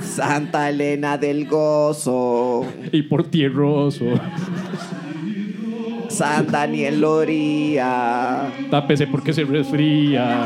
Santa 0.00 0.70
Elena 0.70 1.18
del 1.18 1.48
Gozo. 1.48 2.64
Y 2.92 3.02
por 3.02 3.24
tierroso. 3.24 4.04
San 6.14 6.46
Daniel 6.46 7.00
Loría. 7.00 8.52
Tápese 8.70 9.06
porque 9.06 9.32
se 9.32 9.44
resfría. 9.44 10.44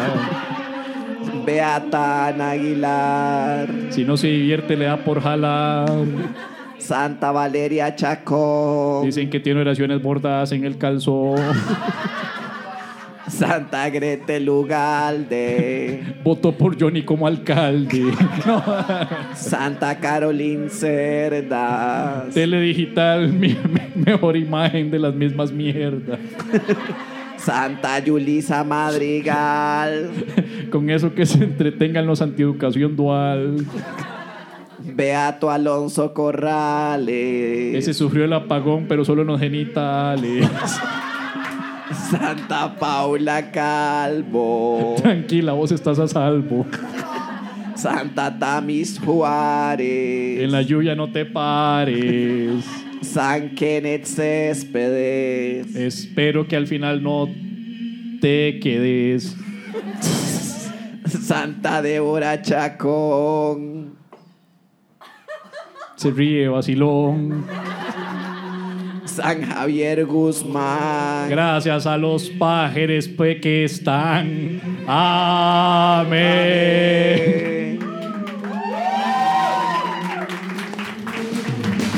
Beata 1.44 2.28
Ana 2.28 2.50
Aguilar. 2.52 3.68
Si 3.90 4.04
no 4.04 4.16
se 4.16 4.28
divierte, 4.28 4.76
le 4.76 4.86
da 4.86 4.96
por 4.98 5.20
jalar. 5.20 5.88
Santa 6.78 7.32
Valeria 7.32 7.94
Chacón. 7.94 9.04
Dicen 9.04 9.28
que 9.28 9.40
tiene 9.40 9.60
oraciones 9.60 10.00
bordadas 10.02 10.52
en 10.52 10.64
el 10.64 10.78
calzón. 10.78 11.36
Santa 13.28 13.90
Gretel 13.90 14.48
Ugalde. 14.48 16.02
Votó 16.24 16.52
por 16.52 16.80
Johnny 16.80 17.02
como 17.02 17.26
alcalde. 17.26 18.04
No. 18.46 18.62
Santa 19.34 19.98
Caroline 19.98 20.70
Cerdas. 20.70 22.32
Teledigital, 22.32 23.28
mi, 23.28 23.48
mi- 23.48 23.77
mejor 24.06 24.36
imagen 24.36 24.90
de 24.90 24.98
las 24.98 25.14
mismas 25.14 25.52
mierdas. 25.52 26.18
Santa 27.36 27.98
Yulisa 28.00 28.64
Madrigal. 28.64 30.10
Con 30.70 30.90
eso 30.90 31.14
que 31.14 31.24
se 31.24 31.44
entretengan 31.44 32.06
los 32.06 32.20
antieducación 32.20 32.96
dual. 32.96 33.64
Beato 34.80 35.50
Alonso 35.50 36.12
Corrales. 36.12 37.76
Ese 37.76 37.94
sufrió 37.94 38.24
el 38.24 38.32
apagón, 38.32 38.86
pero 38.88 39.04
solo 39.04 39.22
en 39.22 39.28
los 39.28 39.40
genitales. 39.40 40.48
Santa 42.10 42.74
Paula 42.78 43.50
Calvo. 43.50 44.96
Tranquila, 45.00 45.52
vos 45.52 45.72
estás 45.72 45.98
a 45.98 46.08
salvo. 46.08 46.66
Santa 47.74 48.36
Tamis 48.36 48.98
Juárez. 48.98 50.40
En 50.42 50.50
la 50.50 50.62
lluvia 50.62 50.94
no 50.94 51.10
te 51.10 51.24
pares. 51.24 52.64
San 53.02 53.54
Kenneth 53.54 54.06
Céspedes. 54.06 55.74
Espero 55.74 56.46
que 56.46 56.56
al 56.56 56.66
final 56.66 57.02
no 57.02 57.28
te 58.20 58.58
quedes. 58.60 59.36
Santa 61.06 61.82
Débora 61.82 62.40
Chacón. 62.42 63.96
Se 65.96 66.10
ríe, 66.10 66.48
vacilón. 66.48 67.44
San 69.04 69.42
Javier 69.42 70.04
Guzmán. 70.06 71.28
Gracias 71.28 71.86
a 71.86 71.98
los 71.98 72.30
pájaros 72.30 73.08
que 73.42 73.64
están. 73.64 74.60
Amén. 74.86 76.18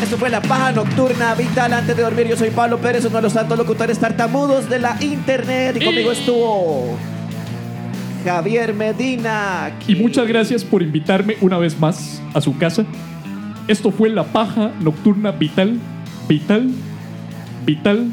Esto 0.03 0.16
fue 0.16 0.30
la 0.30 0.40
paja 0.40 0.72
nocturna 0.72 1.34
vital 1.34 1.74
antes 1.74 1.94
de 1.96 2.03
dormir. 2.03 2.26
Yo 2.26 2.36
soy 2.36 2.51
Pablo 2.51 2.78
Pérez, 2.78 3.05
uno 3.05 3.16
de 3.16 3.22
los 3.22 3.32
santos 3.34 3.59
locutores 3.59 3.98
tartamudos 3.98 4.68
de 4.68 4.78
la 4.78 4.96
internet. 5.03 5.76
Y 5.78 5.84
conmigo 5.84 6.11
estuvo 6.11 6.96
Javier 8.24 8.72
Medina. 8.72 9.72
Y 9.86 9.94
muchas 9.96 10.26
gracias 10.26 10.64
por 10.64 10.82
invitarme 10.82 11.36
una 11.42 11.59
vez 11.59 11.78
más 11.78 12.22
a 12.32 12.40
su 12.40 12.57
casa. 12.57 12.86
Esto 13.68 13.90
fue 13.90 14.09
la 14.09 14.24
paja 14.24 14.72
nocturna 14.80 15.32
vital, 15.32 15.78
vital, 16.26 16.70
vital, 17.66 18.11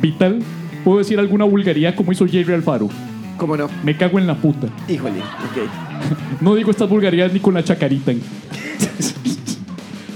vital. 0.00 0.42
¿Puedo 0.84 0.98
decir 0.98 1.20
alguna 1.20 1.44
vulgaridad 1.44 1.94
como 1.94 2.10
hizo 2.10 2.26
Jerry 2.26 2.52
Alfaro? 2.52 2.88
¿Cómo 3.36 3.56
no? 3.56 3.70
Me 3.84 3.96
cago 3.96 4.18
en 4.18 4.26
la 4.26 4.34
puta. 4.34 4.66
Híjole, 4.88 5.20
ok. 5.20 5.70
No 6.40 6.56
digo 6.56 6.72
estas 6.72 6.88
vulgaridades 6.88 7.32
ni 7.32 7.38
con 7.38 7.54
la 7.54 7.62
chacarita. 7.62 8.12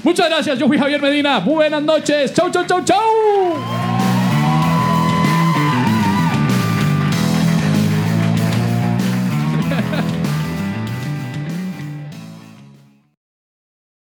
Muchas 0.06 0.28
gracias, 0.28 0.56
yo 0.56 0.68
fui 0.68 0.78
Javier 0.78 1.02
Medina. 1.02 1.40
Buenas 1.40 1.82
noches. 1.82 2.32
Chau, 2.32 2.48
chau, 2.48 2.64
chau, 2.64 2.80
chau. 2.84 3.95